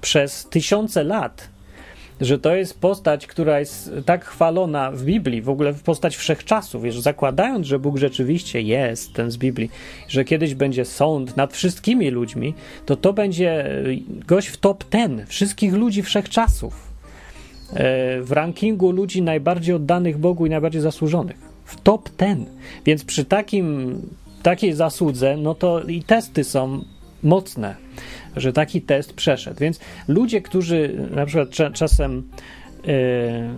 przez 0.00 0.46
tysiące 0.46 1.04
lat, 1.04 1.48
że 2.20 2.38
to 2.38 2.56
jest 2.56 2.80
postać, 2.80 3.26
która 3.26 3.60
jest 3.60 3.90
tak 4.06 4.24
chwalona 4.24 4.90
w 4.90 5.02
Biblii, 5.02 5.42
w 5.42 5.48
ogóle 5.48 5.74
postać 5.74 6.16
wszechczasów, 6.16 6.82
wiesz, 6.82 7.00
zakładając, 7.00 7.66
że 7.66 7.78
Bóg 7.78 7.98
rzeczywiście 7.98 8.62
jest, 8.62 9.12
ten 9.12 9.30
z 9.30 9.36
Biblii, 9.36 9.70
że 10.08 10.24
kiedyś 10.24 10.54
będzie 10.54 10.84
sąd 10.84 11.36
nad 11.36 11.52
wszystkimi 11.52 12.10
ludźmi, 12.10 12.54
to 12.86 12.96
to 12.96 13.12
będzie 13.12 13.82
gość 14.26 14.48
w 14.48 14.56
top 14.56 14.84
ten 14.84 15.26
wszystkich 15.26 15.72
ludzi 15.72 16.02
wszechczasów. 16.02 16.94
E, 17.72 18.20
w 18.20 18.32
rankingu 18.32 18.90
ludzi 18.90 19.22
najbardziej 19.22 19.74
oddanych 19.74 20.18
Bogu 20.18 20.46
i 20.46 20.50
najbardziej 20.50 20.80
zasłużonych. 20.80 21.36
W 21.64 21.80
top 21.80 22.08
ten. 22.08 22.46
Więc 22.86 23.04
przy 23.04 23.24
takim, 23.24 24.00
takiej 24.42 24.72
zasłudze, 24.72 25.36
no 25.36 25.54
to 25.54 25.82
i 25.82 26.02
testy 26.02 26.44
są 26.44 26.84
mocne, 27.24 27.74
że 28.36 28.52
taki 28.52 28.82
test 28.82 29.12
przeszedł. 29.12 29.60
Więc 29.60 29.80
ludzie, 30.08 30.40
którzy 30.40 31.08
na 31.10 31.26
przykład 31.26 31.50
cza- 31.50 31.72
czasem 31.72 32.22
yy, 32.86 32.92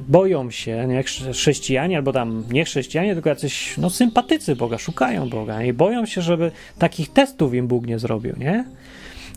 boją 0.08 0.50
się, 0.50 0.88
chrze- 1.04 1.32
chrześcijanie, 1.32 1.96
albo 1.96 2.12
tam 2.12 2.44
nie 2.50 2.64
chrześcijanie, 2.64 3.14
tylko 3.14 3.28
jacyś 3.28 3.78
no, 3.78 3.90
sympatycy 3.90 4.56
Boga, 4.56 4.78
szukają 4.78 5.28
Boga 5.28 5.62
i 5.62 5.72
boją 5.72 6.06
się, 6.06 6.22
żeby 6.22 6.50
takich 6.78 7.12
testów 7.12 7.54
im 7.54 7.66
Bóg 7.66 7.86
nie 7.86 7.98
zrobił, 7.98 8.34
nie? 8.38 8.64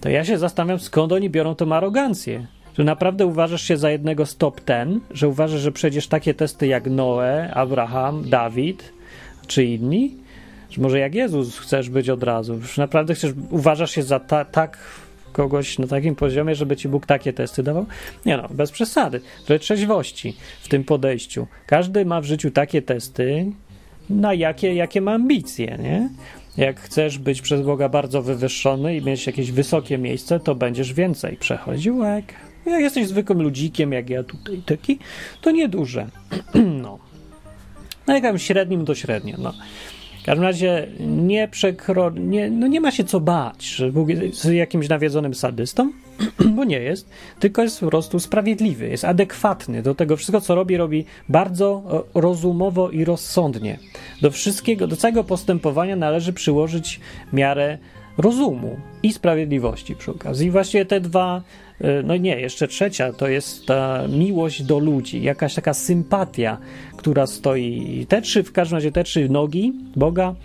To 0.01 0.09
ja 0.09 0.25
się 0.25 0.37
zastanawiam, 0.37 0.79
skąd 0.79 1.11
oni 1.11 1.29
biorą 1.29 1.55
tą 1.55 1.75
arogancję. 1.75 2.45
Że 2.77 2.83
naprawdę 2.83 3.25
uważasz 3.25 3.61
się 3.61 3.77
za 3.77 3.91
jednego 3.91 4.23
top 4.37 4.61
ten, 4.61 4.99
że 5.11 5.27
uważasz, 5.27 5.61
że 5.61 5.71
przejdziesz 5.71 6.07
takie 6.07 6.33
testy 6.33 6.67
jak 6.67 6.89
Noe, 6.89 7.53
Abraham, 7.53 8.29
Dawid 8.29 8.93
czy 9.47 9.65
inni? 9.65 10.15
Że 10.69 10.81
może 10.81 10.99
jak 10.99 11.15
Jezus 11.15 11.59
chcesz 11.59 11.89
być 11.89 12.09
od 12.09 12.23
razu? 12.23 12.61
Że 12.61 12.81
naprawdę 12.81 13.15
chcesz, 13.15 13.31
uważasz 13.49 13.91
się 13.91 14.03
za 14.03 14.19
ta, 14.19 14.45
tak 14.45 14.77
kogoś 15.31 15.79
na 15.79 15.87
takim 15.87 16.15
poziomie, 16.15 16.55
żeby 16.55 16.77
ci 16.77 16.89
Bóg 16.89 17.05
takie 17.05 17.33
testy 17.33 17.63
dawał? 17.63 17.85
Nie 18.25 18.37
no, 18.37 18.47
bez 18.51 18.71
przesady. 18.71 19.21
Trochę 19.45 19.59
trzeźwości 19.59 20.37
w 20.61 20.67
tym 20.67 20.83
podejściu. 20.83 21.47
Każdy 21.65 22.05
ma 22.05 22.21
w 22.21 22.25
życiu 22.25 22.51
takie 22.51 22.81
testy, 22.81 23.51
na 24.09 24.33
jakie, 24.33 24.73
jakie 24.73 25.01
ma 25.01 25.13
ambicje, 25.13 25.77
nie? 25.83 26.09
Jak 26.57 26.79
chcesz 26.79 27.17
być 27.17 27.41
przez 27.41 27.61
Boga 27.61 27.89
bardzo 27.89 28.21
wywyższony 28.21 28.97
i 28.97 29.01
mieć 29.01 29.27
jakieś 29.27 29.51
wysokie 29.51 29.97
miejsce, 29.97 30.39
to 30.39 30.55
będziesz 30.55 30.93
więcej 30.93 31.37
przechodził, 31.37 32.03
jak, 32.03 32.25
jak 32.65 32.81
jesteś 32.81 33.07
zwykłym 33.07 33.41
ludzikiem, 33.41 33.91
jak 33.91 34.09
ja 34.09 34.23
tutaj 34.23 34.61
taki, 34.65 34.99
to 35.41 35.51
nieduże. 35.51 36.07
no. 36.83 36.99
No 38.07 38.13
jakimś 38.13 38.43
średnim 38.43 38.85
to 38.85 38.95
średnio, 38.95 39.35
no. 39.39 39.53
Każdym 40.29 40.43
razie 40.43 40.87
nie 40.99 41.47
przekro... 41.47 42.11
Nie, 42.11 42.49
no 42.51 42.67
nie 42.67 42.81
ma 42.81 42.91
się 42.91 43.03
co 43.03 43.19
bać, 43.19 43.65
że 43.65 43.91
Bóg 43.91 44.09
jest 44.09 44.45
jakimś 44.45 44.89
nawiedzonym 44.89 45.33
sadystą, 45.33 45.91
bo 46.55 46.63
nie 46.63 46.79
jest, 46.79 47.09
tylko 47.39 47.61
jest 47.61 47.79
po 47.79 47.87
prostu 47.87 48.19
sprawiedliwy, 48.19 48.87
jest 48.87 49.05
adekwatny 49.05 49.81
do 49.81 49.95
tego 49.95 50.17
wszystko, 50.17 50.41
co 50.41 50.55
robi, 50.55 50.77
robi 50.77 51.05
bardzo 51.29 51.83
e, 52.15 52.21
rozumowo 52.21 52.89
i 52.89 53.05
rozsądnie. 53.05 53.79
Do 54.21 54.31
wszystkiego, 54.31 54.87
do 54.87 54.95
całego 54.95 55.23
postępowania 55.23 55.95
należy 55.95 56.33
przyłożyć 56.33 56.99
miarę 57.33 57.77
rozumu 58.17 58.79
i 59.03 59.13
sprawiedliwości 59.13 59.95
przy 59.95 60.11
okazji. 60.11 60.47
I 60.47 60.51
właściwie 60.51 60.85
te 60.85 61.01
dwa, 61.01 61.41
no 62.03 62.17
nie, 62.17 62.39
jeszcze 62.39 62.67
trzecia, 62.67 63.13
to 63.13 63.27
jest 63.27 63.65
ta 63.65 64.07
miłość 64.07 64.63
do 64.63 64.79
ludzi, 64.79 65.23
jakaś 65.23 65.55
taka 65.55 65.73
sympatia, 65.73 66.57
która 66.97 67.27
stoi. 67.27 68.05
Te 68.09 68.21
trzy, 68.21 68.43
w 68.43 68.51
każdym 68.51 68.75
razie 68.75 68.91
te 68.91 69.03
trzy 69.03 69.29
nogi 69.29 69.73
Boga 69.95 70.35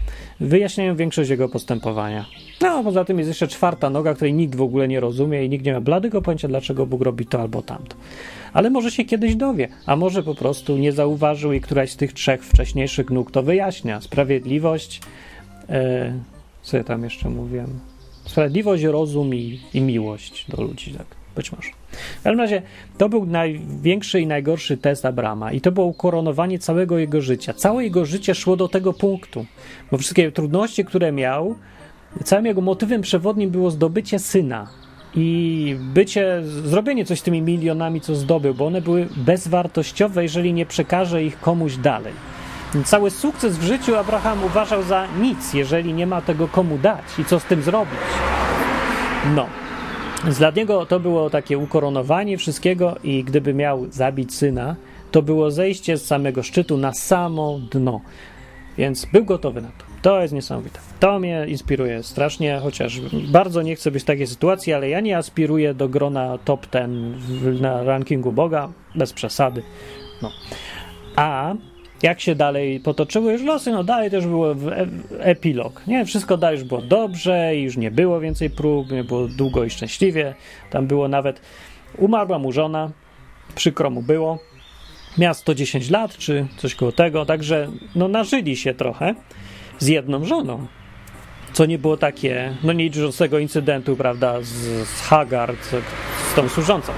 wyjaśniają 0.41 0.97
większość 0.97 1.31
jego 1.31 1.49
postępowania. 1.49 2.27
No, 2.61 2.85
poza 2.85 3.05
tym 3.05 3.19
jest 3.19 3.29
jeszcze 3.29 3.49
czwarta 3.49 3.91
noga, 3.91 4.15
której 4.15 4.35
nikt 4.35 4.55
w 4.55 4.63
ogóle 4.63 4.89
nie 4.89 5.01
rozumie 5.01 5.45
i 5.45 5.49
nikt 5.49 5.65
nie 5.65 5.73
ma 5.73 5.81
bladego 5.81 6.23
pojęcia, 6.23 6.49
dlaczego 6.49 6.87
Bóg 6.87 7.03
robi 7.03 7.27
to 7.27 7.41
albo 7.41 7.63
tamto. 7.63 7.97
Ale 8.53 8.71
może 8.71 8.91
się 8.91 9.05
kiedyś 9.05 9.37
dowie, 9.37 9.69
a 9.87 9.97
może 9.97 10.23
po 10.23 10.35
prostu 10.35 10.77
nie 10.77 10.93
zauważył 10.93 11.53
i 11.53 11.61
któraś 11.61 11.91
z 11.91 11.97
tych 11.97 12.13
trzech 12.13 12.45
wcześniejszych 12.45 13.11
nóg 13.11 13.31
to 13.31 13.43
wyjaśnia. 13.43 14.01
Sprawiedliwość, 14.01 15.01
e, 15.69 16.13
co 16.63 16.77
ja 16.77 16.85
tam 16.85 17.05
jeszcze 17.05 17.31
mówiłem? 17.31 17.81
Sprawiedliwość, 18.27 18.83
rozum 18.83 19.35
i, 19.35 19.61
i 19.75 19.81
miłość 19.81 20.47
do 20.49 20.63
ludzi, 20.63 20.93
tak. 20.93 21.07
Być 21.37 21.53
może. 21.53 21.69
W 22.21 22.23
każdym 22.23 22.41
razie 22.41 22.63
to 22.99 23.09
był 23.09 23.27
największy 23.27 24.21
i 24.21 24.27
najgorszy 24.27 24.77
test 24.77 25.05
Abrama 25.05 25.53
i 25.53 25.61
to 25.61 25.73
było 25.73 25.87
ukoronowanie 25.87 26.59
całego 26.59 26.99
jego 26.99 27.21
życia. 27.21 27.55
Całe 27.55 27.85
jego 27.85 28.05
życie 28.05 28.35
szło 28.35 28.57
do 28.57 28.69
tego 28.69 28.93
punktu, 28.93 29.47
bo 29.91 29.99
wszystkie 29.99 30.33
trudności, 30.33 30.85
które 30.85 31.13
miał, 31.13 31.55
całym 32.25 32.47
jego 32.47 32.61
motywem 32.61 33.03
przewodnim 33.03 33.51
było 33.51 33.71
zdobycie 33.71 34.19
syna 34.19 34.69
i 35.15 35.77
bycie, 35.81 36.43
zrobienie 36.45 37.05
coś 37.05 37.21
z 37.21 37.23
tymi 37.23 37.43
milionami, 37.43 38.01
co 38.01 38.15
zdobył, 38.15 38.55
bo 38.55 38.67
one 38.67 38.81
były 38.81 39.09
bezwartościowe, 39.17 40.23
jeżeli 40.23 40.53
nie 40.53 40.67
przekaże 40.67 41.25
ich 41.25 41.41
komuś 41.41 41.77
dalej. 41.77 42.13
Cały 42.85 43.11
sukces 43.11 43.59
w 43.59 43.63
życiu 43.63 43.97
Abraham 43.97 44.45
uważał 44.45 44.83
za 44.83 45.07
nic, 45.21 45.55
jeżeli 45.55 45.95
nie 45.95 46.07
ma 46.07 46.21
tego 46.21 46.49
komu 46.49 46.79
dać 46.79 47.05
i 47.19 47.25
co 47.25 47.41
z 47.41 47.45
tym 47.45 47.63
zrobić. 47.63 47.99
No. 49.35 49.64
Dla 50.31 50.51
niego 50.51 50.87
to 50.87 51.01
było 51.01 51.31
takie 51.31 51.59
ukoronowanie 51.59 52.39
wszystkiego 52.39 52.97
i 53.05 53.25
gdyby 53.25 53.55
miał 53.55 53.87
zabić 53.91 54.35
syna, 54.35 54.77
to 55.11 55.23
było 55.23 55.51
zejście 55.51 55.97
z 55.97 56.07
samego 56.07 56.43
szczytu 56.43 56.77
na 56.77 56.93
samo 56.93 57.61
dno. 57.71 58.01
Więc 58.79 59.07
był 59.13 59.25
gotowy 59.25 59.63
na 59.63 59.69
to. 59.69 59.85
To 60.03 60.23
jest 60.23 60.35
niesamowite. 60.35 60.81
To 61.01 61.19
mnie 61.19 61.45
inspiruje 61.49 62.03
strasznie, 62.03 62.61
chociaż 62.63 63.01
bardzo 63.29 63.63
nie 63.63 63.77
chcę 63.77 63.91
być 63.91 64.03
w 64.03 64.07
takiej 64.07 64.27
sytuacji, 64.27 64.73
ale 64.73 64.89
ja 64.89 65.01
nie 65.01 65.17
aspiruję 65.17 65.75
do 65.75 65.89
grona 65.89 66.39
top 66.45 66.67
ten 66.67 67.15
na 67.61 67.83
rankingu 67.83 68.33
Boga, 68.33 68.69
bez 68.95 69.13
przesady. 69.13 69.63
No. 70.23 70.31
A 71.17 71.55
jak 72.03 72.21
się 72.21 72.35
dalej 72.35 72.81
potoczyły 72.81 73.33
już 73.33 73.43
losy, 73.43 73.71
no 73.71 73.85
dalej 73.85 74.11
też 74.11 74.27
było 74.27 74.53
e, 74.53 74.57
epilog. 75.19 75.87
Nie, 75.87 76.05
wszystko 76.05 76.37
dalej 76.37 76.59
już 76.59 76.69
było 76.69 76.83
dobrze 76.83 77.57
i 77.57 77.63
już 77.63 77.77
nie 77.77 77.91
było 77.91 78.21
więcej 78.21 78.51
prób, 78.51 78.91
nie 78.91 79.05
było 79.05 79.29
długo 79.29 79.65
i 79.65 79.71
szczęśliwie. 79.71 80.35
Tam 80.71 80.87
było 80.87 81.09
nawet, 81.09 81.41
umarła 81.99 82.39
mu 82.39 82.53
żona, 82.53 82.91
przykro 83.55 83.91
mu 83.91 84.03
było. 84.03 84.39
Miała 85.19 85.35
110 85.35 85.91
lat, 85.91 86.17
czy 86.17 86.47
coś 86.57 86.75
koło 86.75 86.93
tego, 86.93 87.27
także 87.27 87.69
no 87.95 88.09
nażyli 88.09 88.57
się 88.57 88.75
trochę 88.75 89.15
z 89.79 89.87
jedną 89.87 90.25
żoną. 90.25 90.67
Co 91.53 91.67
nie 91.67 91.79
było 91.79 91.97
takie, 91.97 92.57
no 92.65 92.73
nie 92.73 92.85
licząc 92.85 93.19
tego 93.19 93.39
incydentu, 93.39 93.97
prawda, 93.97 94.41
z, 94.41 94.47
z 94.89 95.09
z, 95.63 95.71
z 96.33 96.35
tą 96.35 96.49
służącą. 96.49 96.93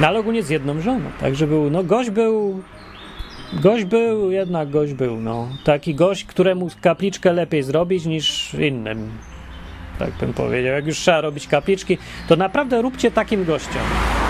No 0.00 0.06
ale 0.06 0.18
ogólnie 0.18 0.42
z 0.42 0.50
jedną 0.50 0.80
żoną. 0.80 1.10
Także 1.20 1.46
był, 1.46 1.70
no 1.70 1.84
gość 1.84 2.10
był 2.10 2.62
Gość 3.52 3.84
był, 3.84 4.30
jednak 4.30 4.70
gość 4.70 4.92
był, 4.92 5.20
no. 5.20 5.48
Taki 5.64 5.94
gość, 5.94 6.24
któremu 6.24 6.68
kapliczkę 6.80 7.32
lepiej 7.32 7.62
zrobić 7.62 8.06
niż 8.06 8.54
innym. 8.54 9.10
Tak 9.98 10.10
bym 10.20 10.32
powiedział. 10.32 10.74
Jak 10.74 10.86
już 10.86 10.98
trzeba 10.98 11.20
robić 11.20 11.48
kapliczki, 11.48 11.98
to 12.28 12.36
naprawdę 12.36 12.82
róbcie 12.82 13.10
takim 13.10 13.44
gościom. 13.44 13.82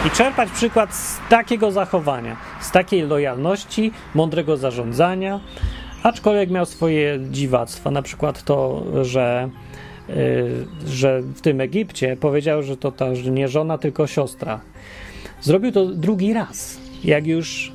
I 0.06 0.10
czerpać 0.10 0.50
przykład 0.50 0.94
z 0.94 1.18
takiego 1.28 1.70
zachowania, 1.70 2.36
z 2.60 2.70
takiej 2.70 3.02
lojalności, 3.02 3.92
mądrego 4.14 4.56
zarządzania. 4.56 5.40
Aczkolwiek 6.02 6.50
miał 6.50 6.66
swoje 6.66 7.18
dziwactwa, 7.30 7.90
na 7.90 8.02
przykład 8.02 8.42
to, 8.42 8.82
że, 9.02 9.48
yy, 10.08 10.14
że 10.86 11.22
w 11.22 11.40
tym 11.40 11.60
Egipcie 11.60 12.16
powiedział, 12.16 12.62
że 12.62 12.76
to 12.76 12.92
ta 12.92 13.06
nie 13.30 13.48
żona, 13.48 13.78
tylko 13.78 14.06
siostra. 14.06 14.60
Zrobił 15.40 15.72
to 15.72 15.86
drugi 15.86 16.32
raz 16.32 16.79
jak 17.04 17.26
już 17.26 17.72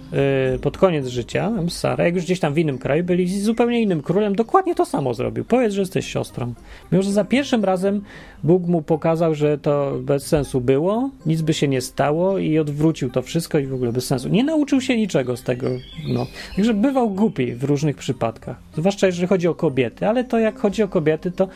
y, 0.55 0.59
pod 0.59 0.77
koniec 0.77 1.07
życia, 1.07 1.51
Sara, 1.69 2.05
jak 2.05 2.15
już 2.15 2.23
gdzieś 2.23 2.39
tam 2.39 2.53
w 2.53 2.57
innym 2.57 2.77
kraju 2.77 3.03
byli 3.03 3.27
z 3.27 3.43
zupełnie 3.43 3.81
innym 3.81 4.01
królem, 4.01 4.35
dokładnie 4.35 4.75
to 4.75 4.85
samo 4.85 5.13
zrobił. 5.13 5.45
Powiedz, 5.45 5.73
że 5.73 5.81
jesteś 5.81 6.07
siostrą. 6.07 6.53
Mimo, 6.91 7.03
że 7.03 7.11
za 7.11 7.25
pierwszym 7.25 7.63
razem 7.63 8.01
Bóg 8.43 8.67
mu 8.67 8.81
pokazał, 8.81 9.35
że 9.35 9.57
to 9.57 9.97
bez 10.01 10.27
sensu 10.27 10.61
było, 10.61 11.09
nic 11.25 11.41
by 11.41 11.53
się 11.53 11.67
nie 11.67 11.81
stało 11.81 12.37
i 12.37 12.59
odwrócił 12.59 13.09
to 13.09 13.21
wszystko 13.21 13.59
i 13.59 13.67
w 13.67 13.73
ogóle 13.73 13.91
bez 13.91 14.05
sensu. 14.05 14.29
Nie 14.29 14.43
nauczył 14.43 14.81
się 14.81 14.97
niczego 14.97 15.37
z 15.37 15.43
tego. 15.43 15.67
No. 16.07 16.27
Także 16.55 16.73
bywał 16.73 17.09
głupi 17.09 17.53
w 17.53 17.63
różnych 17.63 17.95
przypadkach. 17.95 18.57
Zwłaszcza 18.77 19.07
jeżeli 19.07 19.27
chodzi 19.27 19.47
o 19.47 19.55
kobiety, 19.55 20.07
ale 20.07 20.23
to 20.23 20.39
jak 20.39 20.59
chodzi 20.59 20.83
o 20.83 20.87
kobiety, 20.87 21.31
to 21.31 21.47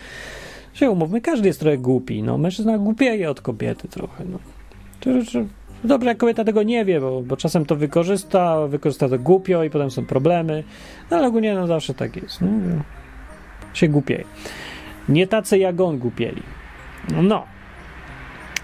się 0.73 0.91
umówmy, 0.91 1.21
każdy 1.21 1.47
jest 1.47 1.59
trochę 1.59 1.77
głupi. 1.77 2.23
No. 2.23 2.37
Mężczyzna 2.37 2.77
głupieje 2.77 3.29
od 3.29 3.41
kobiety 3.41 3.87
trochę. 3.87 4.23
No. 4.31 4.39
Czy, 4.99 5.25
czy, 5.25 5.45
Dobrze, 5.83 6.09
jak 6.09 6.17
kobieta 6.17 6.43
tego 6.43 6.63
nie 6.63 6.85
wie, 6.85 6.99
bo, 6.99 7.21
bo 7.21 7.37
czasem 7.37 7.65
to 7.65 7.75
wykorzysta, 7.75 8.67
wykorzysta 8.67 9.09
to 9.09 9.19
głupio 9.19 9.63
i 9.63 9.69
potem 9.69 9.91
są 9.91 10.05
problemy, 10.05 10.63
no 11.11 11.17
ale 11.17 11.27
ogólnie 11.27 11.53
no 11.53 11.67
zawsze 11.67 11.93
tak 11.93 12.15
jest. 12.15 12.41
No, 12.41 12.47
się 13.73 13.87
głupieje. 13.87 14.23
Nie 15.09 15.27
tacy 15.27 15.57
jak 15.57 15.81
on 15.81 15.97
głupieli. 15.97 16.41
No. 17.21 17.43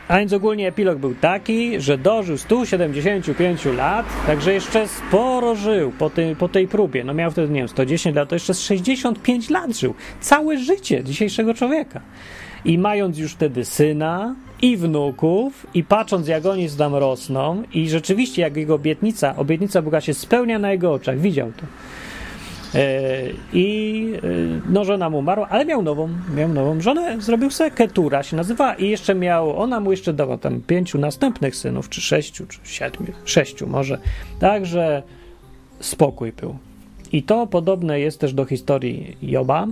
A 0.07 0.20
więc 0.20 0.34
ogólnie 0.34 0.68
epilog 0.68 0.97
był 0.97 1.16
taki, 1.16 1.82
że 1.82 1.97
dożył 1.97 2.38
175 2.38 3.66
lat, 3.66 4.05
także 4.28 4.53
jeszcze 4.53 4.88
sporo 4.88 5.55
żył 5.55 5.91
po, 5.91 6.09
tej 6.09 6.36
po 6.36 6.49
tej 6.49 6.68
próbie. 6.68 7.03
No 7.03 7.13
miał 7.13 7.32
wtedy, 7.32 7.53
nie 7.53 7.59
wiem, 7.59 7.68
110 7.68 8.16
lat, 8.16 8.30
to 8.30 8.36
jeszcze 8.36 8.53
z 8.53 8.61
65 8.61 9.49
lat 9.49 9.72
żył. 9.72 9.93
Całe 10.22 10.57
życie 10.57 11.03
dzisiejszego 11.03 11.53
człowieka. 11.53 12.01
I 12.66 12.78
mając 12.78 13.18
już 13.18 13.34
wtedy 13.34 13.66
syna 13.66 14.36
i 14.66 14.78
wnuków, 14.78 15.68
i 15.74 15.84
patrząc, 15.84 16.28
jak 16.28 16.45
oni 16.45 16.70
tam 16.70 16.95
rosną, 16.95 17.63
i 17.74 17.89
rzeczywiście, 17.89 18.41
jak 18.41 18.57
jego 18.57 18.76
obietnica, 18.76 19.36
obietnica 19.36 19.82
Boga 19.82 20.01
się 20.01 20.13
spełnia 20.13 20.59
na 20.59 20.72
jego 20.72 20.93
oczach, 20.93 21.20
widział 21.20 21.51
to. 21.51 21.66
E, 22.80 23.22
I 23.53 24.07
e, 24.16 24.20
no, 24.70 24.86
żona 24.86 25.09
mu 25.09 25.18
umarła, 25.18 25.49
ale 25.49 25.66
miał 25.66 25.82
nową, 25.82 26.09
miał 26.36 26.49
nową 26.49 26.82
żonę, 26.82 27.22
zrobił 27.22 27.49
sobie 27.49 27.72
Ketura 27.72 28.24
się 28.24 28.36
nazywa 28.36 28.74
i 28.74 28.89
jeszcze 28.89 29.16
miał, 29.16 29.59
ona 29.59 29.80
mu 29.80 29.91
jeszcze 29.91 30.13
dała 30.13 30.38
tam 30.38 30.61
pięciu 30.61 30.97
następnych 30.97 31.55
synów, 31.55 31.89
czy 31.89 32.01
sześciu, 32.01 32.45
czy 32.47 32.59
siedmiu, 32.63 33.13
sześciu 33.26 33.68
może. 33.68 33.97
Także 34.39 35.03
spokój 35.80 36.32
był. 36.32 36.57
I 37.11 37.24
to 37.24 37.47
podobne 37.47 37.99
jest 37.99 38.20
też 38.20 38.34
do 38.34 38.45
historii 38.45 39.18
Joba, 39.22 39.68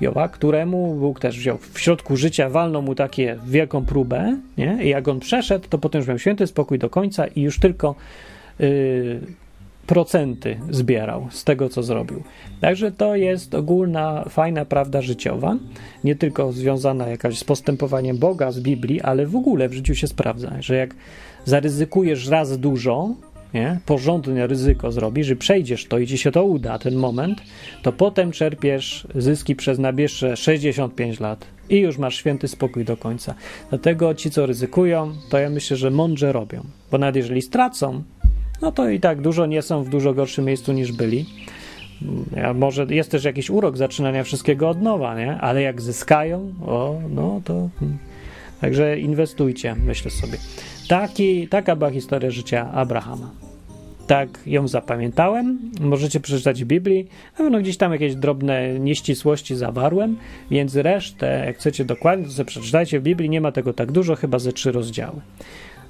Joba, 0.00 0.28
któremu 0.28 0.94
Bóg 0.94 1.20
też 1.20 1.38
wziął 1.38 1.58
w 1.58 1.80
środku 1.80 2.16
życia, 2.16 2.48
walnął 2.48 2.82
mu 2.82 2.94
takie 2.94 3.38
wielką 3.46 3.86
próbę, 3.86 4.36
nie? 4.58 4.78
I 4.82 4.88
jak 4.88 5.08
on 5.08 5.20
przeszedł, 5.20 5.68
to 5.68 5.78
potem 5.78 5.98
już 5.98 6.08
miał 6.08 6.18
święty 6.18 6.46
spokój 6.46 6.78
do 6.78 6.90
końca 6.90 7.26
i 7.26 7.42
już 7.42 7.58
tylko 7.58 7.94
yy, 8.58 9.20
procenty 9.86 10.56
zbierał 10.70 11.26
z 11.30 11.44
tego, 11.44 11.68
co 11.68 11.82
zrobił. 11.82 12.22
Także 12.60 12.92
to 12.92 13.16
jest 13.16 13.54
ogólna, 13.54 14.24
fajna 14.28 14.64
prawda 14.64 15.02
życiowa, 15.02 15.56
nie 16.04 16.16
tylko 16.16 16.52
związana 16.52 17.08
jakaś 17.08 17.38
z 17.38 17.44
postępowaniem 17.44 18.18
Boga, 18.18 18.52
z 18.52 18.60
Biblii, 18.60 19.00
ale 19.00 19.26
w 19.26 19.36
ogóle 19.36 19.68
w 19.68 19.72
życiu 19.72 19.94
się 19.94 20.06
sprawdza, 20.06 20.52
że 20.60 20.76
jak 20.76 20.94
zaryzykujesz 21.44 22.28
raz 22.28 22.58
dużo, 22.58 23.14
nie? 23.56 23.80
porządne 23.86 24.46
ryzyko 24.46 24.92
zrobisz, 24.92 25.26
że 25.26 25.36
przejdziesz 25.36 25.86
to 25.86 25.98
i 25.98 26.06
ci 26.06 26.18
się 26.18 26.30
to 26.30 26.44
uda, 26.44 26.78
ten 26.78 26.94
moment, 26.94 27.42
to 27.82 27.92
potem 27.92 28.32
czerpiesz 28.32 29.06
zyski 29.14 29.56
przez 29.56 29.78
najbliższe 29.78 30.36
65 30.36 31.20
lat 31.20 31.46
i 31.68 31.76
już 31.76 31.98
masz 31.98 32.16
święty 32.16 32.48
spokój 32.48 32.84
do 32.84 32.96
końca. 32.96 33.34
Dlatego 33.70 34.14
ci, 34.14 34.30
co 34.30 34.46
ryzykują, 34.46 35.12
to 35.30 35.38
ja 35.38 35.50
myślę, 35.50 35.76
że 35.76 35.90
mądrze 35.90 36.32
robią, 36.32 36.64
bo 36.90 36.98
nawet 36.98 37.16
jeżeli 37.16 37.42
stracą, 37.42 38.02
no 38.62 38.72
to 38.72 38.88
i 38.88 39.00
tak 39.00 39.20
dużo 39.20 39.46
nie 39.46 39.62
są 39.62 39.84
w 39.84 39.88
dużo 39.88 40.14
gorszym 40.14 40.44
miejscu 40.44 40.72
niż 40.72 40.92
byli. 40.92 41.26
Może 42.54 42.86
jest 42.90 43.10
też 43.10 43.24
jakiś 43.24 43.50
urok 43.50 43.76
zaczynania 43.76 44.24
wszystkiego 44.24 44.68
od 44.68 44.82
nowa, 44.82 45.18
nie? 45.18 45.38
Ale 45.40 45.62
jak 45.62 45.82
zyskają, 45.82 46.54
o, 46.66 47.00
no 47.10 47.40
to. 47.44 47.68
hmm. 47.78 47.98
Także 48.60 48.98
inwestujcie, 48.98 49.74
myślę 49.74 50.10
sobie. 50.10 50.38
Taki, 50.88 51.48
taka 51.48 51.76
była 51.76 51.90
historia 51.90 52.30
życia 52.30 52.70
Abrahama. 52.72 53.45
Tak 54.06 54.28
ją 54.46 54.68
zapamiętałem. 54.68 55.58
Możecie 55.80 56.20
przeczytać 56.20 56.64
w 56.64 56.66
Biblii. 56.66 57.08
Na 57.32 57.38
pewno 57.38 57.58
gdzieś 57.58 57.76
tam 57.76 57.92
jakieś 57.92 58.14
drobne 58.14 58.78
nieścisłości 58.78 59.56
zawarłem, 59.56 60.16
więc 60.50 60.76
resztę, 60.76 61.42
jak 61.46 61.56
chcecie 61.56 61.84
dokładnie, 61.84 62.24
to 62.24 62.30
sobie 62.30 62.44
przeczytajcie 62.44 63.00
w 63.00 63.02
Biblii. 63.02 63.30
Nie 63.30 63.40
ma 63.40 63.52
tego 63.52 63.72
tak 63.72 63.92
dużo, 63.92 64.16
chyba 64.16 64.38
ze 64.38 64.52
trzy 64.52 64.72
rozdziały. 64.72 65.20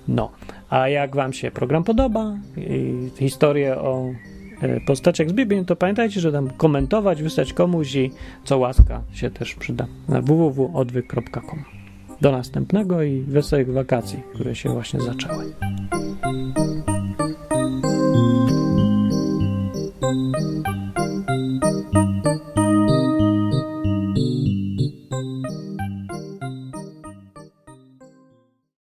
No, 0.08 0.30
a 0.70 0.88
jak 0.88 1.16
Wam 1.16 1.32
się 1.32 1.50
program 1.50 1.84
podoba, 1.84 2.36
i 2.56 3.10
historię 3.16 3.76
o 3.76 4.10
e, 4.62 4.80
postaciach 4.80 5.30
z 5.30 5.32
Biblii, 5.32 5.64
to 5.64 5.76
pamiętajcie, 5.76 6.20
że 6.20 6.32
tam 6.32 6.50
komentować, 6.50 7.22
wysłać 7.22 7.52
komuś 7.52 7.94
i 7.94 8.10
co 8.44 8.58
łaska 8.58 9.02
się 9.12 9.30
też 9.30 9.54
przyda 9.54 9.86
na 10.08 10.20
www.odwyk.com. 10.20 11.64
Do 12.20 12.32
następnego 12.32 13.02
i 13.02 13.20
wesołych 13.20 13.72
wakacji, 13.72 14.22
które 14.34 14.54
się 14.54 14.68
właśnie 14.68 15.00
zaczęły. 15.00 15.52
Thank 18.16 18.22
you. 21.94 22.15